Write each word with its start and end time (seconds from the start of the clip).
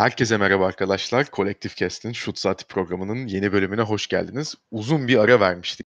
Herkese 0.00 0.36
merhaba 0.36 0.66
arkadaşlar. 0.66 1.30
Kolektif 1.30 1.76
Cast'in 1.76 2.12
Şut 2.12 2.38
Saati 2.38 2.66
programının 2.66 3.26
yeni 3.26 3.52
bölümüne 3.52 3.82
hoş 3.82 4.06
geldiniz. 4.08 4.54
Uzun 4.70 5.08
bir 5.08 5.16
ara 5.18 5.40
vermiştik 5.40 5.89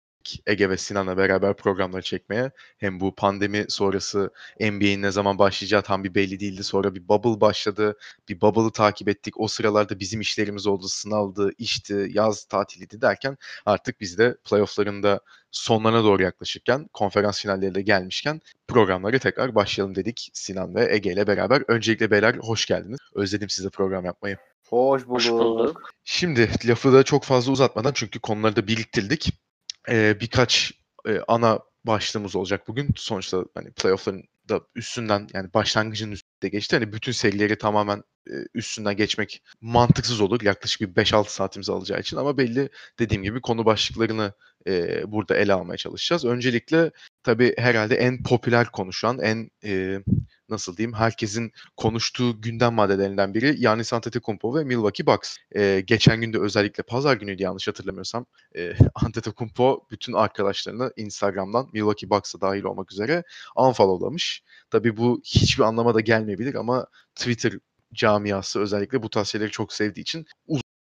Ege 0.45 0.69
ve 0.69 0.77
Sinan'la 0.77 1.17
beraber 1.17 1.55
programları 1.55 2.01
çekmeye. 2.01 2.51
Hem 2.77 2.99
bu 2.99 3.15
pandemi 3.15 3.65
sonrası 3.69 4.31
NBA'in 4.59 5.01
ne 5.01 5.11
zaman 5.11 5.39
başlayacağı 5.39 5.81
tam 5.81 6.03
bir 6.03 6.15
belli 6.15 6.39
değildi. 6.39 6.63
Sonra 6.63 6.95
bir 6.95 7.07
bubble 7.07 7.41
başladı. 7.41 7.97
Bir 8.29 8.41
bubble'ı 8.41 8.71
takip 8.71 9.09
ettik. 9.09 9.39
O 9.39 9.47
sıralarda 9.47 9.99
bizim 9.99 10.21
işlerimiz 10.21 10.67
oldu. 10.67 10.87
Sınavdı, 10.87 11.51
işti, 11.57 12.07
yaz 12.11 12.45
tatiliydi 12.45 13.01
derken 13.01 13.37
artık 13.65 14.01
biz 14.01 14.17
de 14.17 14.37
playoff'larında 14.49 15.19
sonlarına 15.51 16.03
doğru 16.03 16.23
yaklaşırken, 16.23 16.87
konferans 16.93 17.41
finalleri 17.41 17.75
de 17.75 17.81
gelmişken 17.81 18.41
programları 18.67 19.19
tekrar 19.19 19.55
başlayalım 19.55 19.95
dedik 19.95 20.29
Sinan 20.33 20.75
ve 20.75 20.95
Ege 20.95 21.13
ile 21.13 21.27
beraber. 21.27 21.63
Öncelikle 21.67 22.11
beyler 22.11 22.35
hoş 22.35 22.65
geldiniz. 22.65 22.99
Özledim 23.15 23.49
size 23.49 23.69
program 23.69 24.05
yapmayı. 24.05 24.37
Hoş 24.69 25.07
bulduk. 25.07 25.15
Hoş 25.15 25.29
bulduk. 25.29 25.91
Şimdi 26.03 26.49
lafı 26.67 26.93
da 26.93 27.03
çok 27.03 27.23
fazla 27.23 27.51
uzatmadan 27.51 27.91
çünkü 27.95 28.19
konuları 28.19 28.55
da 28.55 28.67
biriktirdik. 28.67 29.44
Ee, 29.89 30.19
birkaç 30.19 30.71
e, 31.07 31.19
ana 31.27 31.59
başlığımız 31.83 32.35
olacak 32.35 32.67
bugün. 32.67 32.89
Sonuçta 32.95 33.45
hani 33.53 33.71
playoff'ların 33.71 34.23
da 34.49 34.61
üstünden 34.75 35.27
yani 35.33 35.53
başlangıcın 35.53 36.11
üstünde 36.11 36.49
geçti. 36.49 36.75
Hani 36.75 36.93
bütün 36.93 37.11
serileri 37.11 37.57
tamamen 37.57 38.03
e, 38.29 38.33
üstünden 38.53 38.95
geçmek 38.97 39.43
mantıksız 39.61 40.21
olur. 40.21 40.41
Yaklaşık 40.41 40.81
bir 40.81 41.03
5-6 41.03 41.29
saatimizi 41.29 41.71
alacağı 41.71 41.99
için 41.99 42.17
ama 42.17 42.37
belli 42.37 42.69
dediğim 42.99 43.23
gibi 43.23 43.41
konu 43.41 43.65
başlıklarını 43.65 44.33
e, 44.67 45.03
burada 45.11 45.35
ele 45.35 45.53
almaya 45.53 45.77
çalışacağız. 45.77 46.25
Öncelikle 46.25 46.91
tabii 47.23 47.53
herhalde 47.57 47.95
en 47.95 48.23
popüler 48.23 48.71
konuşan, 48.71 49.19
en 49.19 49.49
e, 49.63 49.99
nasıl 50.49 50.77
diyeyim 50.77 50.93
herkesin 50.93 51.51
konuştuğu 51.77 52.41
gündem 52.41 52.73
maddelerinden 52.73 53.33
biri 53.33 53.55
Giannis 53.55 53.93
Antetokounmpo 53.93 54.55
ve 54.55 54.63
Milwaukee 54.63 55.05
Bucks. 55.05 55.37
E, 55.55 55.83
geçen 55.87 56.21
günde 56.21 56.39
özellikle 56.39 56.83
pazar 56.83 57.17
günüydü 57.17 57.43
yanlış 57.43 57.67
hatırlamıyorsam 57.67 58.25
e, 58.55 58.73
Antetokounmpo 58.95 59.87
bütün 59.91 60.13
arkadaşlarını 60.13 60.91
Instagram'dan 60.95 61.69
Milwaukee 61.73 62.09
Bucks'a 62.09 62.41
dahil 62.41 62.63
olmak 62.63 62.91
üzere 62.91 63.23
unfollowlamış. 63.55 64.43
Tabii 64.69 64.97
bu 64.97 65.21
hiçbir 65.25 65.63
anlama 65.63 65.95
da 65.95 65.99
gelmeyebilir 65.99 66.55
ama 66.55 66.87
Twitter 67.15 67.53
camiası 67.93 68.59
özellikle 68.59 69.03
bu 69.03 69.09
tarz 69.09 69.35
çok 69.51 69.73
sevdiği 69.73 70.01
için 70.01 70.25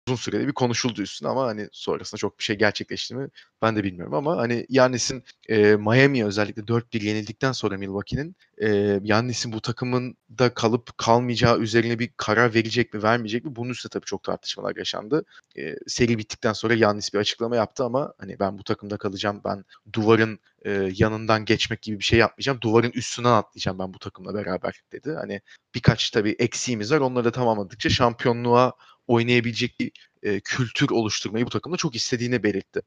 uzun 0.08 0.17
sürede 0.17 0.47
bir 0.47 0.53
konuşuldu 0.53 1.03
üstüne 1.03 1.28
ama 1.28 1.47
hani 1.47 1.69
sonrasında 1.72 2.19
çok 2.19 2.39
bir 2.39 2.45
şey 2.45 2.58
gerçekleşti 2.58 3.14
mi 3.14 3.28
ben 3.62 3.77
de 3.77 3.84
bilmiyorum 3.84 4.14
ama 4.14 4.36
hani 4.36 4.67
Yannis'in 4.69 5.25
e, 5.48 5.77
Miami'ye 5.77 6.25
özellikle 6.25 6.62
4-1 6.62 7.03
yenildikten 7.03 7.53
sonra 7.53 7.77
Milwaukee'nin 7.77 8.36
e, 8.59 9.00
Yannis'in 9.03 9.53
bu 9.53 9.61
takımın 9.61 10.17
da 10.39 10.55
kalıp 10.55 10.98
kalmayacağı 10.98 11.59
üzerine 11.59 11.98
bir 11.98 12.11
karar 12.17 12.55
verecek 12.55 12.94
mi 12.94 13.03
vermeyecek 13.03 13.44
mi 13.44 13.56
bunun 13.56 13.70
üstüne 13.70 13.91
tabii 13.91 14.05
çok 14.05 14.22
tartışmalar 14.22 14.77
yaşandı. 14.77 15.25
E, 15.59 15.77
seri 15.86 16.19
bittikten 16.19 16.53
sonra 16.53 16.75
Yannis 16.75 17.14
bir 17.14 17.19
açıklama 17.19 17.56
yaptı 17.56 17.84
ama 17.84 18.14
hani 18.19 18.39
ben 18.41 18.59
bu 18.59 18.64
takımda 18.64 18.97
kalacağım 18.97 19.41
ben 19.44 19.64
duvarın 19.92 20.39
e, 20.64 20.91
yanından 20.94 21.44
geçmek 21.44 21.83
gibi 21.83 21.98
bir 21.98 22.05
şey 22.05 22.19
yapmayacağım. 22.19 22.61
Duvarın 22.61 22.91
üstünden 22.91 23.33
atlayacağım 23.33 23.78
ben 23.78 23.94
bu 23.94 23.98
takımla 23.98 24.34
beraber 24.34 24.83
dedi. 24.92 25.12
Hani 25.20 25.41
birkaç 25.75 26.11
tabii 26.11 26.37
eksiğimiz 26.39 26.92
var. 26.92 27.00
Onları 27.00 27.25
da 27.25 27.33
tamamladıkça 27.33 27.89
şampiyonluğa 27.91 28.72
oynayabilecek 29.06 29.81
bir 29.81 29.92
e, 30.22 30.41
kültür 30.41 30.91
oluşturmayı 30.91 31.47
bu 31.47 31.50
takımda 31.50 31.77
çok 31.77 31.97
istediğini 31.97 32.42
belirtti. 32.42 32.83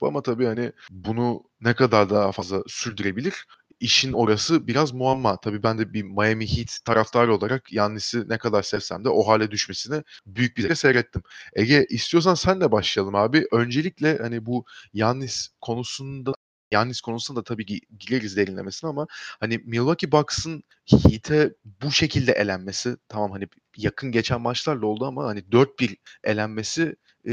Ama 0.00 0.22
tabii 0.22 0.46
hani 0.46 0.72
bunu 0.90 1.44
ne 1.60 1.74
kadar 1.74 2.10
daha 2.10 2.32
fazla 2.32 2.62
sürdürebilir? 2.66 3.46
İşin 3.80 4.12
orası 4.12 4.66
biraz 4.66 4.92
muamma. 4.92 5.36
Tabii 5.40 5.62
ben 5.62 5.78
de 5.78 5.92
bir 5.92 6.02
Miami 6.02 6.56
Heat 6.56 6.78
taraftarı 6.84 7.34
olarak 7.34 7.72
Yannis'i 7.72 8.28
ne 8.28 8.38
kadar 8.38 8.62
sevsem 8.62 9.04
de 9.04 9.08
o 9.08 9.28
hale 9.28 9.50
düşmesini 9.50 10.02
büyük 10.26 10.56
bir 10.56 10.74
seyrettim. 10.74 11.22
Ege 11.56 11.86
istiyorsan 11.90 12.34
sen 12.34 12.60
de 12.60 12.72
başlayalım 12.72 13.14
abi. 13.14 13.46
Öncelikle 13.52 14.18
hani 14.18 14.46
bu 14.46 14.64
Yannis 14.92 15.48
konusunda 15.60 16.32
Yannis 16.72 17.00
konusunda 17.00 17.40
da 17.40 17.44
tabii 17.44 17.66
ki 17.66 17.80
gireriz 17.98 18.36
derinlemesine 18.36 18.90
ama 18.90 19.06
hani 19.40 19.60
Milwaukee 19.64 20.12
Bucks'ın 20.12 20.62
Heat'e 20.90 21.54
bu 21.82 21.92
şekilde 21.92 22.32
elenmesi 22.32 22.96
tamam 23.08 23.32
hani 23.32 23.48
yakın 23.76 24.12
geçen 24.12 24.40
maçlarla 24.40 24.86
oldu 24.86 25.06
ama 25.06 25.24
hani 25.24 25.40
4-1 25.40 25.96
elenmesi 26.24 26.96
e, 27.28 27.32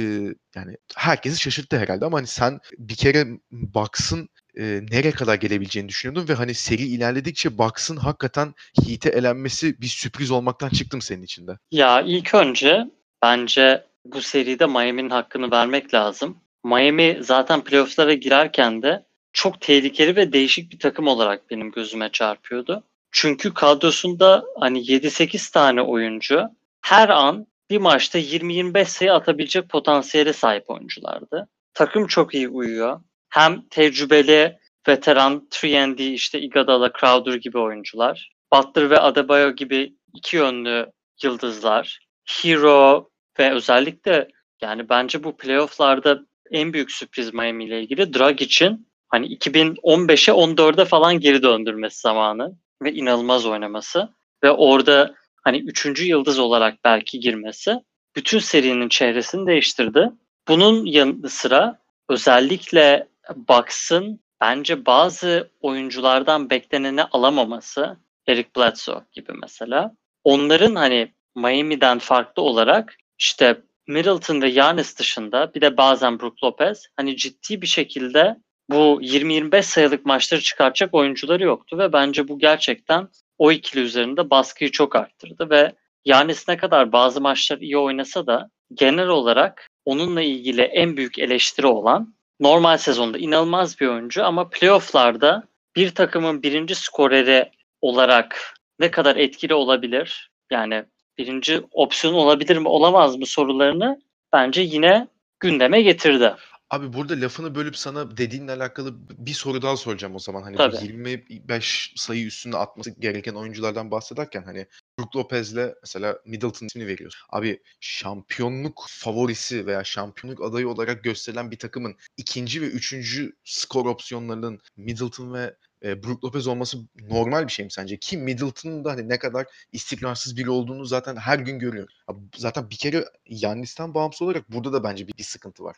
yani 0.55 0.77
herkesi 0.95 1.41
şaşırttı 1.41 1.77
herhalde 1.77 2.05
ama 2.05 2.17
hani 2.17 2.27
sen 2.27 2.59
bir 2.77 2.95
kere 2.95 3.27
Bucks'ın 3.51 4.29
e, 4.57 4.63
nereye 4.91 5.11
kadar 5.11 5.35
gelebileceğini 5.35 5.89
düşünüyordun 5.89 6.27
ve 6.29 6.33
hani 6.33 6.53
seri 6.53 6.81
ilerledikçe 6.81 7.57
Bucks'ın 7.57 7.97
hakikaten 7.97 8.53
Heat'e 8.85 9.09
elenmesi 9.09 9.81
bir 9.81 9.87
sürpriz 9.87 10.31
olmaktan 10.31 10.69
çıktım 10.69 11.01
senin 11.01 11.23
içinde. 11.23 11.51
Ya 11.71 12.01
ilk 12.01 12.35
önce 12.35 12.85
bence 13.21 13.85
bu 14.05 14.21
seride 14.21 14.65
Miami'nin 14.65 15.09
hakkını 15.09 15.51
vermek 15.51 15.93
lazım. 15.93 16.37
Miami 16.63 17.17
zaten 17.21 17.63
playoff'lara 17.63 18.13
girerken 18.13 18.81
de 18.81 19.05
çok 19.33 19.61
tehlikeli 19.61 20.15
ve 20.15 20.33
değişik 20.33 20.71
bir 20.71 20.79
takım 20.79 21.07
olarak 21.07 21.49
benim 21.49 21.71
gözüme 21.71 22.09
çarpıyordu. 22.11 22.83
Çünkü 23.11 23.53
kadrosunda 23.53 24.45
hani 24.59 24.79
7-8 24.79 25.53
tane 25.53 25.81
oyuncu 25.81 26.43
her 26.81 27.09
an 27.09 27.47
bir 27.69 27.77
maçta 27.77 28.19
20-25 28.19 28.85
sayı 28.85 29.13
atabilecek 29.13 29.69
potansiyele 29.69 30.33
sahip 30.33 30.69
oyunculardı. 30.69 31.47
Takım 31.73 32.07
çok 32.07 32.33
iyi 32.33 32.49
uyuyor. 32.49 33.01
Hem 33.29 33.61
tecrübeli 33.69 34.57
veteran 34.87 35.47
3 35.63 35.99
işte 35.99 36.41
Iguodala, 36.41 36.91
Crowder 36.99 37.33
gibi 37.33 37.57
oyuncular. 37.57 38.31
Butler 38.53 38.89
ve 38.89 38.99
Adebayo 38.99 39.55
gibi 39.55 39.95
iki 40.13 40.35
yönlü 40.35 40.91
yıldızlar. 41.23 41.99
Hero 42.25 43.09
ve 43.39 43.51
özellikle 43.51 44.27
yani 44.61 44.89
bence 44.89 45.23
bu 45.23 45.37
playofflarda 45.37 46.19
en 46.51 46.73
büyük 46.73 46.91
sürpriz 46.91 47.33
Miami 47.33 47.65
ile 47.65 47.81
ilgili 47.81 48.13
Drag 48.13 48.41
için 48.41 48.88
hani 49.09 49.27
2015'e 49.37 50.33
14'e 50.33 50.85
falan 50.85 51.19
geri 51.19 51.43
döndürmesi 51.43 51.99
zamanı 51.99 52.55
ve 52.83 52.93
inanılmaz 52.93 53.45
oynaması 53.45 54.09
ve 54.43 54.51
orada 54.51 55.15
hani 55.43 55.57
üçüncü 55.57 56.05
yıldız 56.05 56.39
olarak 56.39 56.83
belki 56.83 57.19
girmesi 57.19 57.79
bütün 58.15 58.39
serinin 58.39 58.89
çehresini 58.89 59.47
değiştirdi. 59.47 60.11
Bunun 60.47 60.85
yanı 60.85 61.29
sıra 61.29 61.79
özellikle 62.09 63.07
Bucks'ın 63.35 64.19
bence 64.41 64.85
bazı 64.85 65.49
oyunculardan 65.61 66.49
bekleneni 66.49 67.03
alamaması 67.03 67.97
Eric 68.27 68.49
Bledsoe 68.57 69.01
gibi 69.11 69.31
mesela. 69.41 69.95
Onların 70.23 70.75
hani 70.75 71.13
Miami'den 71.35 71.99
farklı 71.99 72.41
olarak 72.41 72.95
işte 73.17 73.61
Middleton 73.87 74.41
ve 74.41 74.49
Giannis 74.49 74.99
dışında 74.99 75.53
bir 75.53 75.61
de 75.61 75.77
bazen 75.77 76.19
Brook 76.19 76.43
Lopez 76.43 76.87
hani 76.95 77.17
ciddi 77.17 77.61
bir 77.61 77.67
şekilde 77.67 78.37
bu 78.69 79.01
20-25 79.01 79.61
sayılık 79.61 80.05
maçları 80.05 80.41
çıkartacak 80.41 80.93
oyuncuları 80.93 81.43
yoktu 81.43 81.77
ve 81.77 81.93
bence 81.93 82.27
bu 82.27 82.39
gerçekten 82.39 83.07
o 83.37 83.51
ikili 83.51 83.81
üzerinde 83.81 84.29
baskıyı 84.29 84.71
çok 84.71 84.95
arttırdı 84.95 85.49
ve 85.49 85.73
Yanis 86.05 86.47
ne 86.47 86.57
kadar 86.57 86.91
bazı 86.91 87.21
maçlar 87.21 87.57
iyi 87.57 87.77
oynasa 87.77 88.27
da 88.27 88.49
genel 88.73 89.07
olarak 89.07 89.67
onunla 89.85 90.21
ilgili 90.21 90.61
en 90.61 90.97
büyük 90.97 91.19
eleştiri 91.19 91.67
olan 91.67 92.13
normal 92.39 92.77
sezonda 92.77 93.17
inanılmaz 93.17 93.79
bir 93.79 93.87
oyuncu 93.87 94.25
ama 94.25 94.49
playofflarda 94.49 95.43
bir 95.75 95.95
takımın 95.95 96.43
birinci 96.43 96.75
skoreri 96.75 97.51
olarak 97.81 98.53
ne 98.79 98.91
kadar 98.91 99.15
etkili 99.15 99.53
olabilir? 99.53 100.31
Yani 100.51 100.83
birinci 101.17 101.61
opsiyon 101.71 102.13
olabilir 102.13 102.57
mi 102.57 102.67
olamaz 102.67 103.15
mı 103.15 103.25
sorularını 103.25 104.01
bence 104.33 104.61
yine 104.61 105.07
gündeme 105.39 105.81
getirdi. 105.81 106.33
Abi 106.69 106.93
burada 106.93 107.21
lafını 107.21 107.55
bölüp 107.55 107.77
sana 107.77 108.17
dediğinle 108.17 108.51
alakalı 108.51 108.95
bir 109.17 109.33
soru 109.33 109.61
daha 109.61 109.77
soracağım 109.77 110.15
o 110.15 110.19
zaman. 110.19 110.41
Hani 110.41 110.57
Tabii. 110.57 110.75
25 110.83 111.93
sayı 111.95 112.25
üstünde 112.25 112.57
atması 112.57 112.89
gereken 112.91 113.33
oyunculardan 113.33 113.91
bahsederken 113.91 114.43
hani 114.43 114.67
Brook 114.99 115.15
Lopez'le 115.15 115.75
mesela 115.81 116.19
Middleton 116.25 116.65
ismini 116.65 116.87
veriyorsun. 116.87 117.21
Abi 117.29 117.61
şampiyonluk 117.79 118.85
favorisi 118.89 119.65
veya 119.65 119.83
şampiyonluk 119.83 120.43
adayı 120.43 120.69
olarak 120.69 121.03
gösterilen 121.03 121.51
bir 121.51 121.59
takımın 121.59 121.95
ikinci 122.17 122.61
ve 122.61 122.65
üçüncü 122.65 123.33
skor 123.43 123.85
opsiyonlarının 123.85 124.61
Middleton 124.77 125.33
ve 125.33 125.55
e, 125.83 126.03
Brook 126.03 126.23
Lopez 126.23 126.47
olması 126.47 126.77
normal 127.09 127.47
bir 127.47 127.51
şey 127.51 127.65
mi 127.65 127.71
sence? 127.71 127.97
Ki 127.97 128.17
Middleton'ın 128.17 128.85
da 128.85 128.91
hani 128.91 129.09
ne 129.09 129.19
kadar 129.19 129.45
istikrarsız 129.71 130.37
biri 130.37 130.49
olduğunu 130.49 130.85
zaten 130.85 131.15
her 131.15 131.39
gün 131.39 131.59
görüyoruz. 131.59 132.03
Zaten 132.35 132.69
bir 132.69 132.77
kere 132.77 133.05
Yannis'ten 133.25 133.93
bağımsız 133.93 134.21
olarak 134.21 134.51
burada 134.51 134.73
da 134.73 134.83
bence 134.83 135.07
bir, 135.07 135.13
bir 135.17 135.23
sıkıntı 135.23 135.63
var. 135.63 135.75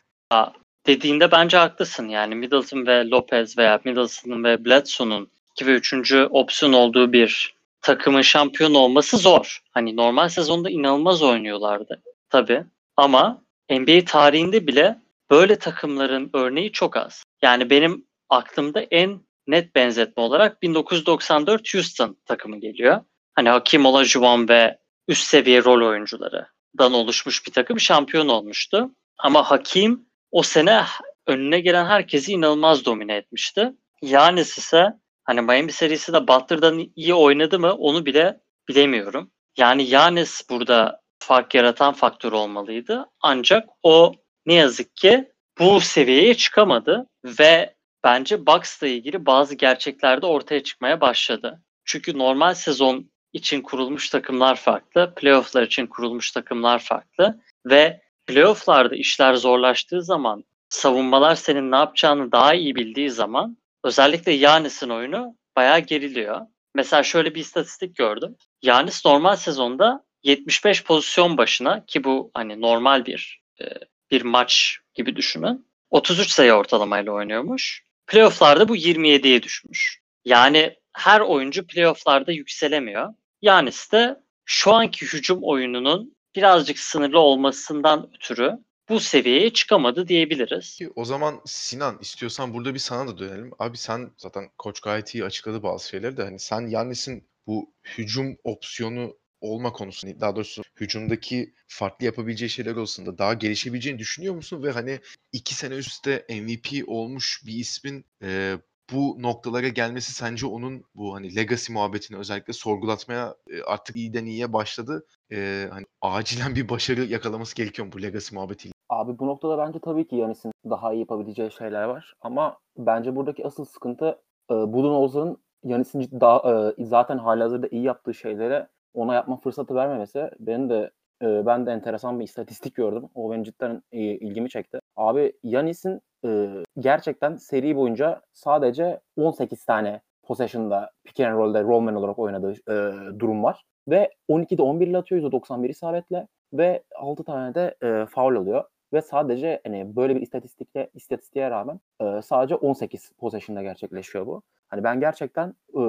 Dediğinde 0.86 1.30
bence 1.30 1.56
haklısın. 1.56 2.08
Yani 2.08 2.34
Middleton 2.34 2.86
ve 2.86 3.08
Lopez 3.08 3.58
veya 3.58 3.80
Middleton 3.84 4.44
ve 4.44 4.64
Bledsoe'nun 4.64 5.30
2 5.52 5.66
ve 5.66 5.74
3. 5.74 6.14
opsiyon 6.30 6.72
olduğu 6.72 7.12
bir 7.12 7.54
takımın 7.80 8.22
şampiyon 8.22 8.74
olması 8.74 9.18
zor. 9.18 9.62
Hani 9.70 9.96
normal 9.96 10.28
sezonda 10.28 10.70
inanılmaz 10.70 11.22
oynuyorlardı 11.22 12.02
tabii. 12.30 12.64
Ama 12.96 13.42
NBA 13.70 14.04
tarihinde 14.04 14.66
bile 14.66 14.98
böyle 15.30 15.56
takımların 15.56 16.30
örneği 16.32 16.72
çok 16.72 16.96
az. 16.96 17.24
Yani 17.42 17.70
benim 17.70 18.06
aklımda 18.28 18.80
en 18.80 19.20
net 19.46 19.74
benzetme 19.74 20.22
olarak 20.22 20.62
1994 20.62 21.74
Houston 21.74 22.16
takımı 22.24 22.60
geliyor. 22.60 23.00
Hani 23.34 23.48
Hakim 23.48 23.86
Olajuwon 23.86 24.48
ve 24.48 24.78
üst 25.08 25.24
seviye 25.24 25.64
rol 25.64 25.88
oyuncularından 25.88 26.92
oluşmuş 26.92 27.46
bir 27.46 27.52
takım 27.52 27.80
şampiyon 27.80 28.28
olmuştu. 28.28 28.90
Ama 29.18 29.50
Hakim 29.50 30.06
o 30.32 30.42
sene 30.42 30.84
önüne 31.26 31.60
gelen 31.60 31.86
herkesi 31.86 32.32
inanılmaz 32.32 32.84
domine 32.84 33.16
etmişti. 33.16 33.72
Yanis 34.02 34.58
ise 34.58 34.86
hani 35.24 35.40
Miami 35.40 35.72
serisi 35.72 36.12
de 36.12 36.28
Butler'dan 36.28 36.90
iyi 36.96 37.14
oynadı 37.14 37.58
mı 37.58 37.72
onu 37.72 38.06
bile 38.06 38.40
bilemiyorum. 38.68 39.30
Yani 39.56 39.82
Yanis 39.82 40.50
burada 40.50 41.00
fark 41.18 41.54
yaratan 41.54 41.92
faktör 41.92 42.32
olmalıydı. 42.32 43.06
Ancak 43.20 43.68
o 43.82 44.14
ne 44.46 44.54
yazık 44.54 44.96
ki 44.96 45.32
bu 45.58 45.80
seviyeye 45.80 46.34
çıkamadı 46.34 47.06
ve 47.24 47.74
bence 48.04 48.46
Bucks'la 48.46 48.86
ilgili 48.86 49.26
bazı 49.26 49.54
gerçekler 49.54 50.22
de 50.22 50.26
ortaya 50.26 50.62
çıkmaya 50.62 51.00
başladı. 51.00 51.62
Çünkü 51.84 52.18
normal 52.18 52.54
sezon 52.54 53.10
için 53.32 53.62
kurulmuş 53.62 54.10
takımlar 54.10 54.56
farklı, 54.56 55.14
playofflar 55.16 55.62
için 55.62 55.86
kurulmuş 55.86 56.30
takımlar 56.30 56.78
farklı 56.78 57.40
ve 57.66 58.00
playofflarda 58.26 58.96
işler 58.96 59.34
zorlaştığı 59.34 60.02
zaman, 60.02 60.44
savunmalar 60.68 61.34
senin 61.34 61.70
ne 61.70 61.76
yapacağını 61.76 62.32
daha 62.32 62.54
iyi 62.54 62.74
bildiği 62.74 63.10
zaman 63.10 63.56
özellikle 63.84 64.32
Yanis'in 64.32 64.88
oyunu 64.88 65.36
bayağı 65.56 65.78
geriliyor. 65.78 66.40
Mesela 66.74 67.02
şöyle 67.02 67.34
bir 67.34 67.40
istatistik 67.40 67.96
gördüm. 67.96 68.36
Yanis 68.62 69.04
normal 69.04 69.36
sezonda 69.36 70.04
75 70.22 70.84
pozisyon 70.84 71.36
başına 71.36 71.86
ki 71.86 72.04
bu 72.04 72.30
hani 72.34 72.60
normal 72.60 73.06
bir 73.06 73.42
e, 73.60 73.64
bir 74.10 74.22
maç 74.22 74.78
gibi 74.94 75.16
düşünün. 75.16 75.66
33 75.90 76.30
sayı 76.30 76.52
ortalamayla 76.52 77.12
oynuyormuş. 77.12 77.84
Playoff'larda 78.06 78.68
bu 78.68 78.76
27'ye 78.76 79.42
düşmüş. 79.42 80.00
Yani 80.24 80.76
her 80.92 81.20
oyuncu 81.20 81.66
playoff'larda 81.66 82.32
yükselemiyor. 82.32 83.14
Yanis 83.42 83.92
de 83.92 84.20
şu 84.44 84.72
anki 84.72 85.06
hücum 85.06 85.38
oyununun 85.42 86.16
birazcık 86.36 86.78
sınırlı 86.78 87.18
olmasından 87.18 88.10
ötürü 88.14 88.58
bu 88.88 89.00
seviyeye 89.00 89.52
çıkamadı 89.52 90.08
diyebiliriz. 90.08 90.78
O 90.96 91.04
zaman 91.04 91.40
Sinan 91.44 91.98
istiyorsan 92.00 92.54
burada 92.54 92.74
bir 92.74 92.78
sana 92.78 93.08
da 93.08 93.18
dönelim. 93.18 93.50
Abi 93.58 93.76
sen 93.76 94.10
zaten 94.16 94.50
koç 94.58 94.80
gayet 94.80 95.14
iyi 95.14 95.24
açıkladı 95.24 95.62
bazı 95.62 95.88
şeyleri 95.88 96.16
de 96.16 96.22
hani 96.22 96.38
sen 96.38 96.66
Yannis'in 96.66 97.28
bu 97.46 97.74
hücum 97.84 98.36
opsiyonu 98.44 99.16
olma 99.40 99.72
konusunu 99.72 100.20
daha 100.20 100.36
doğrusu 100.36 100.62
hücumdaki 100.80 101.54
farklı 101.66 102.06
yapabileceği 102.06 102.50
şeyler 102.50 102.76
olsun 102.76 103.18
daha 103.18 103.34
gelişebileceğini 103.34 103.98
düşünüyor 103.98 104.34
musun? 104.34 104.62
Ve 104.62 104.70
hani 104.70 105.00
iki 105.32 105.54
sene 105.54 105.74
üstte 105.74 106.26
MVP 106.30 106.88
olmuş 106.88 107.42
bir 107.46 107.54
ismin 107.54 108.04
e, 108.22 108.56
bu 108.92 109.16
noktalara 109.18 109.68
gelmesi 109.68 110.12
sence 110.12 110.46
onun 110.46 110.84
bu 110.94 111.14
hani 111.14 111.36
legacy 111.36 111.72
muhabbetini 111.72 112.18
özellikle 112.18 112.52
sorgulatmaya 112.52 113.36
e, 113.50 113.62
artık 113.62 113.96
iyiden 113.96 114.26
iyiye 114.26 114.52
başladı. 114.52 115.06
E, 115.32 115.68
hani 115.70 115.86
acilen 116.00 116.54
bir 116.54 116.68
başarı 116.68 117.04
yakalaması 117.04 117.56
gerekiyor 117.56 117.88
bu 117.92 118.02
legacy 118.02 118.34
muhabbetiyle? 118.34 118.72
Abi 118.88 119.18
bu 119.18 119.26
noktada 119.26 119.58
bence 119.58 119.78
tabii 119.78 120.08
ki 120.08 120.16
Yanis'in 120.16 120.52
daha 120.70 120.92
iyi 120.92 121.00
yapabileceği 121.00 121.50
şeyler 121.50 121.84
var. 121.84 122.14
Ama 122.20 122.58
bence 122.76 123.16
buradaki 123.16 123.46
asıl 123.46 123.64
sıkıntı 123.64 124.18
e, 124.50 124.54
Budenholzer'ın 124.54 125.36
Yanis'in 125.64 126.20
daha 126.20 126.72
e, 126.78 126.84
zaten 126.84 127.18
halihazırda 127.18 127.68
iyi 127.70 127.82
yaptığı 127.82 128.14
şeylere 128.14 128.68
ona 128.94 129.14
yapma 129.14 129.36
fırsatı 129.36 129.74
vermemesi 129.74 130.30
benim 130.40 130.70
de 130.70 130.90
e, 131.22 131.46
ben 131.46 131.66
de 131.66 131.72
enteresan 131.72 132.20
bir 132.20 132.24
istatistik 132.24 132.74
gördüm. 132.74 133.04
O 133.14 133.30
benim 133.30 133.42
cidden 133.42 133.82
e, 133.92 134.00
ilgimi 134.00 134.50
çekti. 134.50 134.78
Abi 134.96 135.32
Yanis'in 135.42 136.00
e, 136.24 136.48
gerçekten 136.78 137.36
seri 137.36 137.76
boyunca 137.76 138.20
sadece 138.32 139.00
18 139.16 139.64
tane 139.64 140.00
possession'da 140.22 140.90
pick 141.04 141.20
and 141.20 141.34
roll'de 141.38 141.62
rollman 141.62 141.94
olarak 141.94 142.18
oynadığı 142.18 142.52
e, 142.52 142.74
durum 143.18 143.42
var. 143.42 143.64
Ve 143.88 144.10
12'de 144.28 144.62
11 144.62 144.86
ile 144.86 144.98
atıyor 144.98 145.32
%91 145.32 145.68
isabetle 145.68 146.28
ve 146.52 146.82
6 146.96 147.24
tane 147.24 147.54
de 147.54 147.74
e, 147.82 148.06
foul 148.06 148.36
alıyor. 148.36 148.64
Ve 148.92 149.02
sadece 149.02 149.60
hani 149.66 149.96
böyle 149.96 150.16
bir 150.16 150.20
istatistikle 150.20 150.90
istatistiğe 150.94 151.50
rağmen 151.50 151.80
e, 152.00 152.22
sadece 152.22 152.54
18 152.54 153.12
possession'da 153.18 153.62
gerçekleşiyor 153.62 154.26
bu. 154.26 154.42
Hani 154.68 154.84
ben 154.84 155.00
gerçekten 155.00 155.48
e, 155.70 155.80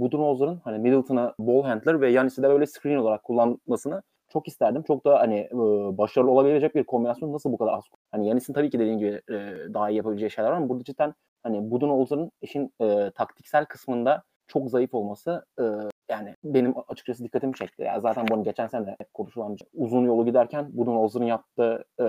Budenholzer'ın 0.00 0.60
hani 0.64 0.78
Middleton'a 0.78 1.34
ball 1.38 1.62
handler 1.62 2.00
ve 2.00 2.10
Yanis'i 2.10 2.42
de 2.42 2.48
böyle 2.48 2.66
screen 2.66 2.96
olarak 2.96 3.22
kullanmasını 3.22 4.02
çok 4.28 4.48
isterdim. 4.48 4.82
Çok 4.82 5.04
da 5.06 5.20
hani 5.20 5.38
e, 5.38 5.56
başarılı 5.98 6.30
olabilecek 6.30 6.74
bir 6.74 6.84
kombinasyon 6.84 7.32
nasıl 7.32 7.52
bu 7.52 7.58
kadar 7.58 7.72
az? 7.72 7.84
Hani 8.10 8.28
Yanis'in 8.28 8.52
tabii 8.52 8.70
ki 8.70 8.78
dediğin 8.78 8.98
gibi 8.98 9.22
e, 9.30 9.34
daha 9.74 9.90
iyi 9.90 9.96
yapabileceği 9.96 10.30
şeyler 10.30 10.50
var 10.50 10.56
ama 10.56 10.68
burada 10.68 10.84
cidden 10.84 11.14
hani 11.42 11.70
Budenholzer'ın 11.70 12.30
işin 12.42 12.72
e, 12.80 13.10
taktiksel 13.14 13.64
kısmında 13.64 14.22
çok 14.46 14.70
zayıf 14.70 14.94
olması 14.94 15.46
e, 15.60 15.64
yani 16.10 16.34
benim 16.44 16.74
açıkçası 16.88 17.24
dikkatimi 17.24 17.54
çekti. 17.54 17.82
Yani 17.82 18.00
zaten 18.00 18.28
bunu 18.28 18.44
geçen 18.44 18.66
sene 18.66 18.96
konuşulan 19.14 19.56
şey. 19.56 19.68
Uzun 19.74 20.04
yolu 20.04 20.26
giderken 20.26 20.68
Budenholzer'ın 20.72 21.24
yaptığı 21.24 21.84
e, 22.00 22.06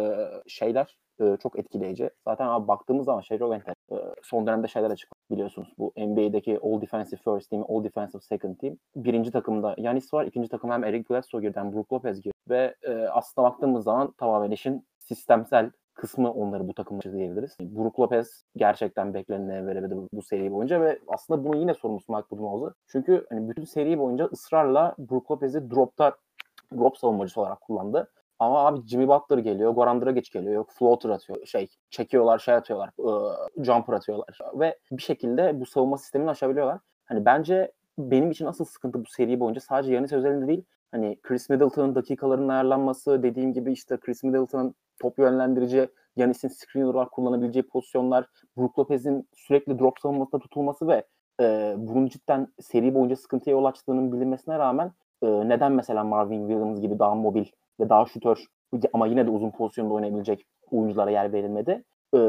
şeyler 0.48 0.98
e, 1.20 1.38
çok 1.44 1.60
etkileyici. 1.60 2.10
Zaten 2.28 2.48
abi 2.48 2.68
baktığımız 2.68 3.06
zaman 3.06 3.22
şey 3.22 3.38
çok. 3.38 3.54
E, 3.92 3.96
son 4.24 4.48
dönemde 4.48 4.68
şeyler 4.68 4.92
açık 4.92 5.10
biliyorsunuz. 5.32 5.74
Bu 5.78 5.94
NBA'deki 5.98 6.60
All 6.64 6.82
Defensive 6.82 7.20
First 7.24 7.50
Team, 7.50 7.66
All 7.70 7.84
Defensive 7.84 8.22
Second 8.22 8.58
Team. 8.58 8.78
Birinci 8.96 9.32
takımda 9.32 9.76
Yanis 9.78 10.14
var. 10.14 10.26
ikinci 10.26 10.50
takım 10.50 10.72
hem 10.72 10.84
Eric 10.84 11.10
Bledsoe 11.10 11.42
girdi 11.42 11.60
hem 11.60 11.74
Brook 11.74 11.94
Lopez 11.94 12.22
girdi. 12.22 12.34
Ve 12.50 12.76
e, 12.84 12.94
aslında 12.94 13.48
baktığımız 13.48 13.84
zaman 13.84 14.12
tamamen 14.12 14.52
işin 14.52 14.88
sistemsel 15.00 15.72
kısmı 15.96 16.32
onları 16.32 16.68
bu 16.68 16.74
takımda 16.74 17.14
diyebiliriz. 17.14 17.58
Brook 17.60 18.00
Lopez 18.00 18.46
gerçekten 18.56 19.14
beklenene 19.14 19.66
veremedi 19.66 19.98
bu, 19.98 20.10
bu 20.14 20.22
seri 20.22 20.52
boyunca 20.52 20.82
ve 20.82 21.00
aslında 21.08 21.44
bunu 21.44 21.58
yine 21.58 21.74
sorumlusu 21.74 22.14
Mike 22.14 22.30
Budenholzer. 22.32 22.74
Çünkü 22.88 23.26
hani 23.30 23.50
bütün 23.50 23.64
seri 23.64 24.00
boyunca 24.00 24.26
ısrarla 24.26 24.96
Brook 24.98 25.32
Lopez'i 25.32 25.72
dropta 25.72 26.16
drop 26.78 26.98
savunmacısı 26.98 27.42
olarak 27.42 27.62
kullandı. 27.62 28.12
Ama 28.40 28.66
abi 28.68 28.88
Jimmy 28.88 29.08
Butler 29.08 29.38
geliyor, 29.38 29.72
Goran 29.72 30.02
Dragic 30.02 30.30
geliyor, 30.40 30.56
yok 30.56 30.72
floater 30.72 31.10
atıyor, 31.10 31.46
şey 31.46 31.68
çekiyorlar, 31.90 32.40
şey 32.40 32.56
atıyorlar, 32.56 32.90
ıı, 33.00 33.36
jumper 33.66 33.94
atıyorlar 33.94 34.40
ve 34.54 34.80
bir 34.92 35.02
şekilde 35.02 35.60
bu 35.60 35.66
savunma 35.66 35.98
sistemini 35.98 36.30
aşabiliyorlar. 36.30 36.80
Hani 37.06 37.26
bence 37.26 37.72
benim 37.98 38.32
için 38.32 38.46
asıl 38.46 38.66
sıkıntı 38.66 39.00
bu 39.00 39.06
seri 39.10 39.40
boyunca 39.40 39.62
sadece 39.62 39.94
Yanis 39.94 40.14
özelinde 40.14 40.48
değil, 40.48 40.64
hani 40.92 41.20
Chris 41.22 41.50
Middleton'ın 41.50 41.96
dakikalarının 41.96 42.50
ayarlanması, 42.50 43.24
dediğim 43.24 43.54
gibi 43.54 43.72
işte 43.72 43.98
Chris 43.98 44.24
Middleton'ın 44.24 44.76
top 45.02 45.20
yönlendirici, 45.20 45.90
Yanis'in 46.16 46.48
screen 46.48 46.86
olarak 46.86 47.12
kullanabileceği 47.12 47.64
pozisyonlar, 47.64 48.26
Brook 48.58 48.80
Lopez'in 48.80 49.28
sürekli 49.34 49.80
drop 49.80 50.00
savunmasında 50.00 50.40
tutulması 50.42 50.88
ve 50.88 51.04
e, 51.42 51.76
bunun 51.78 52.08
cidden 52.08 52.48
seri 52.60 52.96
boyunca 52.96 53.16
sıkıntıya 53.16 53.56
yol 53.56 53.66
açtığının 53.66 54.12
bilinmesine 54.12 54.60
rağmen 54.60 54.92
e, 55.22 55.28
neden 55.28 55.72
mesela 55.72 56.04
Marvin 56.04 56.48
Williams 56.48 56.82
gibi 56.82 57.00
daha 57.00 57.16
mobil 57.16 57.46
ve 57.80 57.90
daha 57.90 58.06
şutör 58.06 58.46
ama 58.94 59.08
yine 59.08 59.26
de 59.26 59.30
uzun 59.30 59.52
pozisyonda 59.52 59.94
oynayabilecek 59.94 60.46
oyunculara 60.72 61.10
yer 61.12 61.34
verilmedi. 61.34 61.84
E, 62.16 62.20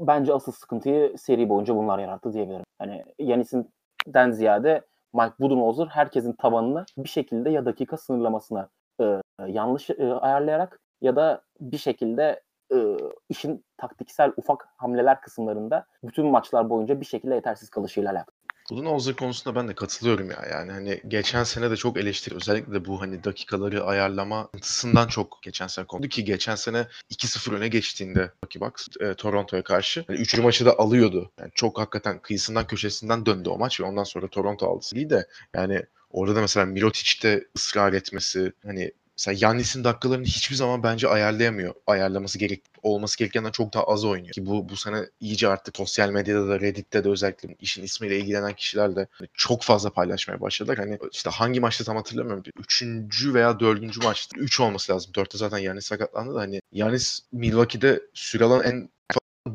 bence 0.00 0.34
asıl 0.34 0.52
sıkıntıyı 0.52 1.18
seri 1.18 1.48
boyunca 1.48 1.76
bunlar 1.76 1.98
yarattı 1.98 2.32
diyebilirim. 2.32 2.64
Hani 2.78 3.04
Yanis'in 3.18 3.70
den 4.06 4.30
ziyade 4.30 4.82
Mike 5.14 5.34
Budenholzer 5.40 5.86
herkesin 5.86 6.32
tavanını 6.32 6.84
bir 6.98 7.08
şekilde 7.08 7.50
ya 7.50 7.66
dakika 7.66 7.96
sınırlamasına 7.96 8.68
e, 9.00 9.22
yanlış 9.46 9.90
e, 9.90 10.12
ayarlayarak 10.12 10.80
ya 11.00 11.16
da 11.16 11.42
bir 11.60 11.78
şekilde 11.78 12.42
e, 12.72 12.96
işin 13.28 13.64
taktiksel 13.76 14.32
ufak 14.36 14.68
hamleler 14.76 15.20
kısımlarında 15.20 15.86
bütün 16.04 16.26
maçlar 16.26 16.70
boyunca 16.70 17.00
bir 17.00 17.06
şekilde 17.06 17.34
yetersiz 17.34 17.70
kalışıyla 17.70 18.12
alakalı. 18.12 18.38
Budenholzer 18.70 19.16
konusunda 19.16 19.60
ben 19.60 19.68
de 19.68 19.74
katılıyorum 19.74 20.30
ya. 20.30 20.44
Yani 20.50 20.72
hani 20.72 21.00
geçen 21.08 21.44
sene 21.44 21.70
de 21.70 21.76
çok 21.76 21.96
eleştiri 21.96 22.34
özellikle 22.34 22.72
de 22.72 22.84
bu 22.84 23.00
hani 23.00 23.24
dakikaları 23.24 23.84
ayarlama 23.84 24.44
sıkıntısından 24.44 25.08
çok 25.08 25.42
geçen 25.42 25.66
sene 25.66 25.86
kondu 25.86 26.08
ki 26.08 26.24
geçen 26.24 26.54
sene 26.54 26.86
2-0 27.10 27.54
öne 27.54 27.68
geçtiğinde 27.68 28.30
Bucky 28.44 28.64
Bucks 28.64 28.88
e, 29.00 29.14
Toronto'ya 29.14 29.62
karşı 29.62 30.04
yani 30.08 30.20
üçlü 30.20 30.42
maçı 30.42 30.66
da 30.66 30.78
alıyordu. 30.78 31.30
Yani 31.40 31.50
çok 31.54 31.78
hakikaten 31.78 32.18
kıyısından 32.18 32.66
köşesinden 32.66 33.26
döndü 33.26 33.48
o 33.48 33.58
maç 33.58 33.80
ve 33.80 33.84
ondan 33.84 34.04
sonra 34.04 34.28
Toronto 34.28 34.66
aldı. 34.66 34.84
İyi 34.94 35.10
de 35.10 35.26
yani 35.54 35.82
orada 36.10 36.36
da 36.36 36.40
mesela 36.40 36.66
Mirotic'te 36.66 37.44
ısrar 37.56 37.92
etmesi 37.92 38.52
hani 38.66 38.92
Mesela 39.18 39.38
Yannis'in 39.40 39.84
dakikalarını 39.84 40.24
hiçbir 40.24 40.56
zaman 40.56 40.82
bence 40.82 41.08
ayarlayamıyor. 41.08 41.74
Ayarlaması 41.86 42.38
gerek 42.38 42.62
olması 42.82 43.18
gerekenden 43.18 43.50
çok 43.50 43.74
daha 43.74 43.84
az 43.84 44.04
oynuyor. 44.04 44.32
Ki 44.32 44.46
bu 44.46 44.68
bu 44.68 44.76
sene 44.76 45.04
iyice 45.20 45.48
artık 45.48 45.76
sosyal 45.76 46.10
medyada 46.10 46.48
da 46.48 46.60
Reddit'te 46.60 47.04
de 47.04 47.08
özellikle 47.08 47.56
işin 47.60 47.82
ismiyle 47.82 48.18
ilgilenen 48.18 48.52
kişiler 48.52 48.96
de 48.96 49.06
çok 49.34 49.62
fazla 49.62 49.90
paylaşmaya 49.90 50.40
başladılar. 50.40 50.78
Hani 50.78 50.98
işte 51.12 51.30
hangi 51.30 51.60
maçta 51.60 51.84
tam 51.84 51.96
hatırlamıyorum. 51.96 52.44
Üçüncü 52.58 53.34
veya 53.34 53.60
dördüncü 53.60 54.00
maçta. 54.00 54.40
Üç 54.40 54.60
olması 54.60 54.92
lazım. 54.92 55.12
Dörtte 55.14 55.38
zaten 55.38 55.58
Yannis 55.58 55.86
sakatlandı 55.86 56.34
da 56.34 56.40
hani 56.40 56.60
Yannis 56.72 57.20
Milwaukee'de 57.32 58.02
süre 58.14 58.44
alan 58.44 58.64
en 58.64 58.90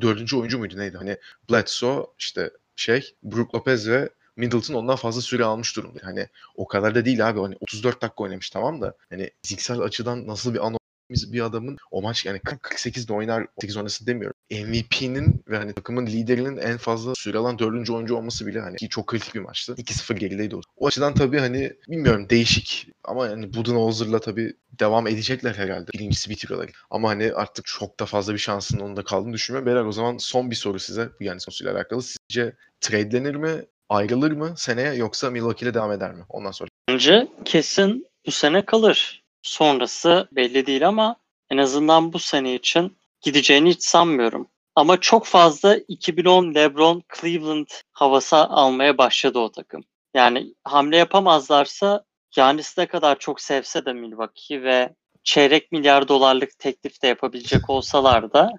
dördüncü 0.02 0.38
oyuncu 0.38 0.60
muydu 0.60 0.78
neydi? 0.78 0.98
Hani 0.98 1.18
Bledsoe 1.52 2.06
işte 2.20 2.52
şey 2.76 3.16
Brook 3.24 3.56
Lopez 3.56 3.90
ve 3.90 4.10
Middleton 4.36 4.74
ondan 4.74 4.96
fazla 4.96 5.22
süre 5.22 5.44
almış 5.44 5.76
durumda. 5.76 6.00
Hani 6.04 6.28
o 6.56 6.68
kadar 6.68 6.96
da 6.96 7.06
değil 7.06 7.30
abi. 7.30 7.40
Hani 7.40 7.56
34 7.62 8.02
dakika 8.02 8.24
oynamış 8.24 8.50
tamam 8.50 8.82
da 8.82 8.96
hani 9.10 9.30
fiziksel 9.44 9.80
açıdan 9.80 10.28
nasıl 10.28 10.54
bir 10.54 10.66
an 10.66 10.78
bir 11.10 11.42
adamın 11.42 11.78
o 11.92 12.02
maç 12.02 12.26
yani 12.26 12.40
40-48'de 12.40 13.14
oynar 13.14 13.48
8 13.62 13.78
oynasın 13.78 14.08
demiyorum. 14.08 14.36
MVP'nin 14.52 15.44
ve 15.48 15.58
hani 15.58 15.74
takımın 15.74 16.06
liderinin 16.06 16.58
en 16.58 16.78
fazla 16.78 17.14
süre 17.16 17.38
alan 17.38 17.60
dördüncü 17.60 17.94
oyuncu 17.94 18.16
olması 18.16 18.48
bile 18.48 18.60
hani 18.60 18.78
ki 18.78 18.90
çok 18.90 19.08
kritik 19.08 19.36
bir 19.36 19.40
maçtı. 19.40 19.74
2-0 19.78 20.14
gerideydi 20.18 20.56
o. 20.56 20.62
O 20.78 20.88
açıdan 20.88 21.14
tabii 21.14 21.40
hani 21.40 21.74
bilmiyorum 21.88 22.30
değişik 22.30 22.88
ama 23.04 23.28
yani 23.28 23.54
Budenholzer'la 23.54 24.20
tabii 24.20 24.54
devam 24.80 25.08
edecekler 25.08 25.54
herhalde. 25.56 25.92
Birincisi 25.94 26.30
bitiriyorlar. 26.30 26.72
Ama 26.90 27.10
hani 27.10 27.34
artık 27.34 27.66
çok 27.66 28.00
da 28.00 28.06
fazla 28.06 28.34
bir 28.34 28.40
şansın 28.40 28.80
onda 28.80 29.04
kaldığını 29.04 29.34
düşünmüyorum. 29.34 29.68
Beyler 29.68 29.86
o 29.86 29.92
zaman 29.92 30.18
son 30.18 30.52
bir 30.52 30.56
soru 30.56 30.80
size 30.80 31.10
yani 31.20 31.40
konusuyla 31.40 31.74
alakalı. 31.74 32.02
Sizce 32.04 32.56
tradelenir 32.82 33.36
mi? 33.36 33.66
Ayrılır 33.94 34.32
mı 34.32 34.54
seneye 34.58 34.94
yoksa 34.94 35.30
Milwaukee 35.30 35.66
ile 35.66 35.74
devam 35.74 35.92
eder 35.92 36.12
mi? 36.14 36.24
Ondan 36.30 36.52
sonra. 36.52 36.70
Bence 36.90 37.28
kesin 37.46 38.08
bu 38.26 38.32
sene 38.32 38.66
kalır. 38.66 39.24
Sonrası 39.42 40.28
belli 40.32 40.66
değil 40.66 40.88
ama 40.88 41.16
en 41.50 41.58
azından 41.58 42.14
bu 42.14 42.20
sene 42.20 42.56
için 42.56 42.98
gideceğini 43.22 43.70
hiç 43.70 43.84
sanmıyorum. 43.84 44.48
Ama 44.76 45.00
çok 45.00 45.26
fazla 45.26 45.78
2010 45.88 46.56
LeBron 46.56 47.04
Cleveland 47.22 47.68
havası 47.92 48.38
almaya 48.38 48.98
başladı 48.98 49.40
o 49.40 49.52
takım. 49.52 49.84
Yani 50.14 50.54
hamle 50.64 50.98
yapamazlarsa 50.98 52.06
Yanis 52.38 52.78
ne 52.78 52.86
kadar 52.86 53.20
çok 53.20 53.42
sevse 53.42 53.86
de 53.86 53.94
Milwaukee 53.94 54.64
ve 54.64 54.94
çeyrek 55.24 55.72
milyar 55.72 56.08
dolarlık 56.08 56.60
teklif 56.60 57.02
de 57.02 57.08
yapabilecek 57.08 57.70
olsalar 57.70 58.34
da 58.34 58.52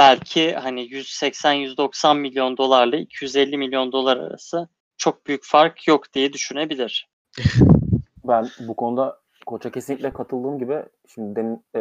belki 0.00 0.54
hani 0.54 0.80
180-190 0.80 2.18
milyon 2.18 2.56
dolarla 2.56 2.96
250 2.96 3.58
milyon 3.58 3.92
dolar 3.92 4.16
arası 4.16 4.68
çok 4.98 5.26
büyük 5.26 5.44
fark 5.44 5.88
yok 5.88 6.12
diye 6.12 6.32
düşünebilir. 6.32 7.10
Ben 8.24 8.48
bu 8.60 8.76
konuda 8.76 9.20
koça 9.46 9.70
kesinlikle 9.70 10.12
katıldığım 10.12 10.58
gibi 10.58 10.82
şimdi 11.08 11.36
demin 11.36 11.64
e, 11.74 11.80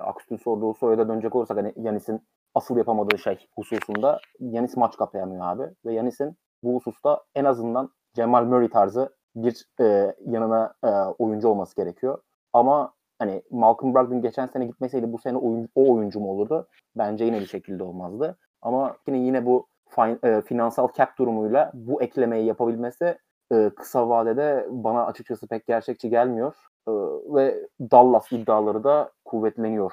Aksu'nun 0.00 0.38
sorduğu 0.38 0.74
soruya 0.74 0.98
da 0.98 1.08
dönecek 1.08 1.36
olursak 1.36 1.56
hani 1.56 1.72
Yanis'in 1.76 2.20
asıl 2.54 2.76
yapamadığı 2.76 3.18
şey 3.18 3.38
hususunda 3.56 4.20
Yanis 4.40 4.76
maç 4.76 4.96
kapayamıyor 4.96 5.46
abi. 5.46 5.62
Ve 5.86 5.92
Yanis'in 5.92 6.36
bu 6.62 6.76
hususta 6.76 7.24
en 7.34 7.44
azından 7.44 7.90
Cemal 8.14 8.44
Murray 8.44 8.68
tarzı 8.68 9.16
bir 9.36 9.66
e, 9.80 10.14
yanına 10.26 10.74
e, 10.84 10.88
oyuncu 11.18 11.48
olması 11.48 11.76
gerekiyor. 11.76 12.18
Ama 12.52 12.92
hani 13.18 13.42
Malcolm 13.50 13.94
Brogdon 13.94 14.22
geçen 14.22 14.46
sene 14.46 14.66
gitmeseydi 14.66 15.12
bu 15.12 15.18
sene 15.18 15.36
oyuncu, 15.36 15.68
o 15.74 15.94
oyuncu 15.94 16.20
mu 16.20 16.30
olurdu? 16.30 16.68
Bence 16.96 17.24
yine 17.24 17.40
bir 17.40 17.46
şekilde 17.46 17.82
olmazdı. 17.82 18.38
Ama 18.62 18.96
yine 19.06 19.18
yine 19.18 19.46
bu 19.46 19.66
fin, 19.88 20.18
e, 20.22 20.42
finansal 20.42 20.88
cap 20.96 21.18
durumuyla 21.18 21.70
bu 21.74 22.02
eklemeyi 22.02 22.46
yapabilmesi 22.46 23.18
e, 23.52 23.70
kısa 23.76 24.08
vadede 24.08 24.66
bana 24.70 25.06
açıkçası 25.06 25.48
pek 25.48 25.66
gerçekçi 25.66 26.10
gelmiyor. 26.10 26.54
E, 26.88 26.92
ve 27.34 27.68
Dallas 27.80 28.32
iddiaları 28.32 28.84
da 28.84 29.12
kuvvetleniyor 29.24 29.92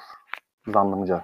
zannımca. 0.68 1.24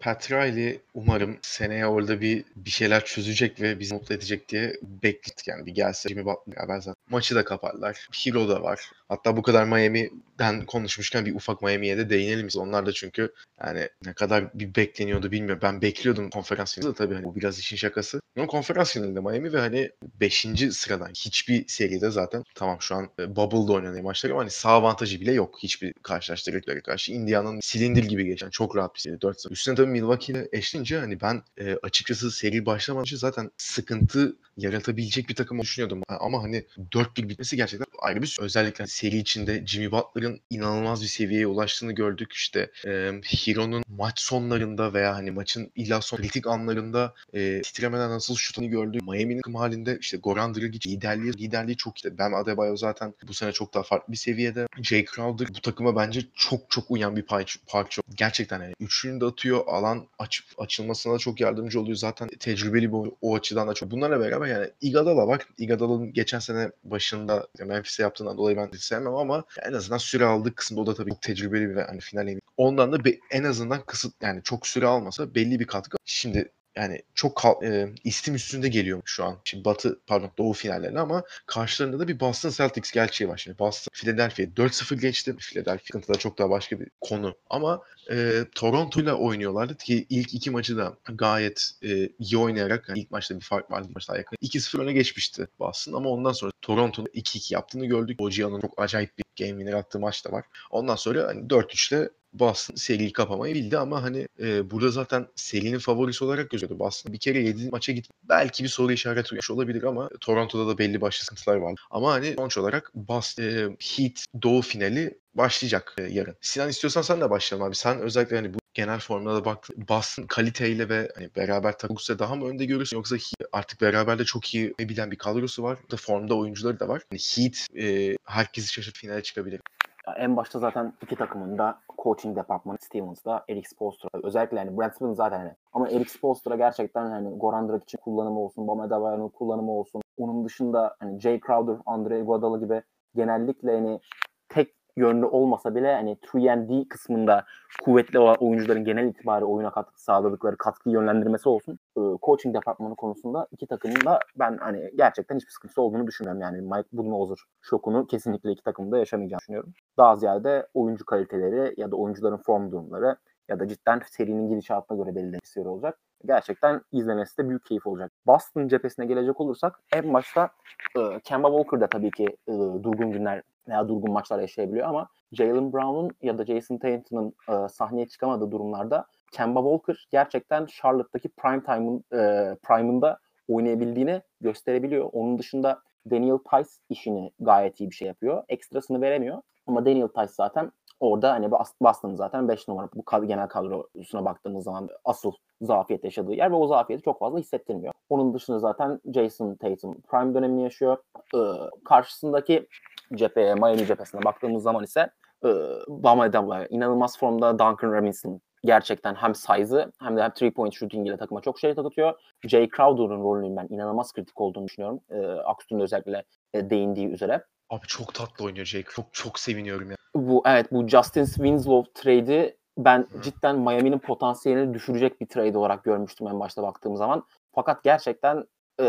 Pat 0.00 0.30
Riley 0.32 0.80
umarım 0.94 1.38
seneye 1.42 1.86
orada 1.86 2.20
bir 2.20 2.44
bir 2.56 2.70
şeyler 2.70 3.04
çözecek 3.04 3.60
ve 3.60 3.78
bizi 3.80 3.94
mutlu 3.94 4.14
edecek 4.14 4.48
diye 4.48 4.76
bekledik 4.82 5.48
yani 5.48 5.66
bir 5.66 5.72
gelse 5.72 6.08
Jimmy 6.08 6.24
Butler 6.24 6.68
ben 6.68 6.80
zaten 6.80 6.94
maçı 7.10 7.34
da 7.34 7.44
kaparlar. 7.44 8.08
Hero 8.24 8.48
da 8.48 8.62
var. 8.62 8.90
Hatta 9.08 9.36
bu 9.36 9.42
kadar 9.42 9.64
Miami'den 9.64 10.66
konuşmuşken 10.66 11.26
bir 11.26 11.34
ufak 11.34 11.62
Miami'ye 11.62 11.98
de 11.98 12.10
değinelim. 12.10 12.48
Onlar 12.56 12.86
da 12.86 12.92
çünkü 12.92 13.32
yani 13.64 13.88
ne 14.04 14.12
kadar 14.12 14.54
bir 14.54 14.74
bekleniyordu 14.74 15.30
bilmiyorum. 15.30 15.60
Ben 15.62 15.82
bekliyordum 15.82 16.30
konferans 16.30 16.74
finalinde 16.74 16.96
tabii 16.96 17.14
hani 17.14 17.24
bu 17.24 17.36
biraz 17.36 17.58
işin 17.58 17.76
şakası. 17.76 18.20
Ama 18.36 18.46
konferans 18.46 18.92
finalinde 18.92 19.20
Miami 19.20 19.52
ve 19.52 19.58
hani 19.58 19.90
5. 20.20 20.46
sıradan 20.70 21.08
hiçbir 21.08 21.68
seride 21.68 22.10
zaten 22.10 22.44
tamam 22.54 22.76
şu 22.80 22.94
an 22.94 23.08
e, 23.18 23.36
Bubble'da 23.36 23.72
oynanan 23.72 24.02
maçlar 24.02 24.30
ama 24.30 24.40
hani 24.40 24.50
sağ 24.50 24.70
avantajı 24.70 25.20
bile 25.20 25.32
yok. 25.32 25.58
Hiçbir 25.62 25.92
karşılaştırdıkları 26.02 26.82
karşı. 26.82 27.12
Indiana'nın 27.12 27.60
silindir 27.60 28.04
gibi 28.04 28.24
geçen 28.26 28.50
çok 28.50 28.76
rahat 28.76 28.94
bir 28.94 29.00
seri 29.00 29.20
4 29.20 29.46
Üstüne 29.50 29.69
tabii 29.74 29.90
Milwaukee 29.90 30.32
ile 30.32 31.00
hani 31.00 31.20
ben 31.20 31.42
e, 31.60 31.76
açıkçası 31.82 32.30
seri 32.30 32.66
başlamadan 32.66 33.00
önce 33.00 33.16
zaten 33.16 33.50
sıkıntı 33.56 34.36
yaratabilecek 34.56 35.28
bir 35.28 35.34
takım 35.34 35.60
düşünüyordum. 35.60 36.02
Ama 36.08 36.42
hani 36.42 36.64
4-1 36.92 37.28
bitmesi 37.28 37.56
gerçekten 37.56 37.86
ayrı 37.98 38.22
bir 38.22 38.36
özellikle 38.40 38.86
seri 38.86 39.18
içinde 39.18 39.66
Jimmy 39.66 39.92
Butler'ın 39.92 40.40
inanılmaz 40.50 41.02
bir 41.02 41.06
seviyeye 41.06 41.46
ulaştığını 41.46 41.92
gördük. 41.92 42.32
İşte 42.32 42.70
e, 42.86 43.12
Hiro'nun 43.22 43.82
maç 43.88 44.20
sonlarında 44.20 44.94
veya 44.94 45.14
hani 45.14 45.30
maçın 45.30 45.72
illa 45.74 46.00
son 46.00 46.18
kritik 46.18 46.46
anlarında 46.46 47.14
e, 47.34 47.62
titremeden 47.62 48.10
nasıl 48.10 48.36
şutunu 48.36 48.70
gördük. 48.70 49.02
Miami'nin 49.02 49.54
halinde 49.54 49.98
işte 50.00 50.16
Goran 50.16 50.54
Dragic 50.54 50.90
liderliği, 50.90 51.32
liderliği 51.32 51.76
çok 51.76 52.04
iyi. 52.04 52.18
Ben 52.18 52.32
Adebayo 52.32 52.76
zaten 52.76 53.14
bu 53.28 53.34
sene 53.34 53.52
çok 53.52 53.74
daha 53.74 53.82
farklı 53.82 54.12
bir 54.12 54.18
seviyede. 54.18 54.66
Jay 54.82 55.04
Crowder 55.04 55.48
bu 55.48 55.60
takıma 55.60 55.96
bence 55.96 56.20
çok 56.34 56.70
çok 56.70 56.90
uyan 56.90 57.16
bir 57.16 57.22
parça. 57.66 58.02
Gerçekten 58.14 58.62
yani 58.62 58.74
üçlüğünü 58.80 59.20
de 59.20 59.24
atıyor. 59.24 59.59
Alan 59.66 60.06
aç, 60.18 60.42
açılmasına 60.58 61.14
da 61.14 61.18
çok 61.18 61.40
yardımcı 61.40 61.80
oluyor. 61.80 61.96
Zaten 61.96 62.28
tecrübeli 62.28 62.92
bir 62.92 63.10
o 63.20 63.34
açıdan 63.34 63.68
da 63.68 63.74
çok. 63.74 63.90
Bunlarla 63.90 64.20
beraber 64.20 64.46
yani 64.46 64.70
Igadala 64.80 65.26
var. 65.26 65.46
Igadala'nın 65.58 66.12
geçen 66.12 66.38
sene 66.38 66.70
başında 66.84 67.48
Memphis'e 67.58 68.02
yaptığından 68.02 68.38
dolayı 68.38 68.56
ben 68.56 68.70
sevmem 68.72 69.14
ama 69.14 69.44
en 69.62 69.72
azından 69.72 69.98
süre 69.98 70.24
aldığı 70.24 70.54
kısımda 70.54 70.80
o 70.80 70.86
da 70.86 70.94
tabii 70.94 71.10
çok 71.10 71.22
tecrübeli 71.22 71.76
ve 71.76 71.82
hani 71.82 72.00
final 72.00 72.26
Ondan 72.56 72.92
da 72.92 73.04
en 73.30 73.44
azından 73.44 73.84
kısıt 73.86 74.14
yani 74.22 74.40
çok 74.44 74.66
süre 74.66 74.86
almasa 74.86 75.34
belli 75.34 75.60
bir 75.60 75.66
katkı. 75.66 75.96
Şimdi 76.04 76.52
yani 76.76 77.02
çok 77.14 77.42
e, 77.64 77.88
istim 78.04 78.34
üstünde 78.34 78.68
geliyor 78.68 79.02
şu 79.04 79.24
an. 79.24 79.38
Şimdi 79.44 79.64
Batı 79.64 80.00
pardon 80.06 80.30
Doğu 80.38 80.52
finallerine 80.52 81.00
ama 81.00 81.22
karşılarında 81.46 81.98
da 81.98 82.08
bir 82.08 82.20
Boston 82.20 82.50
Celtics 82.50 82.92
gerçeği 82.92 83.30
var. 83.30 83.36
Şimdi 83.36 83.58
Boston 83.58 83.90
Philadelphia 83.92 84.42
4-0 84.42 85.00
geçti. 85.00 85.36
Philadelphia 85.36 85.84
sıkıntıda 85.86 86.18
çok 86.18 86.38
daha 86.38 86.50
başka 86.50 86.80
bir 86.80 86.88
konu. 87.00 87.34
Ama 87.50 87.82
e, 88.10 88.44
Toronto 88.54 89.00
ile 89.00 89.12
oynuyorlardı 89.12 89.76
ki 89.76 90.06
ilk 90.10 90.34
iki 90.34 90.50
maçı 90.50 90.76
da 90.76 90.96
gayet 91.08 91.70
e, 91.82 92.08
iyi 92.18 92.38
oynayarak 92.38 92.88
yani 92.88 93.00
ilk 93.00 93.10
maçta 93.10 93.36
bir 93.36 93.44
fark 93.44 93.70
vardı 93.70 93.88
maçta 93.94 94.16
yakın. 94.16 94.36
2-0 94.36 94.82
öne 94.82 94.92
geçmişti 94.92 95.48
Boston 95.58 95.92
ama 95.92 96.10
ondan 96.10 96.32
sonra 96.32 96.52
Toronto'nun 96.62 97.08
2-2 97.08 97.54
yaptığını 97.54 97.86
gördük. 97.86 98.20
Ojia'nın 98.20 98.60
çok 98.60 98.82
acayip 98.82 99.18
bir 99.18 99.24
game 99.40 99.50
winner 99.50 99.72
attığı 99.72 99.98
maç 99.98 100.24
da 100.24 100.32
var. 100.32 100.44
Ondan 100.70 100.96
sonra 100.96 101.26
hani 101.26 101.40
4-3'te 101.40 102.10
Boston 102.32 102.74
seriyi 102.74 103.12
kapamayı 103.12 103.54
bildi 103.54 103.78
ama 103.78 104.02
hani 104.02 104.28
e, 104.40 104.70
burada 104.70 104.90
zaten 104.90 105.26
serinin 105.36 105.78
favorisi 105.78 106.24
olarak 106.24 106.50
gözüyordu 106.50 106.78
Boston. 106.78 107.12
Bir 107.12 107.18
kere 107.18 107.38
7 107.38 107.70
maça 107.70 107.92
git 107.92 108.08
belki 108.28 108.64
bir 108.64 108.68
soru 108.68 108.92
işareti 108.92 109.34
uymuş 109.34 109.50
olabilir 109.50 109.82
ama 109.82 110.08
Toronto'da 110.20 110.68
da 110.68 110.78
belli 110.78 111.00
başlı 111.00 111.24
sıkıntılar 111.24 111.56
var. 111.56 111.74
Ama 111.90 112.12
hani 112.12 112.34
sonuç 112.34 112.58
olarak 112.58 112.90
Boston 112.94 113.44
e, 113.44 113.76
Heat 113.80 114.24
Doğu 114.42 114.62
finali 114.62 115.18
başlayacak 115.34 115.94
e, 115.98 116.02
yarın. 116.02 116.36
Sinan 116.40 116.68
istiyorsan 116.68 117.02
sen 117.02 117.20
de 117.20 117.30
başlayalım 117.30 117.68
abi. 117.68 117.76
Sen 117.76 118.00
özellikle 118.00 118.36
hani 118.36 118.54
bu 118.54 118.58
genel 118.74 119.00
formuna 119.00 119.34
da 119.34 119.44
baktın. 119.44 119.86
Boston 119.88 120.26
kaliteyle 120.26 120.88
ve 120.88 121.08
hani 121.14 121.30
beraber 121.36 121.78
takılırsa 121.78 122.18
daha 122.18 122.34
mı 122.34 122.48
önde 122.48 122.64
görürsün 122.64 122.96
yoksa 122.96 123.16
artık 123.52 123.80
beraber 123.80 124.18
de 124.18 124.24
çok 124.24 124.54
iyi 124.54 124.74
bilen 124.78 125.10
bir 125.10 125.18
kadrosu 125.18 125.62
var. 125.62 125.78
Da 125.90 125.96
formda 125.96 126.34
oyuncuları 126.38 126.80
da 126.80 126.88
var. 126.88 127.02
Hani 127.10 127.20
Heat 127.20 127.84
e, 127.84 128.16
herkesi 128.24 128.72
şaşırt 128.72 128.96
finale 128.96 129.22
çıkabilir. 129.22 129.60
Ya 130.06 130.14
en 130.14 130.36
başta 130.36 130.58
zaten 130.58 130.92
iki 131.02 131.16
takımın 131.16 131.58
da 131.58 131.80
coaching 132.02 132.36
departmanı 132.36 132.78
Stevens'da 132.80 133.44
Eric 133.48 133.68
Spoelstra. 133.68 134.08
Özellikle 134.22 134.58
yani 134.58 134.78
Brent 134.78 134.94
Stevens 134.94 135.16
zaten 135.16 135.38
hani. 135.38 135.52
Ama 135.72 135.88
Eric 135.88 136.10
Spoelstra 136.10 136.56
gerçekten 136.56 137.10
hani 137.10 137.38
Goran 137.38 137.68
Dragic 137.68 137.98
kullanımı 137.98 138.40
olsun, 138.40 138.68
Bam 138.68 138.80
Adebayo'nun 138.80 139.28
kullanımı 139.28 139.70
olsun. 139.70 140.02
Onun 140.16 140.44
dışında 140.44 140.96
hani 140.98 141.20
Jay 141.20 141.40
Crowder, 141.46 141.76
Andre 141.86 142.20
Iguodala 142.20 142.58
gibi 142.58 142.82
genellikle 143.14 143.74
hani 143.74 144.00
tek 144.48 144.79
yönlü 145.00 145.26
olmasa 145.26 145.74
bile 145.74 145.94
hani 145.94 146.16
3 146.34 146.88
kısmında 146.88 147.44
kuvvetli 147.84 148.18
olan 148.18 148.36
oyuncuların 148.40 148.84
genel 148.84 149.06
itibariyle 149.06 149.44
oyuna 149.44 149.70
katkı 149.70 150.02
sağladıkları 150.02 150.56
katkı 150.56 150.90
yönlendirmesi 150.90 151.48
olsun. 151.48 151.78
Coaching 152.22 152.54
departmanı 152.54 152.96
konusunda 152.96 153.46
iki 153.50 153.66
takımın 153.66 154.04
da 154.06 154.20
ben 154.38 154.56
hani 154.56 154.90
gerçekten 154.96 155.36
hiçbir 155.36 155.50
sıkıntısı 155.50 155.82
olduğunu 155.82 156.06
düşünmüyorum. 156.06 156.42
Yani 156.42 156.60
Mike 156.60 156.88
Budenholzer 156.92 157.38
şokunu 157.60 158.06
kesinlikle 158.06 158.52
iki 158.52 158.62
takımda 158.62 158.98
yaşamayacağını 158.98 159.40
düşünüyorum. 159.40 159.72
Daha 159.98 160.16
ziyade 160.16 160.66
oyuncu 160.74 161.04
kaliteleri 161.04 161.74
ya 161.76 161.90
da 161.90 161.96
oyuncuların 161.96 162.36
form 162.36 162.72
durumları 162.72 163.16
ya 163.48 163.60
da 163.60 163.68
cidden 163.68 164.00
serinin 164.10 164.48
gidişatına 164.48 164.96
göre 164.98 165.14
belirlenen 165.14 165.40
bir 165.56 165.66
olacak. 165.66 165.98
Gerçekten 166.26 166.80
izlemesi 166.92 167.38
de 167.38 167.48
büyük 167.48 167.64
keyif 167.64 167.86
olacak. 167.86 168.12
Boston 168.26 168.68
cephesine 168.68 169.06
gelecek 169.06 169.40
olursak 169.40 169.80
en 169.92 170.14
başta 170.14 170.50
e, 170.96 171.20
Kemba 171.24 171.48
Walker 171.48 171.80
da 171.80 171.86
tabii 171.86 172.10
ki 172.10 172.36
e, 172.48 172.52
durgun 172.82 173.12
günler 173.12 173.42
veya 173.68 173.88
durgun 173.88 174.12
maçlar 174.12 174.40
yaşayabiliyor 174.40 174.86
ama 174.86 175.08
Jalen 175.32 175.72
Brown'un 175.72 176.10
ya 176.22 176.38
da 176.38 176.44
Jason 176.44 176.78
Tatum'un 176.78 177.34
e, 177.48 177.68
sahneye 177.68 178.08
çıkamadığı 178.08 178.50
durumlarda 178.50 179.06
Kemba 179.32 179.60
Walker 179.60 180.08
gerçekten 180.10 180.66
Charlotte'daki 180.66 181.28
prime 181.28 181.62
time'ın 181.62 182.04
e, 182.12 182.54
prime'ında 182.62 183.18
oynayabildiğini 183.48 184.22
gösterebiliyor. 184.40 185.10
Onun 185.12 185.38
dışında 185.38 185.82
Daniel 186.10 186.38
Tice 186.38 186.70
işini 186.88 187.32
gayet 187.40 187.80
iyi 187.80 187.90
bir 187.90 187.94
şey 187.94 188.08
yapıyor. 188.08 188.44
Ekstrasını 188.48 189.00
veremiyor. 189.00 189.42
Ama 189.66 189.86
Daniel 189.86 190.08
Tice 190.08 190.32
zaten 190.32 190.72
orada 191.00 191.32
hani 191.32 191.50
Boston'ın 191.80 192.14
zaten 192.14 192.48
5 192.48 192.68
numara 192.68 192.88
bu 192.94 193.26
genel 193.26 193.48
kadrosuna 193.48 194.24
baktığımız 194.24 194.64
zaman 194.64 194.88
asıl 195.04 195.32
zafiyet 195.60 196.04
yaşadığı 196.04 196.32
yer 196.32 196.50
ve 196.50 196.54
o 196.54 196.66
zafiyeti 196.66 197.04
çok 197.04 197.18
fazla 197.18 197.38
hissettirmiyor. 197.38 197.94
Onun 198.08 198.34
dışında 198.34 198.58
zaten 198.58 199.00
Jason 199.14 199.54
Tatum 199.54 200.00
prime 200.00 200.34
dönemini 200.34 200.62
yaşıyor. 200.62 200.96
Ee, 201.34 201.38
karşısındaki 201.84 202.66
cepheye, 203.14 203.54
Miami 203.54 203.86
cephesine 203.86 204.24
baktığımız 204.24 204.62
zaman 204.62 204.84
ise 204.84 205.10
e, 205.44 205.48
Bam 205.88 206.20
Adebayo 206.20 206.66
inanılmaz 206.70 207.18
formda 207.18 207.52
Duncan 207.52 207.92
Robinson 207.92 208.40
gerçekten 208.64 209.14
hem 209.14 209.34
size'ı 209.34 209.92
hem 210.00 210.16
de 210.16 210.22
hem 210.22 210.30
three 210.30 210.50
point 210.50 210.74
shooting 210.74 211.08
ile 211.08 211.16
takıma 211.16 211.40
çok 211.40 211.58
şey 211.58 211.74
takıtıyor. 211.74 212.14
Jay 212.48 212.68
Crowder'ın 212.76 213.22
rolünün 213.22 213.56
ben 213.56 213.66
inanılmaz 213.70 214.12
kritik 214.12 214.40
olduğunu 214.40 214.66
düşünüyorum. 214.66 215.00
E, 215.10 215.20
Aksu'nun 215.26 215.80
özellikle 215.80 216.24
e, 216.54 216.70
değindiği 216.70 217.08
üzere. 217.08 217.44
Abi 217.70 217.86
çok 217.86 218.14
tatlı 218.14 218.44
oynuyor 218.44 218.66
Jake. 218.66 218.90
Çok 218.90 219.06
çok 219.12 219.38
seviniyorum 219.38 219.90
ya. 219.90 219.96
Bu 220.14 220.42
evet 220.46 220.72
bu 220.72 220.88
Justin 220.88 221.24
Winslow 221.24 222.02
trade'i 222.02 222.56
ben 222.78 223.06
cidden 223.22 223.58
Miami'nin 223.58 223.98
potansiyelini 223.98 224.74
düşürecek 224.74 225.20
bir 225.20 225.26
trade 225.26 225.58
olarak 225.58 225.84
görmüştüm 225.84 226.26
en 226.26 226.40
başta 226.40 226.62
baktığım 226.62 226.96
zaman. 226.96 227.24
Fakat 227.54 227.84
gerçekten 227.84 228.44
e, 228.80 228.84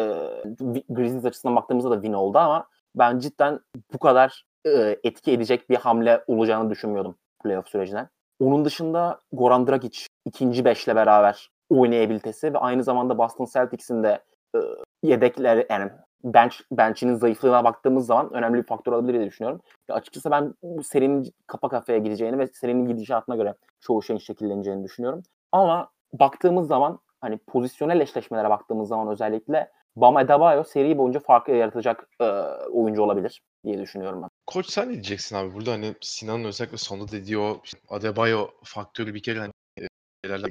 Grizzlies 0.90 1.26
açısından 1.26 1.56
baktığımızda 1.56 1.92
da 1.92 1.96
win 1.96 2.14
oldu 2.14 2.38
ama 2.38 2.68
ben 2.96 3.20
cidden 3.20 3.60
bu 3.94 4.00
kadar 4.00 4.46
e, 4.66 5.00
etki 5.04 5.32
edecek 5.32 5.70
bir 5.70 5.76
hamle 5.76 6.24
olacağını 6.28 6.70
düşünmüyordum 6.70 7.16
playoff 7.44 7.68
sürecine. 7.68 8.10
Onun 8.40 8.66
dışında 8.66 9.20
Goran 9.32 9.68
Dragic 9.68 10.00
ikinci 10.26 10.66
beşle 10.66 10.96
beraber 10.96 11.50
oynayabilitesi 11.70 12.54
ve 12.54 12.58
aynı 12.58 12.84
zamanda 12.84 13.18
Boston 13.18 13.48
Celtics'in 13.54 14.04
de 14.04 14.24
e, 14.56 14.60
yedekler 15.04 15.66
yani 15.70 15.92
bench 16.24 16.56
bench'inin 16.72 17.16
zayıflığına 17.16 17.64
baktığımız 17.64 18.06
zaman 18.06 18.34
önemli 18.34 18.58
bir 18.58 18.68
faktör 18.68 18.92
olabilir 18.92 19.14
diye 19.14 19.26
düşünüyorum. 19.26 19.62
Ya 19.90 19.96
açıkçası 19.96 20.32
ben 20.32 20.54
bu 20.64 20.84
serinin 20.84 21.34
kapa 21.48 21.70
kafaya 21.70 21.98
gideceğini 21.98 22.40
ve 22.40 22.48
serinin 22.48 22.88
gidişatına 22.88 23.36
göre 23.36 23.54
çoğu 23.80 24.04
şeyin 24.04 24.20
şekilleneceğini 24.20 24.84
düşünüyorum. 24.84 25.24
Ama 25.52 25.90
baktığımız 26.14 26.68
zaman 26.68 27.00
hani 27.22 27.38
pozisyonel 27.38 28.00
eşleşmelere 28.00 28.50
baktığımız 28.50 28.90
zaman 28.90 29.08
özellikle 29.08 29.72
Bam 29.96 30.18
Adebayo 30.18 30.64
seri 30.64 30.98
boyunca 30.98 31.20
farkı 31.20 31.52
yaratacak 31.52 32.10
e, 32.20 32.26
oyuncu 32.72 33.02
olabilir 33.02 33.42
diye 33.66 33.80
düşünüyorum 33.80 34.22
ben. 34.22 34.30
Koç 34.48 34.70
sen 34.70 34.88
ne 34.88 34.94
diyeceksin 34.94 35.36
abi? 35.36 35.54
Burada 35.54 35.72
hani 35.72 35.96
Sinan'ın 36.02 36.44
özellikle 36.44 36.78
sonunda 36.78 37.12
dediği 37.12 37.38
o 37.38 37.62
işte 37.64 37.78
Adebayo 37.90 38.48
faktörü 38.64 39.14
bir 39.14 39.24
kere 39.24 39.40
hani 39.40 39.52
şeylerle 40.26 40.48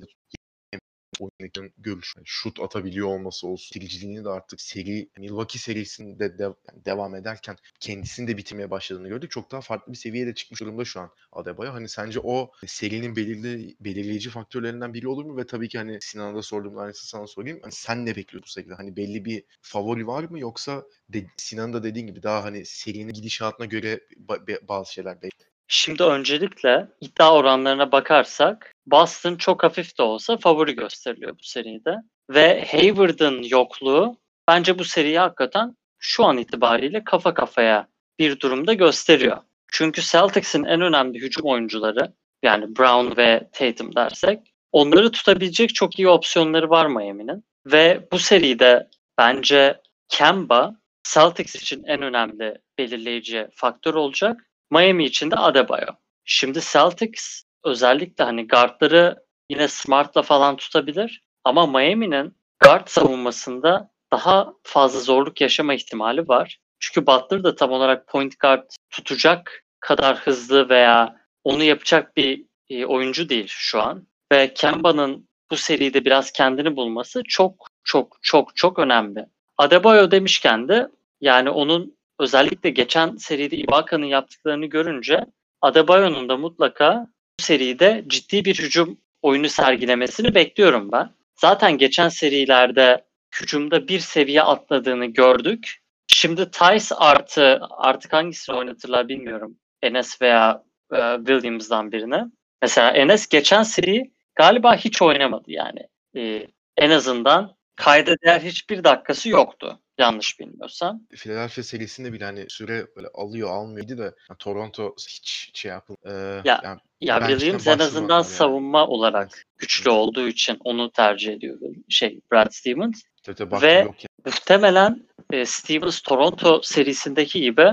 oyundaki 1.21 1.73
görüş, 1.79 2.15
yani 2.17 2.25
şut 2.27 2.61
atabiliyor 2.61 3.09
olması 3.09 3.47
olsun. 3.47 3.75
Bitiriciliğini 3.75 4.25
de 4.25 4.29
artık 4.29 4.61
seri, 4.61 5.09
Milwaukee 5.19 5.59
serisinde 5.59 6.39
de, 6.39 6.43
yani 6.43 6.85
devam 6.85 7.15
ederken 7.15 7.57
kendisini 7.81 8.29
de 8.29 8.37
bitirmeye 8.37 8.71
başladığını 8.71 9.09
gördük. 9.09 9.31
Çok 9.31 9.51
daha 9.53 9.61
farklı 9.61 9.93
bir 9.93 9.99
seviyeye 9.99 10.27
de 10.27 10.35
çıkmış 10.35 10.61
durumda 10.61 10.85
şu 10.85 11.01
an 11.01 11.11
Adebayo. 11.33 11.73
Hani 11.73 11.89
sence 11.89 12.21
o 12.23 12.51
serinin 12.67 13.17
belirli, 13.17 13.77
belirleyici 13.81 14.31
faktörlerinden 14.31 14.95
biri 14.95 15.09
olur 15.09 15.25
mu? 15.25 15.37
Ve 15.37 15.47
tabii 15.47 15.69
ki 15.69 15.79
hani 15.79 15.99
Sinan'a 16.01 16.35
da 16.37 16.43
sorduğum 16.43 16.79
aynısı 16.79 17.07
sana 17.07 17.27
sorayım. 17.27 17.59
Hani 17.63 17.73
sen 17.73 18.07
ne 18.07 18.17
bekliyorsun 18.17 18.43
bu 18.43 18.51
seride? 18.51 18.75
Hani 18.75 18.97
belli 18.97 19.25
bir 19.25 19.45
favori 19.63 20.07
var 20.07 20.25
mı? 20.25 20.41
Yoksa 20.41 20.85
de, 21.09 21.27
Sinan'ın 21.37 21.73
da 21.73 21.83
dediğin 21.83 22.07
gibi 22.07 22.23
daha 22.23 22.45
hani 22.45 22.67
serinin 22.67 23.13
gidişatına 23.13 23.67
göre 23.67 24.01
ba- 24.29 24.69
bazı 24.69 24.93
şeyler 24.93 25.23
bekliyor. 25.23 25.50
Şimdi 25.73 26.03
öncelikle 26.03 26.89
iddia 27.01 27.35
oranlarına 27.35 27.93
bakarsak 27.93 28.75
Boston 28.87 29.37
çok 29.37 29.63
hafif 29.63 29.99
de 29.99 30.03
olsa 30.03 30.37
favori 30.37 30.75
gösteriliyor 30.75 31.33
bu 31.33 31.43
seride. 31.43 31.97
Ve 32.31 32.65
Hayward'ın 32.71 33.43
yokluğu 33.43 34.17
bence 34.49 34.79
bu 34.79 34.85
seriyi 34.85 35.19
hakikaten 35.19 35.77
şu 35.99 36.25
an 36.25 36.39
itibariyle 36.39 37.05
kafa 37.05 37.35
kafaya 37.35 37.89
bir 38.19 38.41
durumda 38.41 38.73
gösteriyor. 38.73 39.37
Çünkü 39.73 40.03
Celtics'in 40.03 40.65
en 40.65 40.81
önemli 40.81 41.19
hücum 41.19 41.47
oyuncuları 41.47 42.13
yani 42.43 42.77
Brown 42.77 43.17
ve 43.17 43.49
Tatum 43.53 43.95
dersek 43.95 44.55
onları 44.73 45.13
tutabilecek 45.13 45.75
çok 45.75 45.99
iyi 45.99 46.09
opsiyonları 46.09 46.71
var 46.71 46.87
Miami'nin. 46.87 47.45
Ve 47.67 48.09
bu 48.13 48.19
seride 48.19 48.89
bence 49.19 49.81
Kemba 50.09 50.77
Celtics 51.15 51.55
için 51.55 51.85
en 51.85 52.03
önemli 52.03 52.59
belirleyici 52.79 53.49
faktör 53.55 53.95
olacak. 53.95 54.50
Miami 54.71 55.05
için 55.05 55.31
de 55.31 55.37
Adebayo. 55.37 55.93
Şimdi 56.25 56.61
Celtics 56.73 57.43
özellikle 57.65 58.25
hani 58.25 58.49
guardları 58.49 59.25
yine 59.51 59.69
Smart'la 59.69 60.23
falan 60.23 60.57
tutabilir. 60.57 61.23
Ama 61.45 61.67
Miami'nin 61.67 62.37
guard 62.61 62.89
savunmasında 62.89 63.91
daha 64.13 64.53
fazla 64.63 65.01
zorluk 65.01 65.41
yaşama 65.41 65.75
ihtimali 65.75 66.29
var. 66.29 66.59
Çünkü 66.79 67.07
Butler 67.07 67.45
da 67.45 67.55
tam 67.55 67.73
olarak 67.73 68.07
point 68.09 68.41
guard 68.41 68.71
tutacak 68.91 69.65
kadar 69.81 70.17
hızlı 70.17 70.69
veya 70.69 71.17
onu 71.45 71.63
yapacak 71.63 72.17
bir 72.17 72.45
e, 72.69 72.85
oyuncu 72.85 73.29
değil 73.29 73.47
şu 73.49 73.83
an. 73.83 74.07
Ve 74.33 74.55
Kemba'nın 74.55 75.29
bu 75.51 75.57
seride 75.57 76.05
biraz 76.05 76.33
kendini 76.33 76.77
bulması 76.77 77.23
çok 77.29 77.67
çok 77.85 78.19
çok 78.23 78.57
çok 78.57 78.79
önemli. 78.79 79.27
Adebayo 79.59 80.11
demişken 80.11 80.69
de 80.69 80.89
yani 81.21 81.51
onun 81.51 81.97
özellikle 82.21 82.71
geçen 82.71 83.17
seride 83.17 83.57
Ibaka'nın 83.57 84.07
yaptıklarını 84.07 84.67
görünce 84.67 85.27
Adebayo'nun 85.61 86.29
da 86.29 86.37
mutlaka 86.37 87.07
bu 87.41 87.43
seride 87.43 88.05
ciddi 88.07 88.45
bir 88.45 88.59
hücum 88.59 88.99
oyunu 89.23 89.49
sergilemesini 89.49 90.35
bekliyorum 90.35 90.93
ben. 90.93 91.11
Zaten 91.41 91.79
geçen 91.79 92.09
serilerde 92.09 93.05
hücumda 93.41 93.89
bir 93.89 94.01
seviye 94.01 94.43
atladığını 94.43 95.07
gördük. 95.07 95.77
Şimdi 96.07 96.51
Tice 96.51 96.95
artı 96.95 97.61
artık 97.71 98.13
hangisini 98.13 98.57
oynatırlar 98.57 99.09
bilmiyorum. 99.09 99.57
Enes 99.83 100.23
veya 100.23 100.63
e, 100.93 101.17
Williams'dan 101.17 101.93
birine. 101.93 102.25
Mesela 102.63 102.91
Enes 102.91 103.29
geçen 103.29 103.63
seri 103.63 104.11
galiba 104.35 104.77
hiç 104.77 105.03
oynamadı 105.03 105.51
yani. 105.53 105.81
E, 106.17 106.47
en 106.77 106.91
azından 106.91 107.57
kayda 107.77 108.15
değer 108.25 108.41
hiçbir 108.41 108.85
dakikası 108.85 109.29
yoktu. 109.29 109.81
Yanlış 110.01 110.41
bilmiyorsam. 110.41 111.01
Philadelphia 111.11 111.63
serisinde 111.63 112.13
bile 112.13 112.25
hani 112.25 112.45
süre 112.49 112.87
böyle 112.97 113.09
alıyor 113.15 113.51
almıyordu 113.51 113.99
da 113.99 114.03
yani 114.05 114.39
Toronto 114.39 114.95
hiç 115.09 115.51
şey 115.55 115.71
yapın. 115.71 115.97
Ee, 116.07 116.11
Ya, 116.45 116.61
yani 116.65 116.81
Ya 117.01 117.29
Williams 117.29 117.67
en 117.67 117.79
azından 117.79 118.15
yani. 118.17 118.25
savunma 118.25 118.87
olarak 118.87 119.43
güçlü 119.59 119.91
olduğu 119.91 120.29
için 120.29 120.57
onu 120.65 120.91
tercih 120.91 121.33
ediyor 121.33 121.59
şey 121.89 122.21
Brad 122.33 122.51
Stevens. 122.51 123.03
tabii 123.23 123.37
tabii 123.37 123.63
Ve- 123.63 123.73
yok 123.73 123.95
yani. 123.99 124.11
Muhtemelen 124.27 125.07
e, 125.33 125.45
Stevens 125.47 126.01
Toronto 126.01 126.61
serisindeki 126.63 127.41
gibi 127.41 127.67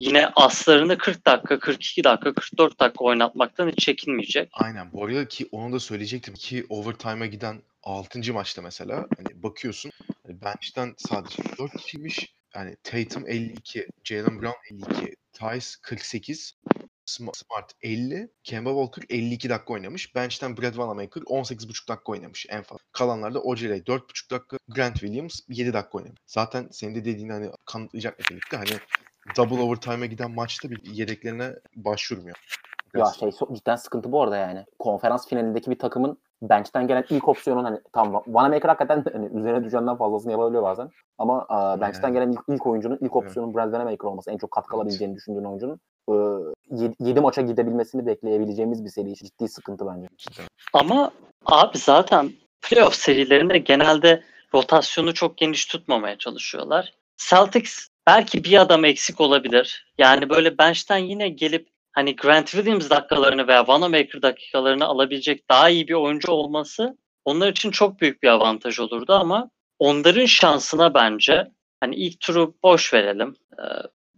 yine 0.00 0.26
aslarını 0.36 0.98
40 0.98 1.26
dakika, 1.26 1.58
42 1.58 2.04
dakika, 2.04 2.34
44 2.34 2.80
dakika 2.80 3.04
oynatmaktan 3.04 3.68
hiç 3.68 3.78
çekinmeyecek. 3.78 4.48
Aynen. 4.52 4.92
Bu 4.92 5.04
arada 5.04 5.28
ki 5.28 5.48
onu 5.52 5.72
da 5.72 5.80
söyleyecektim 5.80 6.34
ki 6.34 6.66
overtime'a 6.68 7.26
giden 7.26 7.62
6. 7.82 8.32
maçta 8.32 8.62
mesela 8.62 8.96
hani 8.96 9.42
bakıyorsun 9.42 9.92
hani 10.26 10.40
bench'ten 10.42 10.94
sadece 10.98 11.42
4 11.58 11.76
kişiymiş. 11.76 12.34
Yani 12.54 12.76
Tatum 12.82 13.28
52, 13.28 13.88
Jalen 14.04 14.42
Brown 14.42 14.74
52, 14.74 15.16
Tice 15.32 15.66
48, 15.82 16.54
Sm- 17.06 17.36
Smart 17.36 17.72
50, 17.82 18.28
Kemba 18.44 18.70
Walker 18.70 19.16
52 19.16 19.48
dakika 19.48 19.72
oynamış. 19.72 20.14
Bench'ten 20.14 20.56
Brad 20.56 20.72
Wanamaker 20.72 21.20
18,5 21.20 21.88
dakika 21.88 22.12
oynamış 22.12 22.46
en 22.48 22.62
fazla. 22.62 22.84
Kalanlarda 22.92 23.40
Ojale 23.40 23.78
4,5 23.78 24.30
dakika, 24.30 24.58
Grant 24.68 24.96
Williams 24.98 25.40
7 25.48 25.72
dakika 25.72 25.98
oynamış. 25.98 26.20
Zaten 26.26 26.68
senin 26.72 26.94
de 26.94 27.04
dediğin 27.04 27.28
hani 27.28 27.50
kanıtlayacak 27.66 28.18
nitelikte 28.18 28.56
hani 28.56 28.70
double 29.36 29.62
overtime'a 29.62 30.06
giden 30.06 30.30
maçta 30.30 30.70
bir 30.70 30.84
yedeklerine 30.84 31.54
başvurmuyor. 31.76 32.36
Ya 32.96 33.06
şey 33.06 33.30
cidden 33.52 33.76
sıkıntı 33.76 34.12
bu 34.12 34.22
arada 34.22 34.36
yani. 34.36 34.64
Konferans 34.78 35.28
finalindeki 35.28 35.70
bir 35.70 35.78
takımın 35.78 36.18
bench'ten 36.42 36.86
gelen 36.86 37.04
ilk 37.10 37.28
opsiyonun 37.28 37.64
hani 37.64 37.80
tam 37.92 38.22
Wanamaker 38.24 38.68
hakikaten 38.68 39.04
hani 39.12 39.26
üzerine 39.26 39.64
düşenden 39.64 39.96
fazlasını 39.96 40.32
yapabiliyor 40.32 40.62
bazen. 40.62 40.90
Ama 41.18 41.46
a, 41.48 41.80
bench'ten 41.80 42.08
Yani. 42.08 42.14
gelen 42.14 42.32
ilk, 42.32 42.40
ilk 42.48 42.66
oyuncunun 42.66 42.98
ilk 43.00 43.16
opsiyonun 43.16 43.54
Brad 43.54 43.64
Wanamaker 43.64 44.08
olması 44.08 44.30
en 44.30 44.38
çok 44.38 44.50
katkı 44.50 44.76
alabileceğini 44.76 45.16
düşündüğün 45.16 45.44
oyuncunun 45.44 45.80
7 47.00 47.20
maça 47.20 47.42
gidebilmesini 47.42 48.06
bekleyebileceğimiz 48.06 48.84
bir 48.84 48.88
seri 48.88 49.10
için 49.10 49.26
ciddi 49.26 49.48
sıkıntı 49.48 49.86
bence. 49.86 50.08
Ama 50.72 51.10
abi 51.46 51.78
zaten 51.78 52.30
playoff 52.62 52.94
serilerinde 52.94 53.58
genelde 53.58 54.22
rotasyonu 54.54 55.14
çok 55.14 55.36
geniş 55.36 55.66
tutmamaya 55.66 56.18
çalışıyorlar. 56.18 56.94
Celtics 57.16 57.88
belki 58.06 58.44
bir 58.44 58.60
adam 58.60 58.84
eksik 58.84 59.20
olabilir. 59.20 59.86
Yani 59.98 60.30
böyle 60.30 60.58
bench'ten 60.58 60.98
yine 60.98 61.28
gelip 61.28 61.68
hani 61.92 62.16
Grant 62.16 62.50
Williams 62.50 62.90
dakikalarını 62.90 63.48
veya 63.48 63.58
Wanamaker 63.58 64.22
dakikalarını 64.22 64.84
alabilecek 64.84 65.48
daha 65.50 65.68
iyi 65.68 65.88
bir 65.88 65.94
oyuncu 65.94 66.32
olması 66.32 66.98
onlar 67.24 67.48
için 67.48 67.70
çok 67.70 68.00
büyük 68.00 68.22
bir 68.22 68.28
avantaj 68.28 68.78
olurdu 68.80 69.12
ama 69.12 69.50
onların 69.78 70.26
şansına 70.26 70.94
bence 70.94 71.50
hani 71.80 71.94
ilk 71.94 72.20
turu 72.20 72.54
boş 72.62 72.94
verelim. 72.94 73.36
Ee, 73.58 73.62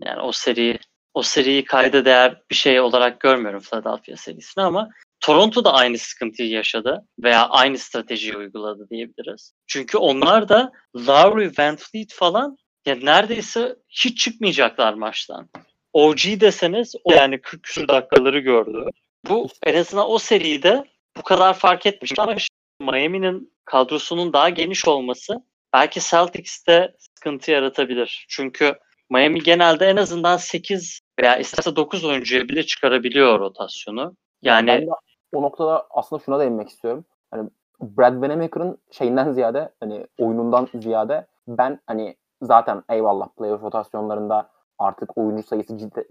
yani 0.05 0.21
o 0.21 0.33
seriyi 0.33 0.79
o 1.14 1.23
seriyi 1.23 1.64
kayda 1.64 2.05
değer 2.05 2.42
bir 2.51 2.55
şey 2.55 2.81
olarak 2.81 3.21
görmüyorum 3.21 3.61
Philadelphia 3.61 4.16
serisini 4.16 4.64
ama 4.64 4.90
Toronto 5.21 5.64
da 5.64 5.73
aynı 5.73 5.99
sıkıntıyı 5.99 6.49
yaşadı 6.49 7.07
veya 7.23 7.49
aynı 7.49 7.79
stratejiyi 7.79 8.37
uyguladı 8.37 8.88
diyebiliriz. 8.90 9.53
Çünkü 9.66 9.99
onlar 9.99 10.49
da 10.49 10.73
Lowry, 10.97 11.53
Van 11.59 11.77
Fleet 11.77 12.12
falan 12.12 12.57
ya 12.87 12.95
neredeyse 12.95 13.77
hiç 13.88 14.18
çıkmayacaklar 14.18 14.95
maçtan. 14.95 15.49
OG 15.92 16.18
deseniz 16.18 16.95
o 17.05 17.12
yani 17.12 17.40
40 17.40 17.62
küsur 17.62 17.88
dakikaları 17.88 18.38
gördü. 18.38 18.87
Bu 19.29 19.49
en 19.66 19.75
azından 19.75 20.11
o 20.11 20.18
seride 20.18 20.85
bu 21.16 21.23
kadar 21.23 21.55
fark 21.55 21.87
etmiş. 21.87 22.18
Ama 22.18 22.35
Miami'nin 22.81 23.53
kadrosunun 23.64 24.33
daha 24.33 24.49
geniş 24.49 24.88
olması 24.88 25.42
belki 25.73 26.01
Celtics'te 26.01 26.95
sıkıntı 26.99 27.51
yaratabilir. 27.51 28.27
Çünkü 28.29 28.75
Miami 29.11 29.42
genelde 29.42 29.87
en 29.87 29.97
azından 29.97 30.37
8 30.37 31.01
veya 31.21 31.37
isterse 31.37 31.77
9 31.77 32.05
oyuncuya 32.05 32.49
bile 32.49 32.66
çıkarabiliyor 32.66 33.40
rotasyonu. 33.40 34.16
Yani 34.42 34.66
ben 34.66 34.87
de 34.87 34.90
o 35.33 35.42
noktada 35.42 35.87
aslında 35.90 36.23
şuna 36.25 36.40
değinmek 36.40 36.68
istiyorum. 36.68 37.05
Hani 37.31 37.51
Brad 37.81 38.12
Wanamaker'ın 38.12 38.79
şeyinden 38.90 39.33
ziyade 39.33 39.73
hani 39.81 40.07
oyunundan 40.18 40.68
ziyade 40.75 41.27
ben 41.49 41.81
hani 41.87 42.16
zaten 42.42 42.83
eyvallah 42.88 43.28
playoff 43.28 43.62
rotasyonlarında 43.62 44.48
artık 44.78 45.18
oyuncu 45.18 45.42
sayısı 45.42 45.78
ciddi, 45.78 46.07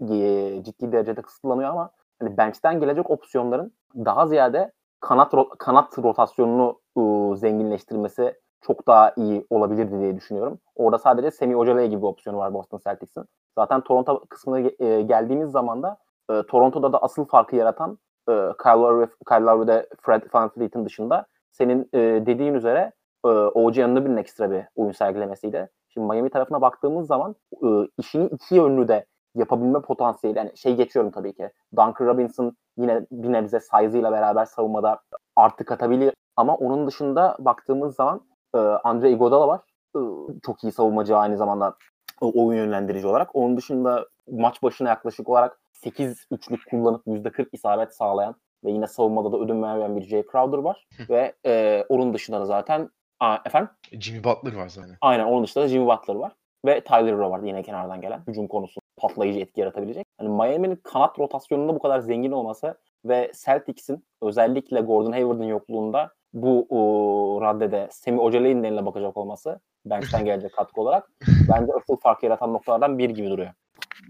ciddi 0.64 0.92
derecede 0.92 1.22
kısıtlanıyor 1.22 1.70
ama 1.70 1.90
hani 2.20 2.36
bench'ten 2.36 2.80
gelecek 2.80 3.10
opsiyonların 3.10 3.72
daha 3.96 4.26
ziyade 4.26 4.72
kanat 5.00 5.34
kanat 5.58 5.98
rotasyonunu 5.98 6.80
ıı, 6.98 7.36
zenginleştirmesi 7.36 8.34
çok 8.60 8.86
daha 8.86 9.12
iyi 9.16 9.46
olabilirdi 9.50 10.00
diye 10.00 10.16
düşünüyorum. 10.16 10.58
Orada 10.76 10.98
sadece 10.98 11.30
Semi 11.30 11.56
Ojeleye 11.56 11.86
gibi 11.86 12.02
bir 12.02 12.06
opsiyonu 12.06 12.38
var 12.38 12.54
Boston 12.54 12.80
Celtics'in. 12.84 13.24
Zaten 13.58 13.80
Toronto 13.80 14.24
kısmına 14.28 14.58
e, 14.78 15.02
geldiğimiz 15.02 15.50
zaman 15.50 15.82
da 15.82 15.96
e, 16.30 16.42
Toronto'da 16.42 16.92
da 16.92 16.98
asıl 16.98 17.24
farkı 17.24 17.56
yaratan 17.56 17.98
e, 18.28 18.32
Kyle 18.62 18.72
Lowry, 18.72 19.06
Kyle 19.28 19.44
Lowry 19.44 19.66
ve 19.66 19.86
Fred 20.02 20.22
VanVleet'in 20.34 20.84
dışında 20.84 21.26
senin 21.50 21.88
e, 21.94 21.98
dediğin 22.26 22.54
üzere 22.54 22.92
e, 23.24 23.28
OG 23.28 23.78
Anunoby'nin 23.78 24.16
ekstra 24.16 24.50
bir 24.50 24.64
oyun 24.76 24.92
sergilemesiydi. 24.92 25.68
Şimdi 25.94 26.06
Miami 26.06 26.30
tarafına 26.30 26.60
baktığımız 26.60 27.06
zaman 27.06 27.36
e, 27.52 27.66
işini 27.98 28.26
iki 28.26 28.54
yönlü 28.54 28.88
de 28.88 29.06
yapabilme 29.34 29.80
potansiyeli 29.80 30.38
yani 30.38 30.52
şey 30.56 30.76
geçiyorum 30.76 31.10
tabii 31.10 31.32
ki. 31.32 31.50
Duncan 31.76 32.06
Robinson 32.06 32.56
yine 32.76 33.06
bir 33.10 33.32
nebze 33.32 33.60
size'ıyla 33.60 34.12
beraber 34.12 34.44
savunmada 34.44 35.00
artık 35.36 35.68
katabilir 35.68 36.14
ama 36.36 36.54
onun 36.54 36.86
dışında 36.86 37.36
baktığımız 37.38 37.94
zaman 37.94 38.20
e, 38.54 38.58
Andre 38.58 39.10
Iguodala 39.10 39.48
var. 39.48 39.60
E, 39.96 40.00
çok 40.46 40.64
iyi 40.64 40.72
savunmacı 40.72 41.16
aynı 41.16 41.36
zamanda 41.36 41.76
e, 42.22 42.24
oyun 42.24 42.58
yönlendirici 42.58 43.06
olarak. 43.06 43.36
Onun 43.36 43.56
dışında 43.56 44.06
maç 44.30 44.62
başına 44.62 44.88
yaklaşık 44.88 45.28
olarak 45.28 45.58
8 45.72 46.26
üçlük 46.30 46.70
kullanıp 46.70 47.06
%40 47.06 47.48
isabet 47.52 47.94
sağlayan 47.94 48.34
ve 48.64 48.70
yine 48.70 48.86
savunmada 48.86 49.32
da 49.32 49.38
ödün 49.38 49.62
vermeyen 49.62 49.96
bir 49.96 50.02
Jay 50.02 50.24
Crowder 50.32 50.58
var. 50.58 50.86
ve 51.08 51.34
e, 51.46 51.84
onun 51.88 52.14
dışında 52.14 52.40
da 52.40 52.46
zaten 52.46 52.90
a, 53.22 53.38
efendim? 53.46 53.70
Jimmy 53.92 54.24
Butler 54.24 54.52
var 54.52 54.68
zaten. 54.68 54.96
Aynen 55.00 55.24
onun 55.24 55.44
dışında 55.44 55.64
da 55.64 55.68
Jimmy 55.68 55.86
Butler 55.86 56.14
var. 56.14 56.32
Ve 56.66 56.80
Tyler 56.80 57.12
Hero 57.12 57.30
var 57.30 57.42
yine 57.42 57.62
kenardan 57.62 58.00
gelen. 58.00 58.22
Hücum 58.26 58.48
konusu 58.48 58.80
patlayıcı 58.96 59.40
etki 59.40 59.60
yaratabilecek. 59.60 60.06
Hani 60.18 60.28
Miami'nin 60.28 60.76
kanat 60.76 61.18
rotasyonunda 61.18 61.74
bu 61.74 61.78
kadar 61.78 62.00
zengin 62.00 62.32
olması 62.32 62.78
ve 63.04 63.32
Celtics'in 63.44 64.04
özellikle 64.22 64.80
Gordon 64.80 65.12
Hayward'ın 65.12 65.44
yokluğunda 65.44 66.10
bu 66.32 66.66
o, 66.68 67.40
raddede 67.42 67.88
Semi 67.90 68.20
Ojeley'in 68.20 68.64
eline 68.64 68.86
bakacak 68.86 69.16
olması 69.16 69.60
bench'ten 69.84 70.24
gelecek 70.24 70.56
katkı 70.56 70.80
olarak 70.80 71.10
bence 71.48 71.72
asıl 71.72 71.96
fark 71.96 72.22
yaratan 72.22 72.52
noktalardan 72.52 72.98
bir 72.98 73.10
gibi 73.10 73.30
duruyor. 73.30 73.50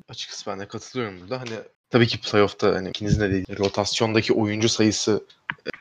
Açıkçası 0.08 0.50
ben 0.50 0.60
de 0.60 0.68
katılıyorum 0.68 1.20
burada. 1.20 1.40
Hani 1.40 1.60
tabii 1.90 2.06
ki 2.06 2.20
playoff'ta 2.20 2.74
hani 2.74 2.88
ikinizin 2.88 3.20
de 3.20 3.30
dediği 3.30 3.58
rotasyondaki 3.58 4.32
oyuncu 4.32 4.68
sayısı 4.68 5.24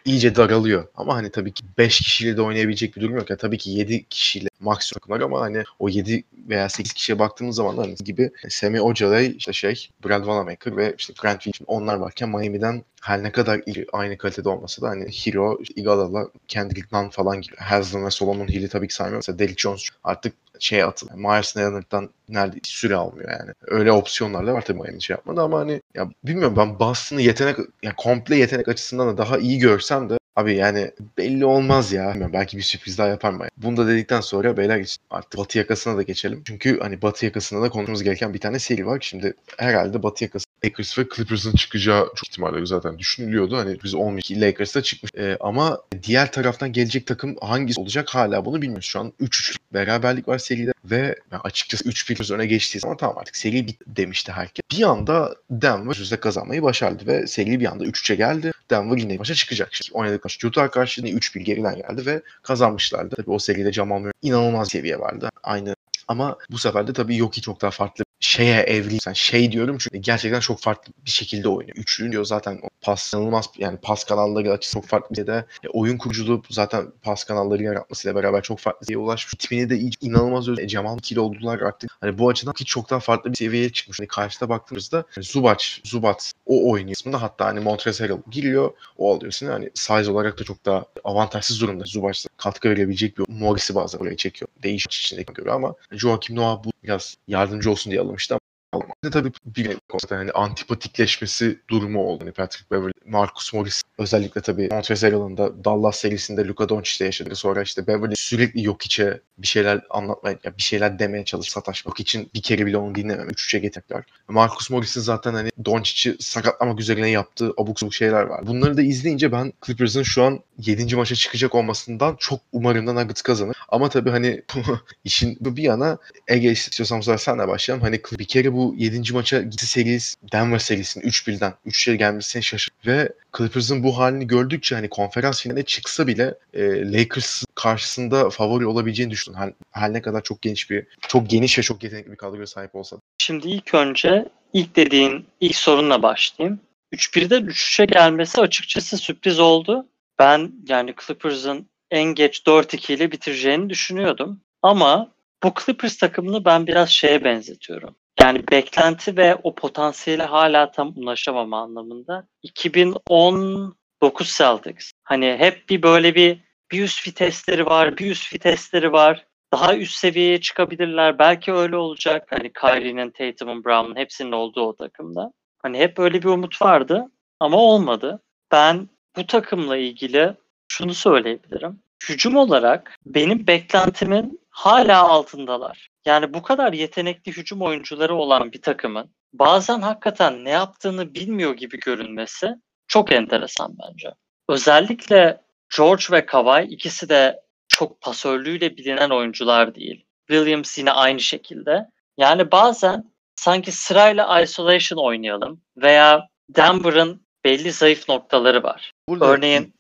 iyice 0.06 0.36
daralıyor. 0.36 0.88
Ama 0.96 1.16
hani 1.16 1.32
tabii 1.32 1.52
ki 1.52 1.64
5 1.78 1.98
kişiyle 1.98 2.38
de 2.38 2.42
oynayabilecek 2.42 2.96
bir 2.96 3.02
durum 3.02 3.16
yok. 3.16 3.30
Yani 3.30 3.38
tabii 3.38 3.58
ki 3.58 3.70
7 3.70 4.04
kişiyle 4.04 4.50
maksimum 4.60 5.00
takımlar 5.00 5.22
ama 5.22 5.42
hani 5.42 5.64
o 5.80 5.90
7 5.90 6.24
veya 6.50 6.70
8 6.70 6.94
kişiye 6.94 7.20
baktığımız 7.20 7.56
zaman 7.56 7.78
hani 7.78 7.96
gibi 7.96 8.32
Semi 8.50 8.82
Ojalay, 8.82 9.36
işte 9.38 9.54
şey, 9.54 9.90
Brad 10.06 10.20
Wanamaker 10.20 10.78
ve 10.78 10.96
işte 10.98 11.14
Grant 11.22 11.42
Williams 11.42 11.68
onlar 11.68 11.96
varken 11.96 12.30
Miami'den 12.30 12.84
her 13.02 13.24
ne 13.24 13.32
kadar 13.32 13.62
iyi, 13.66 13.86
aynı 13.94 14.18
kalitede 14.18 14.50
olmasa 14.50 14.82
da 14.82 14.90
hani 14.90 15.06
Hero, 15.06 15.60
Iguodala, 15.76 16.28
Kendrick 16.48 16.88
Nunn 16.92 17.10
falan 17.10 17.42
gibi. 17.42 17.56
Haslam 17.56 18.06
ve 18.06 18.12
Solomon 18.12 18.48
Hill'i 18.48 18.70
tabii 18.70 18.88
ki 18.88 18.94
saymıyorum. 18.94 19.24
Mesela 19.28 19.40
Derrick 19.40 19.62
Jones 19.62 19.90
artık 20.04 20.34
şey 20.62 20.84
atılıyor. 20.84 21.18
Myers 21.18 21.58
Leonard'dan 21.58 22.10
nerede 22.30 22.58
süre 22.64 22.96
almıyor 22.96 23.32
yani. 23.32 23.52
Öyle 23.68 23.92
opsiyonlar 23.92 24.48
da 24.48 24.54
var 24.54 24.62
tabii 24.62 24.80
Miami 24.80 25.04
şey 25.04 25.14
yapmadı 25.14 25.42
ama 25.42 25.60
hani 25.60 25.82
ya 25.96 26.10
bilmiyorum 26.24 26.56
ben 26.58 26.80
Boston'ı 26.80 27.22
yetenek 27.22 27.58
yani 27.84 27.96
komple 27.98 28.36
yetenek 28.36 28.68
açısından 28.68 29.08
da 29.08 29.18
daha 29.18 29.38
iyi 29.38 29.60
görsem 29.60 30.10
de 30.10 30.18
Abi 30.36 30.56
yani 30.56 30.92
belli 31.18 31.46
olmaz 31.46 31.94
ya. 31.94 32.10
Bilmiyorum, 32.10 32.34
belki 32.34 32.58
bir 32.58 32.62
sürpriz 32.62 32.98
daha 32.98 33.08
yapar 33.08 33.32
mı? 33.32 33.48
Bunu 33.58 33.78
da 33.78 33.88
dedikten 33.88 34.22
sonra 34.22 34.58
beyler 34.58 34.98
artık 35.10 35.40
Batı 35.40 35.58
yakasına 35.58 35.98
da 35.98 36.02
geçelim. 36.02 36.42
Çünkü 36.46 36.80
hani 36.80 37.02
Batı 37.02 37.26
yakasında 37.26 37.62
da 37.62 37.70
konuşmamız 37.70 38.04
gereken 38.04 38.34
bir 38.34 38.40
tane 38.40 38.60
seri 38.60 38.86
var. 38.86 38.98
Şimdi 39.02 39.34
herhalde 39.58 40.04
Batı 40.04 40.24
yakası 40.24 40.46
Lakers 40.66 41.00
ve 41.00 41.06
Clippers'ın 41.16 41.56
çıkacağı 41.56 42.10
çok 42.16 42.28
ihtimalle 42.28 42.66
zaten 42.66 43.00
düşünülüyordu. 43.00 43.58
Hani 43.58 43.78
biz 43.84 43.96
12 43.96 44.42
Lakers'ta 44.42 44.82
çıkmış. 44.84 45.12
Ee, 45.18 45.38
ama 45.40 45.82
diğer 46.04 46.32
taraftan 46.32 46.74
gelecek 46.74 47.08
takım 47.08 47.36
hangisi 47.42 47.82
olacak 47.82 48.10
hala 48.10 48.46
bunu 48.46 48.62
bilmiyoruz. 48.62 48.86
Şu 48.86 49.00
an 49.00 49.14
3-3 49.22 49.58
beraberlik 49.74 50.28
var 50.28 50.38
seride 50.38 50.74
ve 50.86 51.16
yani 51.32 51.42
açıkçası 51.44 51.90
3 51.90 52.08
Clippers 52.08 52.32
öne 52.32 52.46
geçtiği 52.46 52.80
zaman 52.80 52.98
tamam 52.98 53.18
artık 53.18 53.36
seri 53.36 53.68
bitti 53.68 53.86
demişti 53.88 54.32
herkes. 54.32 54.64
Bir 54.72 54.84
anda 54.84 55.36
Denver 55.50 55.96
üstte 55.96 56.18
kazanmayı 56.18 56.64
başardı 56.64 57.08
ve 57.08 57.28
seri 57.28 57.60
bir 57.60 57.66
anda 57.66 57.86
3-3'e 57.86 58.16
geldi. 58.16 58.52
Denver 58.70 58.98
yine 58.98 59.20
başa 59.20 59.34
çıkacak. 59.36 59.70
Şimdi 59.72 59.98
oynadık 59.98 60.26
maç. 60.26 60.46
Utah 60.46 60.72
karşısında 60.72 61.10
3-1 61.10 61.40
geriden 61.40 61.76
geldi 61.76 62.06
ve 62.06 62.22
kazanmışlardı. 62.44 63.16
Tabii 63.16 63.32
o 63.32 63.40
seride 63.40 63.74
Jamal 63.74 64.00
Murray 64.00 64.12
inanılmaz 64.22 64.70
seviye 64.70 65.00
vardı. 65.00 65.30
Aynı 65.44 65.76
ama 66.08 66.38
bu 66.52 66.58
sefer 66.58 66.88
de 66.88 66.94
tabii 66.94 67.18
Yoki 67.18 67.42
çok 67.42 67.62
daha 67.62 67.72
farklı 67.72 68.04
şeye 68.22 68.62
evri. 68.62 68.98
Yani 69.06 69.16
şey 69.16 69.52
diyorum 69.52 69.78
çünkü 69.78 69.98
gerçekten 69.98 70.40
çok 70.40 70.60
farklı 70.60 70.94
bir 71.06 71.10
şekilde 71.12 71.50
oynuyor. 71.50 71.78
Üçlü 71.78 72.12
diyor 72.12 72.26
zaten 72.26 72.62
pas 72.82 73.14
inanılmaz 73.14 73.46
yani 73.58 73.78
pas 73.78 74.04
kanalları 74.04 74.52
açısı 74.52 74.74
çok 74.74 74.88
farklı 74.88 75.10
bir 75.10 75.16
şeyde. 75.16 75.46
E, 75.64 75.68
oyun 75.68 75.98
kuruculuğu 75.98 76.44
zaten 76.50 76.92
pas 77.02 77.24
kanalları 77.24 77.64
yaratmasıyla 77.64 78.16
beraber 78.16 78.42
çok 78.42 78.60
farklı 78.60 78.86
seviyeye 78.86 79.06
ulaşmış. 79.06 79.34
Tipini 79.34 79.70
de 79.70 79.78
iyi, 79.78 79.92
inanılmaz 80.02 80.50
özel. 80.50 80.68
Cemal 80.68 80.98
ikili 80.98 81.20
oldular 81.20 81.60
artık. 81.60 81.92
Hani 82.02 82.18
bu 82.18 82.30
açıdan 82.30 82.54
ki 82.54 82.66
çok 82.66 82.90
daha 82.90 83.00
farklı 83.00 83.32
bir 83.32 83.38
seviyeye 83.38 83.70
çıkmış. 83.70 84.00
Hani 84.00 84.08
karşıda 84.08 84.50
baktığımızda 84.50 85.04
hani 85.16 85.24
Zubac, 85.24 85.66
Zubat 85.84 86.32
o 86.46 86.72
oyun 86.72 86.88
isminde 86.88 87.18
hatta 87.18 87.46
hani 87.46 87.60
Montrezl 87.60 88.12
giriyor. 88.32 88.72
O 88.98 89.16
alıyor 89.16 89.32
seni. 89.32 89.50
Hani 89.50 89.70
size 89.74 90.12
olarak 90.12 90.40
da 90.40 90.44
çok 90.44 90.66
daha 90.66 90.86
avantajsız 91.04 91.62
durumda. 91.62 91.84
Zubac 91.88 92.20
katkı 92.38 92.70
verebilecek 92.70 93.18
bir 93.18 93.26
Morris'i 93.30 93.76
bazen 93.76 94.00
oraya 94.00 94.18
çekiyor. 94.18 94.50
Değişik 94.64 94.94
içindeki 94.94 95.34
göre 95.34 95.52
ama 95.52 95.76
Joakim 95.92 96.36
Noah 96.36 96.64
bu 96.64 96.72
biraz 96.84 97.16
yardımcı 97.28 97.72
olsun 97.72 97.92
diye 97.92 98.02
alınmıştı 98.12 98.38
ama 98.72 98.86
tabii 99.12 99.32
bir 99.46 99.78
hani 100.10 100.32
antipatikleşmesi 100.32 101.62
durumu 101.70 102.04
oldu. 102.04 102.24
Yani 102.24 102.34
Patrick 102.34 102.70
Marcus 103.12 103.54
Morris 103.54 103.82
özellikle 103.98 104.42
tabii 104.42 104.70
Montrezl 104.72 105.38
da 105.38 105.64
Dallas 105.66 106.00
serisinde 106.00 106.48
Luka 106.48 106.70
Doncic'te 106.70 107.06
yaşadı. 107.06 107.36
Sonra 107.36 107.62
işte 107.62 107.88
Beverly 107.88 108.14
sürekli 108.16 108.64
yok 108.64 108.86
içe 108.86 109.20
bir 109.38 109.48
şeyler 109.48 109.82
anlatmaya, 109.90 110.38
ya 110.44 110.58
bir 110.58 110.64
şeyler 110.64 111.00
demeye 111.00 111.26
çalış 111.26 111.50
sataşmak 111.50 112.00
için 112.00 112.30
bir 112.34 112.42
kere 112.42 112.66
bile 112.66 112.78
onu 112.78 112.96
dinlemem. 112.96 113.28
3-3'e 113.28 113.60
getirdiler. 113.60 114.04
Marcus 114.28 114.70
Morris'in 114.70 115.02
zaten 115.02 115.34
hani 115.34 115.50
Doncic'i 115.66 116.16
sakatlamak 116.20 116.80
üzerine 116.80 117.10
yaptığı 117.10 117.54
abuk 117.58 117.80
sabuk 117.80 117.94
şeyler 117.94 118.24
var. 118.24 118.48
Bunları 118.48 118.78
da 118.78 118.82
izleyince 118.82 119.32
ben 119.32 119.54
Clippers'ın 119.66 120.04
şu 120.04 120.24
an 120.24 120.40
7. 120.58 120.96
maça 120.96 121.16
çıkacak 121.16 121.56
olmasından 121.56 122.16
çok 122.20 122.40
umarım 122.52 122.88
da 122.88 122.94
Nuggets 122.94 123.22
kazanır. 123.22 123.58
Ama 123.70 123.90
tabii 123.90 124.10
hani 124.10 124.42
işin 125.04 125.38
bir 125.42 125.64
yana 125.64 125.98
Ege 126.28 126.52
istiyorsan 126.52 127.00
bu 127.00 127.04
sefer 127.04 127.18
senle 127.18 127.48
başlayalım. 127.48 127.84
Hani 127.84 128.02
bir 128.20 128.26
kere 128.26 128.54
bu 128.54 128.76
7. 128.78 129.14
maça 129.14 129.42
gitti 129.42 129.66
serisi 129.66 130.16
Denver 130.32 130.60
serisinin 130.60 131.06
3-1'den 131.06 131.54
3'e 131.68 131.96
gelmesine 131.96 132.42
şaşır 132.42 132.74
ve 132.86 133.01
Clippers'ın 133.38 133.84
bu 133.84 133.98
halini 133.98 134.28
gördükçe 134.28 134.76
hani 134.76 134.90
konferans 134.90 135.42
finaline 135.42 135.64
çıksa 135.64 136.08
bile 136.08 136.36
e, 136.54 136.92
Lakers 136.92 137.44
karşısında 137.56 138.30
favori 138.30 138.66
olabileceğini 138.66 139.12
düşündüm. 139.12 139.40
Her, 139.40 139.54
her 139.72 139.94
ne 139.94 140.02
kadar 140.02 140.24
çok 140.24 140.42
geniş 140.42 140.70
bir 140.70 140.86
çok 141.08 141.30
geniş 141.30 141.60
ve 141.60 141.64
çok 141.64 141.84
yetenekli 141.84 142.12
bir 142.12 142.16
kadroya 142.16 142.48
sahip 142.48 142.76
olsa. 142.76 142.98
Şimdi 143.18 143.48
ilk 143.48 143.74
önce 143.74 144.26
ilk 144.54 144.76
dediğin 144.76 145.26
ilk 145.40 145.56
sorunla 145.56 146.04
başlayayım. 146.04 146.60
3-1'den 146.94 147.42
3-3'e 147.42 147.86
gelmesi 147.86 148.42
açıkçası 148.42 148.98
sürpriz 148.98 149.40
oldu. 149.40 149.88
Ben 150.20 150.52
yani 150.68 150.96
Clippers'ın 151.08 151.68
en 151.92 152.04
geç 152.04 152.44
4-2 152.48 152.94
ile 152.94 153.12
bitireceğini 153.12 153.70
düşünüyordum. 153.70 154.42
Ama 154.62 155.12
bu 155.44 155.54
Clippers 155.66 155.98
takımını 155.98 156.46
ben 156.46 156.68
biraz 156.68 156.90
şeye 156.90 157.24
benzetiyorum. 157.24 157.96
Yani 158.22 158.44
beklenti 158.52 159.18
ve 159.18 159.36
o 159.44 159.56
potansiyeli 159.56 160.24
hala 160.24 160.72
tam 160.72 160.94
ulaşamama 160.96 161.62
anlamında. 161.62 162.28
2019 162.44 164.38
Celtics. 164.38 164.92
Hani 165.04 165.36
hep 165.40 165.70
bir 165.70 165.84
böyle 165.84 166.16
bir 166.16 166.40
bir 166.72 166.84
üst 166.84 167.08
vitesleri 167.08 167.66
var, 167.66 167.98
bir 167.98 168.12
üst 168.12 168.34
vitesleri 168.34 168.92
var. 168.92 169.26
Daha 169.54 169.76
üst 169.76 169.96
seviyeye 169.96 170.42
çıkabilirler. 170.42 171.20
Belki 171.20 171.54
öyle 171.54 171.78
olacak. 171.78 172.28
Hani 172.30 172.54
Kyrie'nin, 172.54 173.12
Tatum'un, 173.12 173.66
Brown'un 173.66 173.96
hepsinin 173.96 174.32
olduğu 174.32 174.62
o 174.62 174.76
takımda. 174.76 175.34
Hani 175.62 175.80
hep 175.80 176.00
öyle 176.00 176.22
bir 176.22 176.28
umut 176.28 176.62
vardı 176.62 177.12
ama 177.40 177.58
olmadı. 177.58 178.22
Ben 178.52 178.90
bu 179.16 179.28
takımla 179.28 179.78
ilgili 179.78 180.34
şunu 180.68 180.94
söyleyebilirim. 180.94 181.80
Hücum 182.10 182.36
olarak 182.36 182.96
benim 183.06 183.48
beklentimin 183.48 184.40
hala 184.50 185.10
altındalar. 185.10 185.91
Yani 186.06 186.34
bu 186.34 186.42
kadar 186.42 186.74
yetenekli 186.74 187.32
hücum 187.32 187.62
oyuncuları 187.62 188.16
olan 188.16 188.52
bir 188.52 188.62
takımın 188.62 189.12
bazen 189.34 189.82
hakikaten 189.82 190.46
ne 190.46 190.50
yaptığını 190.50 191.14
bilmiyor 191.14 191.54
gibi 191.54 191.80
görünmesi 191.80 192.56
çok 192.88 193.12
enteresan 193.12 193.76
bence. 193.84 194.10
Özellikle 194.50 195.42
George 195.78 196.04
ve 196.12 196.26
Kawhi 196.26 196.68
ikisi 196.68 197.10
de 197.10 197.42
çok 197.68 198.02
pasörlüğüyle 198.02 198.78
bilinen 198.78 199.10
oyuncular 199.10 199.76
değil. 199.76 200.06
Williams 200.28 200.78
yine 200.78 200.92
aynı 200.92 201.20
şekilde. 201.20 201.90
Yani 202.18 202.52
bazen 202.52 203.12
sanki 203.36 203.72
sırayla 203.72 204.42
isolation 204.42 205.06
oynayalım 205.06 205.62
veya 205.78 206.28
Denver'ın 206.50 207.22
belli 207.46 207.72
zayıf 207.72 208.10
noktaları 208.10 208.64
var. 208.64 208.92
Burada 209.10 209.26
Örneğin 209.26 209.74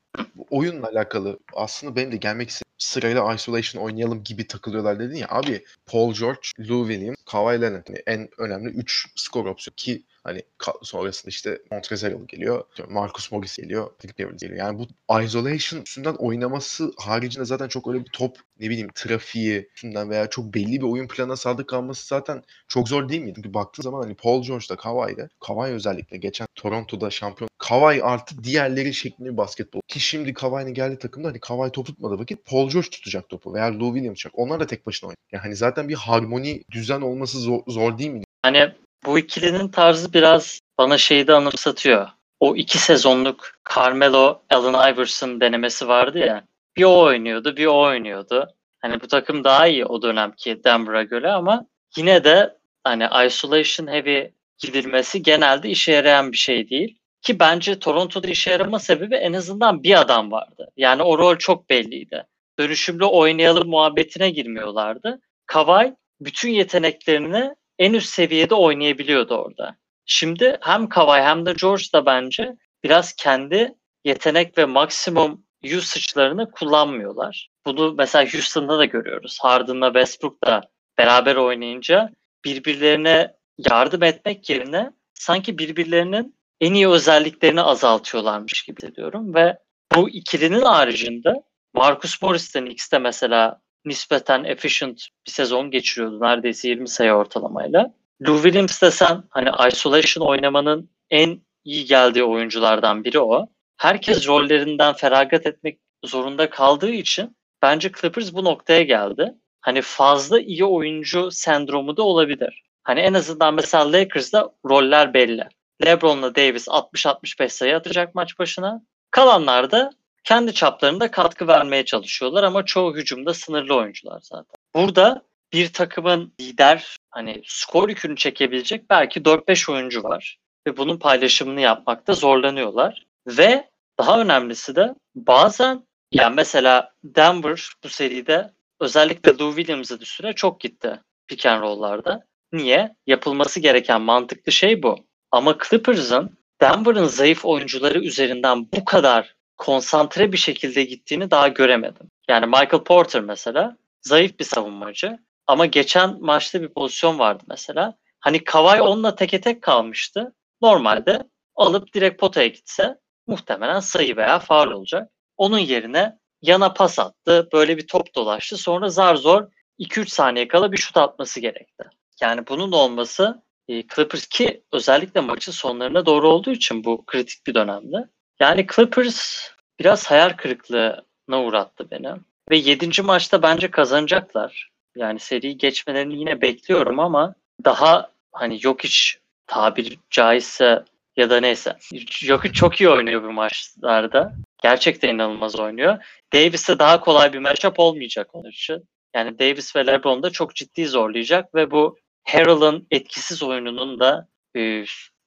oyunla 0.50 0.88
alakalı 0.88 1.40
aslında 1.54 1.96
benim 1.96 2.12
de 2.12 2.18
gelmek 2.18 2.50
istediğim 2.50 2.71
sırayla 2.82 3.34
isolation 3.34 3.84
oynayalım 3.84 4.24
gibi 4.24 4.48
takılıyorlar 4.48 5.00
dedin 5.00 5.16
ya. 5.16 5.28
Abi 5.30 5.66
Paul 5.86 6.14
George, 6.14 6.40
Lou 6.60 6.88
Williams, 6.88 7.18
Kawhi 7.32 7.62
Leonard 7.62 7.88
hani 7.88 7.98
en 8.08 8.30
önemli 8.38 8.70
3 8.70 9.08
skor 9.16 9.46
opsiyonu 9.46 9.76
ki 9.76 10.04
hani 10.24 10.42
sonrasında 10.82 11.30
işte 11.30 11.62
Montrezl 11.72 12.26
geliyor, 12.28 12.64
Marcus 12.90 13.32
Morris 13.32 13.58
geliyor, 13.58 13.90
Patrick 13.90 14.24
Beverly 14.24 14.38
geliyor. 14.38 14.60
Yani 14.60 14.80
bu 14.80 14.88
isolation 15.24 15.82
üstünden 15.82 16.14
oynaması 16.14 16.92
haricinde 16.98 17.46
zaten 17.46 17.68
çok 17.68 17.88
öyle 17.88 18.00
bir 18.00 18.10
top 18.12 18.38
ne 18.60 18.70
bileyim 18.70 18.90
trafiği 18.96 19.70
üstünden 19.76 20.10
veya 20.10 20.30
çok 20.30 20.54
belli 20.54 20.82
bir 20.82 20.86
oyun 20.86 21.08
planına 21.08 21.36
sadık 21.36 21.70
kalması 21.70 22.08
zaten 22.08 22.44
çok 22.68 22.90
zor 22.90 23.10
değil 23.10 23.22
mi? 23.22 23.34
Çünkü 23.36 23.54
baktığın 23.54 23.84
zaman 23.84 24.02
hani 24.02 24.16
Paul 24.16 24.44
George'da 24.44 24.76
Kawhi'de, 24.76 25.30
Kawhi 25.40 25.74
özellikle 25.74 26.18
geçen 26.18 26.48
Toronto'da 26.56 27.10
şampiyon 27.10 27.50
Kawhi 27.58 28.04
artı 28.04 28.44
diğerleri 28.44 28.94
şeklinde 28.94 29.30
bir 29.30 29.38
basketbol. 29.38 29.82
Ki 29.88 30.00
şimdi 30.00 30.34
Kawhi'nin 30.34 30.74
geldiği 30.74 30.98
takımda 30.98 31.28
hani 31.28 31.40
Kawhi 31.40 31.72
top 31.72 31.86
tutmadığı 31.86 32.20
vakit 32.20 32.46
Paul 32.46 32.70
George 32.70 32.90
tutacak 32.90 33.30
topu 33.30 33.54
veya 33.54 33.80
Lou 33.80 33.94
Williams 33.94 34.18
tutacak. 34.18 34.40
Onlar 34.40 34.60
da 34.60 34.68
tek 34.68 34.86
başına 34.88 35.08
oynuyor. 35.08 35.18
Yani 35.32 35.42
hani 35.42 35.56
zaten 35.56 35.90
bir 35.90 35.96
harmoni, 35.96 36.64
düzen 36.72 37.02
olması 37.22 37.40
zor, 37.40 37.60
zor 37.68 37.98
değil 37.98 38.10
mi? 38.10 38.24
Hani 38.42 38.72
bu 39.06 39.20
ikilinin 39.20 39.68
tarzı 39.68 40.14
biraz 40.14 40.60
bana 40.78 40.98
şeyi 40.98 41.28
de 41.28 41.34
anımsatıyor. 41.34 42.08
O 42.40 42.56
iki 42.56 42.78
sezonluk 42.78 43.52
Carmelo 43.76 44.42
Allen 44.50 44.94
Iverson 44.94 45.42
denemesi 45.42 45.88
vardı 45.88 46.20
ya. 46.20 46.44
Bir 46.78 46.84
o 46.84 47.00
oynuyordu, 47.00 47.58
bir 47.58 47.66
o 47.66 47.82
oynuyordu. 47.82 48.48
Hani 48.82 49.02
bu 49.02 49.08
takım 49.08 49.44
daha 49.44 49.68
iyi 49.68 49.86
o 49.86 50.02
dönemki 50.02 50.64
Denver'a 50.64 51.04
göre 51.04 51.32
ama 51.32 51.66
yine 51.98 52.24
de 52.24 52.58
hani 52.84 53.08
isolation 53.26 53.88
heavy 53.88 54.28
gidilmesi 54.58 55.24
genelde 55.24 55.70
işe 55.70 55.92
yarayan 55.92 56.32
bir 56.32 56.38
şey 56.38 56.70
değil. 56.70 56.98
Ki 57.22 57.40
bence 57.40 57.80
Toronto'da 57.80 58.28
işe 58.28 58.52
yarama 58.52 58.80
sebebi 58.80 59.16
en 59.16 59.34
azından 59.34 59.84
bir 59.84 60.02
adam 60.02 60.32
vardı. 60.32 60.72
Yani 60.78 61.04
o 61.04 61.18
rol 61.18 61.38
çok 61.38 61.70
belliydi. 61.70 62.24
Dönüşümlü 62.60 63.06
oynayalım 63.06 63.70
muhabbetine 63.70 64.30
girmiyorlardı. 64.30 65.20
Kawhi 65.46 65.96
bütün 66.22 66.50
yeteneklerini 66.50 67.56
en 67.80 67.94
üst 67.94 68.10
seviyede 68.10 68.56
oynayabiliyordu 68.56 69.36
orada. 69.36 69.76
Şimdi 70.06 70.58
hem 70.62 70.90
Kawhi 70.90 71.22
hem 71.22 71.46
de 71.46 71.54
George 71.62 71.84
da 71.94 72.06
bence 72.06 72.56
biraz 72.84 73.14
kendi 73.14 73.74
yetenek 74.06 74.58
ve 74.58 74.66
maksimum 74.66 75.44
usage'larını 75.64 76.52
kullanmıyorlar. 76.52 77.50
Bunu 77.66 77.94
mesela 77.98 78.34
Houston'da 78.34 78.78
da 78.78 78.86
görüyoruz. 78.86 79.38
Harden'la 79.42 79.88
Westbrook 79.88 80.44
da 80.44 80.62
beraber 80.98 81.36
oynayınca 81.36 82.10
birbirlerine 82.46 83.34
yardım 83.58 84.04
etmek 84.04 84.50
yerine 84.50 84.92
sanki 85.14 85.58
birbirlerinin 85.58 86.36
en 86.62 86.74
iyi 86.74 86.90
özelliklerini 86.90 87.62
azaltıyorlarmış 87.62 88.64
gibi 88.64 88.82
hissediyorum 88.82 89.36
ve 89.36 89.58
bu 89.96 90.10
ikilinin 90.10 90.62
haricinde 90.62 91.34
Marcus 91.74 92.22
Morris'ten 92.22 92.66
X'te 92.66 93.00
mesela 93.00 93.62
nispeten 93.86 94.44
efficient 94.44 95.08
bir 95.28 95.32
sezon 95.32 95.72
geçiriyordu. 95.72 96.22
Neredeyse 96.22 96.68
20 96.68 96.88
sayı 96.88 97.12
ortalamayla. 97.12 97.94
Lou 98.28 98.36
Williams 98.36 98.82
desen 98.82 99.24
hani 99.30 99.50
isolation 99.68 100.26
oynamanın 100.26 100.90
en 101.10 101.42
iyi 101.64 101.86
geldiği 101.86 102.24
oyunculardan 102.24 103.04
biri 103.04 103.20
o. 103.20 103.48
Herkes 103.78 104.28
rollerinden 104.28 104.94
feragat 104.94 105.46
etmek 105.46 105.80
zorunda 106.06 106.50
kaldığı 106.50 106.92
için 106.92 107.38
bence 107.62 107.92
Clippers 108.02 108.34
bu 108.34 108.44
noktaya 108.44 108.82
geldi. 108.82 109.34
Hani 109.62 109.82
fazla 109.82 110.40
iyi 110.40 110.66
oyuncu 110.66 111.32
sendromu 111.32 111.98
da 111.98 112.04
olabilir. 112.04 112.64
Hani 112.84 113.00
en 113.00 113.14
azından 113.14 113.54
mesela 113.54 113.92
Lakers'da 113.92 114.52
roller 114.66 115.14
belli. 115.14 115.48
LeBron'la 115.86 116.36
Davis 116.36 116.68
60-65 116.68 117.50
sayı 117.50 117.76
atacak 117.76 118.16
maç 118.16 118.40
başına. 118.40 118.82
Kalanlar 119.12 119.72
da 119.72 119.92
kendi 120.24 120.54
çaplarında 120.54 121.12
katkı 121.12 121.48
vermeye 121.48 121.86
çalışıyorlar 121.86 122.44
ama 122.44 122.66
çoğu 122.66 122.96
hücumda 122.96 123.34
sınırlı 123.34 123.76
oyuncular 123.76 124.20
zaten. 124.24 124.56
Burada 124.76 125.22
bir 125.54 125.74
takımın 125.74 126.34
lider 126.42 126.98
hani 127.10 127.42
skor 127.46 127.90
yükünü 127.90 128.16
çekebilecek 128.16 128.90
belki 128.90 129.22
4-5 129.22 129.72
oyuncu 129.72 130.04
var 130.04 130.38
ve 130.68 130.78
bunun 130.78 130.98
paylaşımını 130.98 131.62
yapmakta 131.62 132.14
zorlanıyorlar 132.14 133.06
ve 133.28 133.70
daha 134.00 134.22
önemlisi 134.22 134.76
de 134.76 134.96
bazen 135.16 135.88
yani 136.12 136.36
mesela 136.36 136.94
Denver 137.04 137.70
bu 137.84 137.90
seride 137.90 138.52
özellikle 138.80 139.38
Lou 139.38 139.56
Williams'a 139.56 140.00
bir 140.00 140.06
süre 140.06 140.34
çok 140.34 140.60
gitti 140.60 141.02
pick 141.28 141.46
and 141.46 141.62
roll'larda. 141.62 142.26
Niye? 142.54 142.96
Yapılması 143.08 143.60
gereken 143.60 144.02
mantıklı 144.02 144.52
şey 144.52 144.84
bu. 144.84 144.96
Ama 145.32 145.58
Clippers'ın 145.70 146.38
Denver'ın 146.62 147.06
zayıf 147.06 147.46
oyuncuları 147.46 148.00
üzerinden 148.00 148.72
bu 148.72 148.86
kadar 148.86 149.36
konsantre 149.62 150.32
bir 150.32 150.38
şekilde 150.38 150.84
gittiğini 150.84 151.32
daha 151.32 151.48
göremedim. 151.48 152.12
Yani 152.30 152.46
Michael 152.46 152.84
Porter 152.84 153.22
mesela 153.22 153.78
zayıf 154.02 154.40
bir 154.40 154.44
savunmacı 154.44 155.20
ama 155.48 155.66
geçen 155.66 156.22
maçta 156.22 156.62
bir 156.62 156.68
pozisyon 156.68 157.20
vardı 157.20 157.44
mesela. 157.48 157.98
Hani 158.20 158.44
Kawhi 158.44 158.82
onunla 158.82 159.16
teke 159.16 159.42
tek 159.42 159.62
kalmıştı. 159.62 160.34
Normalde 160.62 161.24
alıp 161.56 161.94
direkt 161.94 162.20
potaya 162.20 162.48
gitse 162.48 162.98
muhtemelen 163.28 163.80
sayı 163.80 164.18
veya 164.18 164.40
faul 164.40 164.72
olacak. 164.72 165.10
Onun 165.38 165.60
yerine 165.60 166.18
yana 166.42 166.74
pas 166.74 167.00
attı. 167.00 167.50
Böyle 167.54 167.78
bir 167.78 167.88
top 167.88 168.16
dolaştı. 168.16 168.58
Sonra 168.58 168.90
zar 168.90 169.16
zor 169.16 169.48
2-3 169.80 170.10
saniye 170.10 170.48
kala 170.48 170.72
bir 170.72 170.78
şut 170.78 170.98
atması 170.98 171.40
gerekti. 171.40 171.84
Yani 172.22 172.48
bunun 172.48 172.72
olması 172.72 173.44
e, 173.68 173.88
Clippers 173.88 174.28
ki 174.28 174.64
özellikle 174.72 175.22
maçın 175.22 175.52
sonlarına 175.52 176.06
doğru 176.06 176.30
olduğu 176.30 176.52
için 176.52 176.84
bu 176.84 177.06
kritik 177.06 177.48
bir 177.48 177.54
dönemde. 177.54 177.98
Yani 178.42 178.68
Clippers 178.76 179.50
biraz 179.80 180.12
hayal 180.12 180.30
kırıklığına 180.30 181.44
uğrattı 181.44 181.92
beni. 181.92 182.10
Ve 182.52 182.58
7. 182.58 183.02
maçta 183.02 183.42
bence 183.42 183.72
kazanacaklar. 183.72 184.70
Yani 184.96 185.20
seriyi 185.20 185.58
geçmelerini 185.58 186.20
yine 186.20 186.42
bekliyorum 186.42 187.00
ama 187.00 187.36
daha 187.66 188.12
hani 188.32 188.60
yok 188.62 188.84
hiç 188.84 189.18
tabir 189.48 189.98
caizse 190.10 190.84
ya 191.18 191.30
da 191.30 191.40
neyse. 191.40 191.78
Jokic 192.10 192.54
çok 192.54 192.82
iyi 192.82 192.90
oynuyor 192.90 193.24
bu 193.24 193.32
maçlarda. 193.32 194.34
Gerçekten 194.64 195.10
inanılmaz 195.10 195.60
oynuyor. 195.60 195.98
Davis'e 196.34 196.80
daha 196.80 197.00
kolay 197.00 197.34
bir 197.34 197.40
matchup 197.40 197.80
olmayacak 197.80 198.36
onun 198.36 198.50
için. 198.50 198.84
Yani 199.16 199.40
Davis 199.40 199.76
ve 199.76 199.88
LeBron 199.88 200.24
da 200.24 200.30
çok 200.30 200.56
ciddi 200.56 200.86
zorlayacak 200.88 201.56
ve 201.56 201.72
bu 201.72 201.98
Harrell'ın 202.24 202.88
etkisiz 202.92 203.44
oyununun 203.44 204.00
da 204.00 204.28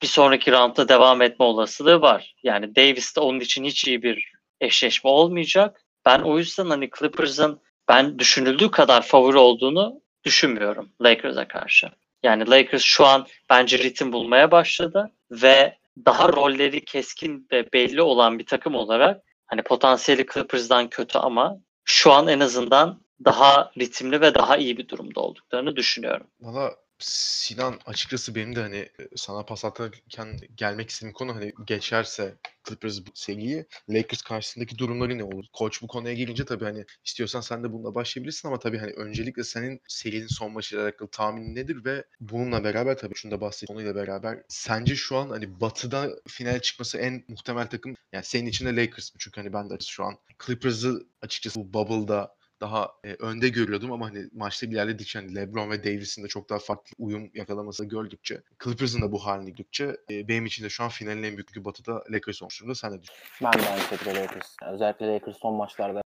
bir 0.05 0.09
sonraki 0.09 0.53
roundda 0.53 0.89
devam 0.89 1.23
etme 1.23 1.45
olasılığı 1.45 2.01
var. 2.01 2.35
Yani 2.43 2.77
Davis 2.77 3.17
de 3.17 3.21
onun 3.21 3.41
için 3.41 3.65
hiç 3.65 3.85
iyi 3.85 4.03
bir 4.03 4.33
eşleşme 4.61 5.11
olmayacak. 5.11 5.85
Ben 6.07 6.21
o 6.21 6.39
yüzden 6.39 6.67
hani 6.67 6.91
Clippers'ın 6.99 7.61
ben 7.89 8.19
düşünüldüğü 8.19 8.71
kadar 8.71 9.03
favori 9.03 9.39
olduğunu 9.39 10.01
düşünmüyorum 10.25 10.89
Lakers'a 11.03 11.49
karşı. 11.49 11.91
Yani 12.23 12.51
Lakers 12.51 12.83
şu 12.83 13.07
an 13.07 13.27
bence 13.51 13.79
ritim 13.79 14.13
bulmaya 14.13 14.51
başladı 14.51 15.11
ve 15.31 15.79
daha 16.07 16.29
rolleri 16.29 16.85
keskin 16.85 17.47
ve 17.53 17.73
belli 17.73 18.03
olan 18.03 18.39
bir 18.39 18.47
takım 18.47 18.75
olarak 18.75 19.23
hani 19.47 19.63
potansiyeli 19.63 20.27
Clippers'dan 20.35 20.89
kötü 20.89 21.19
ama 21.19 21.57
şu 21.85 22.13
an 22.13 22.29
en 22.29 22.41
azından 22.41 23.01
daha 23.25 23.73
ritimli 23.79 24.21
ve 24.21 24.35
daha 24.35 24.57
iyi 24.57 24.77
bir 24.77 24.89
durumda 24.89 25.21
olduklarını 25.21 25.77
düşünüyorum. 25.77 26.27
Valla 26.41 26.75
Sinan 27.07 27.81
açıkçası 27.87 28.35
benim 28.35 28.57
de 28.57 28.61
hani 28.61 28.89
sana 29.17 29.45
pas 29.45 29.65
atarken 29.65 30.39
gelmek 30.57 30.91
istediğim 30.91 31.13
konu 31.13 31.35
hani 31.35 31.53
geçerse 31.67 32.35
Clippers 32.69 33.01
bu 33.07 33.11
seriyi 33.15 33.67
Lakers 33.91 34.23
karşısındaki 34.23 34.79
durumları 34.79 35.19
ne 35.19 35.25
olur? 35.25 35.45
Koç 35.53 35.83
bu 35.83 35.87
konuya 35.87 36.15
gelince 36.15 36.45
tabii 36.45 36.65
hani 36.65 36.85
istiyorsan 37.05 37.41
sen 37.41 37.65
de 37.65 37.73
bununla 37.73 37.95
başlayabilirsin 37.95 38.49
ama 38.49 38.59
tabii 38.59 38.79
hani 38.79 38.93
öncelikle 38.93 39.45
senin 39.45 39.81
serinin 39.89 40.27
son 40.27 40.53
maçıyla 40.53 40.85
alakalı 40.85 41.09
tahminin 41.11 41.55
nedir 41.55 41.85
ve 41.85 42.05
bununla 42.21 42.65
beraber 42.65 42.99
tabii 42.99 43.15
şunu 43.15 43.33
da 43.33 43.41
bahsettiğim 43.41 43.77
konuyla 43.77 43.95
beraber 43.95 44.43
sence 44.49 44.97
şu 44.97 45.17
an 45.17 45.29
hani 45.29 45.61
batıda 45.61 46.11
final 46.29 46.61
çıkması 46.61 46.99
en 46.99 47.25
muhtemel 47.29 47.67
takım 47.67 47.95
yani 48.13 48.25
senin 48.25 48.47
için 48.47 48.67
de 48.67 48.77
Lakers 48.77 49.15
mı? 49.15 49.19
Çünkü 49.19 49.41
hani 49.41 49.53
ben 49.53 49.71
de 49.71 49.79
şu 49.81 50.05
an 50.05 50.19
Clippers'ı 50.47 51.07
açıkçası 51.23 51.61
bu 51.61 51.73
bubble'da 51.73 52.37
daha 52.65 52.89
e, 53.05 53.15
önde 53.15 53.49
görüyordum 53.49 53.93
ama 53.93 54.07
hani 54.07 54.25
maçta 54.33 54.67
ilerledikçe 54.67 55.19
hani 55.19 55.35
LeBron 55.35 55.71
ve 55.71 55.85
Davis'in 55.85 56.25
de 56.25 56.29
çok 56.29 56.51
daha 56.51 56.59
farklı 56.59 56.93
uyum 56.99 57.31
yakalaması 57.35 57.85
gördükçe 57.85 58.43
Clippers'ın 58.65 59.03
da 59.03 59.13
bu 59.13 59.19
halini 59.27 59.51
gördükçe 59.51 59.97
e, 60.11 60.29
benim 60.29 60.47
için 60.47 60.65
de 60.65 60.69
şu 60.69 60.85
an 60.85 60.89
finalin 60.89 61.23
en 61.23 61.37
büyük 61.37 61.65
batıda 61.65 62.03
Lakers 62.13 62.43
olmuş 62.43 62.61
durumda. 62.61 62.75
Sen 62.75 62.93
ne 62.93 63.03
düşünüyorsun? 63.03 63.49
Ben 63.53 63.63
de 63.63 63.69
aynı 63.69 63.81
şekilde 63.81 64.15
Lakers. 64.15 64.57
Özellikle 64.73 65.15
Lakers 65.15 65.37
son 65.37 65.55
maçlarda 65.55 66.03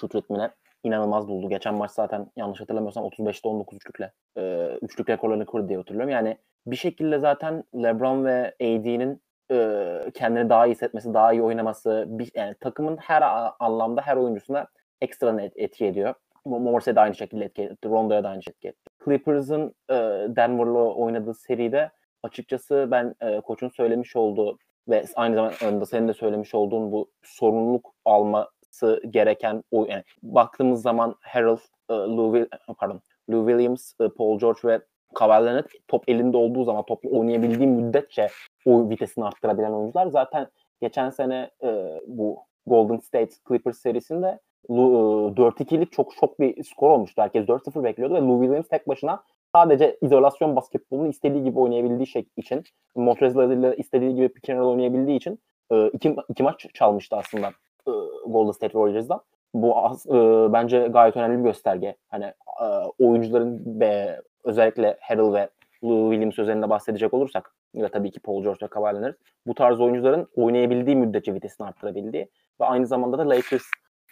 şut 0.00 0.14
ritmine 0.14 0.50
inanılmaz 0.84 1.28
buldu. 1.28 1.48
Geçen 1.48 1.74
maç 1.74 1.90
zaten 1.90 2.30
yanlış 2.36 2.60
hatırlamıyorsam 2.60 3.04
35'te 3.04 3.48
19 3.48 3.76
üçlükle. 3.76 4.12
E, 4.38 4.70
üçlük 4.82 5.08
rekorlarını 5.08 5.46
kurdu 5.46 5.68
diye 5.68 5.78
hatırlıyorum. 5.78 6.10
Yani 6.10 6.38
bir 6.66 6.76
şekilde 6.76 7.18
zaten 7.18 7.64
LeBron 7.74 8.24
ve 8.24 8.54
AD'nin 8.60 9.22
e, 9.50 10.10
kendini 10.14 10.48
daha 10.48 10.66
iyi 10.66 10.70
hissetmesi, 10.70 11.14
daha 11.14 11.32
iyi 11.32 11.42
oynaması, 11.42 12.04
bir, 12.08 12.30
yani 12.34 12.54
takımın 12.60 12.96
her 12.96 13.22
anlamda 13.60 14.02
her 14.02 14.16
oyuncusuna 14.16 14.66
ekstra 15.00 15.40
etki 15.56 15.86
ediyor. 15.86 16.14
Morris'e 16.44 16.96
de 16.96 17.00
aynı 17.00 17.14
şekilde 17.14 17.44
etki 17.44 17.62
etti. 17.62 17.88
Rondo'ya 17.88 18.24
da 18.24 18.28
aynı 18.28 18.42
şekilde 18.42 18.68
etki 18.68 18.68
etti. 18.68 19.04
Clippers'ın 19.04 19.74
e, 19.90 19.94
Denver'la 20.36 20.94
oynadığı 20.94 21.34
seride 21.34 21.90
açıkçası 22.22 22.88
ben 22.90 23.14
e, 23.20 23.40
koçun 23.40 23.68
söylemiş 23.68 24.16
olduğu 24.16 24.58
ve 24.88 25.04
aynı 25.16 25.34
zamanda 25.34 25.86
senin 25.86 26.08
de 26.08 26.14
söylemiş 26.14 26.54
olduğun 26.54 26.92
bu 26.92 27.10
sorumluluk 27.22 27.94
alması 28.04 29.02
gereken 29.10 29.62
o 29.70 29.86
yani 29.86 30.02
baktığımız 30.22 30.82
zaman 30.82 31.14
Harold, 31.20 31.58
e, 31.90 31.92
Lou, 31.92 32.46
pardon, 32.78 33.00
Lou 33.30 33.48
Williams, 33.48 33.92
e, 34.00 34.08
Paul 34.08 34.38
George 34.38 34.60
ve 34.64 34.80
Leonard 35.20 35.68
top 35.88 36.08
elinde 36.08 36.36
olduğu 36.36 36.64
zaman 36.64 36.84
topla 36.86 37.10
oynayabildiği 37.10 37.68
müddetçe 37.68 38.28
o 38.66 38.90
vitesini 38.90 39.24
arttırabilen 39.24 39.72
oyuncular. 39.72 40.06
Zaten 40.06 40.46
geçen 40.80 41.10
sene 41.10 41.50
e, 41.62 42.00
bu 42.06 42.38
Golden 42.66 42.98
State 42.98 43.30
Clippers 43.48 43.78
serisinde 43.78 44.40
4-2'lik 44.68 45.92
çok 45.92 46.14
şok 46.14 46.40
bir 46.40 46.64
skor 46.64 46.90
olmuştu. 46.90 47.22
Herkes 47.22 47.46
4-0 47.46 47.84
bekliyordu 47.84 48.14
ve 48.14 48.18
Lou 48.18 48.40
Williams 48.40 48.68
tek 48.68 48.88
başına 48.88 49.22
sadece 49.54 49.96
izolasyon 50.02 50.56
basketbolunu 50.56 51.08
istediği 51.08 51.44
gibi 51.44 51.58
oynayabildiği 51.58 52.06
şey 52.06 52.26
için 52.36 52.64
Montrezl 52.94 53.38
ile 53.38 53.76
istediği 53.76 54.14
gibi 54.14 54.28
pick 54.28 54.50
and 54.50 54.58
roll 54.58 54.70
oynayabildiği 54.70 55.16
için 55.16 55.38
e, 55.72 55.88
iki, 55.88 56.16
iki 56.28 56.42
maç 56.42 56.66
çalmıştı 56.74 57.16
aslında 57.16 57.46
e, 57.86 57.92
Golden 58.26 58.50
State 58.50 58.72
Warriors'dan. 58.72 59.20
Bu 59.54 59.70
e, 60.08 60.52
bence 60.52 60.88
gayet 60.88 61.16
önemli 61.16 61.38
bir 61.38 61.44
gösterge. 61.44 61.96
Hani 62.08 62.24
e, 62.62 62.66
oyuncuların 62.98 63.80
ve 63.80 64.20
özellikle 64.44 64.96
Harrell 65.00 65.32
ve 65.32 65.48
Lou 65.84 66.10
Williams 66.10 66.38
üzerinde 66.38 66.70
bahsedecek 66.70 67.14
olursak 67.14 67.54
ve 67.74 67.88
tabii 67.88 68.10
ki 68.10 68.20
Paul 68.20 68.42
George 68.42 68.58
ve 68.62 68.68
Kawhi 68.68 68.94
Leonard 68.94 69.14
bu 69.46 69.54
tarz 69.54 69.80
oyuncuların 69.80 70.28
oynayabildiği 70.36 70.96
müddetçe 70.96 71.34
vitesini 71.34 71.66
arttırabildiği 71.66 72.28
ve 72.60 72.64
aynı 72.64 72.86
zamanda 72.86 73.18
da 73.18 73.28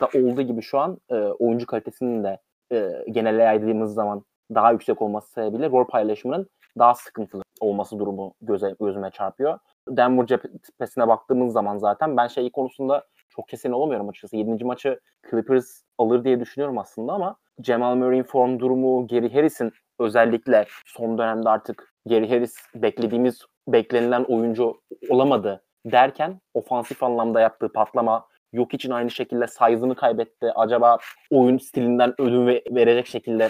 Lakers'ta 0.02 0.18
olduğu 0.18 0.42
gibi 0.42 0.62
şu 0.62 0.78
an 0.78 0.98
e, 1.10 1.14
oyuncu 1.14 1.66
kalitesinin 1.66 2.24
de 2.24 2.38
e, 2.72 3.04
genele 3.10 3.42
yaydığımız 3.42 3.94
zaman 3.94 4.24
daha 4.54 4.72
yüksek 4.72 5.02
olması 5.02 5.32
sebebiyle 5.32 5.70
rol 5.70 5.84
paylaşımının 5.84 6.46
daha 6.78 6.94
sıkıntılı 6.94 7.42
olması 7.60 7.98
durumu 7.98 8.34
göze, 8.40 8.74
gözüme 8.80 9.10
çarpıyor. 9.10 9.58
Denver 9.88 10.26
cephesine 10.26 11.08
baktığımız 11.08 11.52
zaman 11.52 11.78
zaten 11.78 12.16
ben 12.16 12.26
şey 12.26 12.50
konusunda 12.50 13.04
çok 13.28 13.48
kesin 13.48 13.72
olamıyorum 13.72 14.08
açıkçası. 14.08 14.36
7. 14.36 14.64
maçı 14.64 15.00
Clippers 15.30 15.82
alır 15.98 16.24
diye 16.24 16.40
düşünüyorum 16.40 16.78
aslında 16.78 17.12
ama 17.12 17.36
Jamal 17.62 17.94
Murray'in 17.94 18.22
form 18.22 18.60
durumu, 18.60 19.06
Gary 19.06 19.32
Harris'in 19.32 19.72
özellikle 19.98 20.66
son 20.86 21.18
dönemde 21.18 21.48
artık 21.48 21.94
Gary 22.06 22.28
Harris 22.28 22.56
beklediğimiz 22.74 23.40
beklenilen 23.68 24.24
oyuncu 24.24 24.80
olamadı 25.10 25.64
derken 25.86 26.40
ofansif 26.54 27.02
anlamda 27.02 27.40
yaptığı 27.40 27.72
patlama 27.72 28.26
yok 28.54 28.74
için 28.74 28.90
aynı 28.90 29.10
şekilde 29.10 29.46
size'ını 29.46 29.94
kaybetti. 29.94 30.52
Acaba 30.54 30.98
oyun 31.30 31.58
stilinden 31.58 32.14
ödün 32.18 32.46
verecek 32.46 33.06
şekilde 33.06 33.48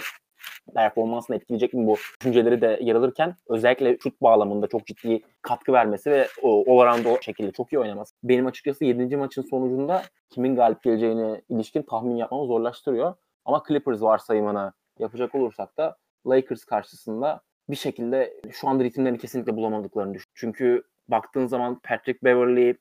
performansını 0.75 1.35
etkileyecek 1.35 1.73
mi 1.73 1.87
bu 1.87 1.95
düşünceleri 2.19 2.61
de 2.61 2.79
yer 2.81 2.95
alırken 2.95 3.35
özellikle 3.49 3.97
şut 4.03 4.21
bağlamında 4.21 4.67
çok 4.67 4.85
ciddi 4.85 5.21
katkı 5.41 5.73
vermesi 5.73 6.11
ve 6.11 6.27
o, 6.41 6.75
oranda 6.77 7.09
o 7.09 7.21
şekilde 7.21 7.51
çok 7.51 7.73
iyi 7.73 7.79
oynaması. 7.79 8.15
Benim 8.23 8.45
açıkçası 8.45 8.85
7. 8.85 9.17
maçın 9.17 9.41
sonucunda 9.41 10.01
kimin 10.29 10.55
galip 10.55 10.83
geleceğine 10.83 11.41
ilişkin 11.49 11.81
tahmin 11.81 12.15
yapmamı 12.15 12.45
zorlaştırıyor. 12.45 13.13
Ama 13.45 13.63
Clippers 13.67 14.01
varsayımına 14.01 14.73
yapacak 14.99 15.35
olursak 15.35 15.77
da 15.77 15.97
Lakers 16.27 16.63
karşısında 16.63 17.41
bir 17.69 17.75
şekilde 17.75 18.33
şu 18.51 18.67
anda 18.67 18.83
ritimlerini 18.83 19.17
kesinlikle 19.17 19.55
bulamadıklarını 19.55 20.13
düşün. 20.13 20.31
Çünkü 20.33 20.83
baktığın 21.07 21.45
zaman 21.45 21.79
Patrick 21.83 22.19
Beverly, 22.23 22.75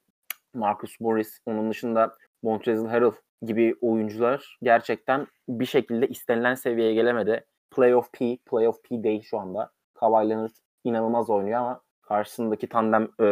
Marcus 0.55 1.01
Morris, 1.01 1.41
onun 1.47 1.71
dışında 1.71 2.15
Montrezl 2.43 2.87
Harrell 2.87 3.13
gibi 3.43 3.75
oyuncular 3.81 4.59
gerçekten 4.63 5.27
bir 5.49 5.67
şekilde 5.67 6.09
istenilen 6.09 6.55
seviyeye 6.55 6.95
gelemedi. 6.95 7.45
Playoff 7.77 8.13
P, 8.13 8.39
Playoff 8.51 8.83
P 8.83 9.03
değil 9.03 9.23
şu 9.23 9.39
anda. 9.39 9.71
Kawhi 9.95 10.29
Leonard 10.29 10.51
inanılmaz 10.85 11.31
oynuyor 11.31 11.61
ama 11.61 11.81
karşısındaki 12.03 12.69
tandem 12.69 13.03
e, 13.21 13.25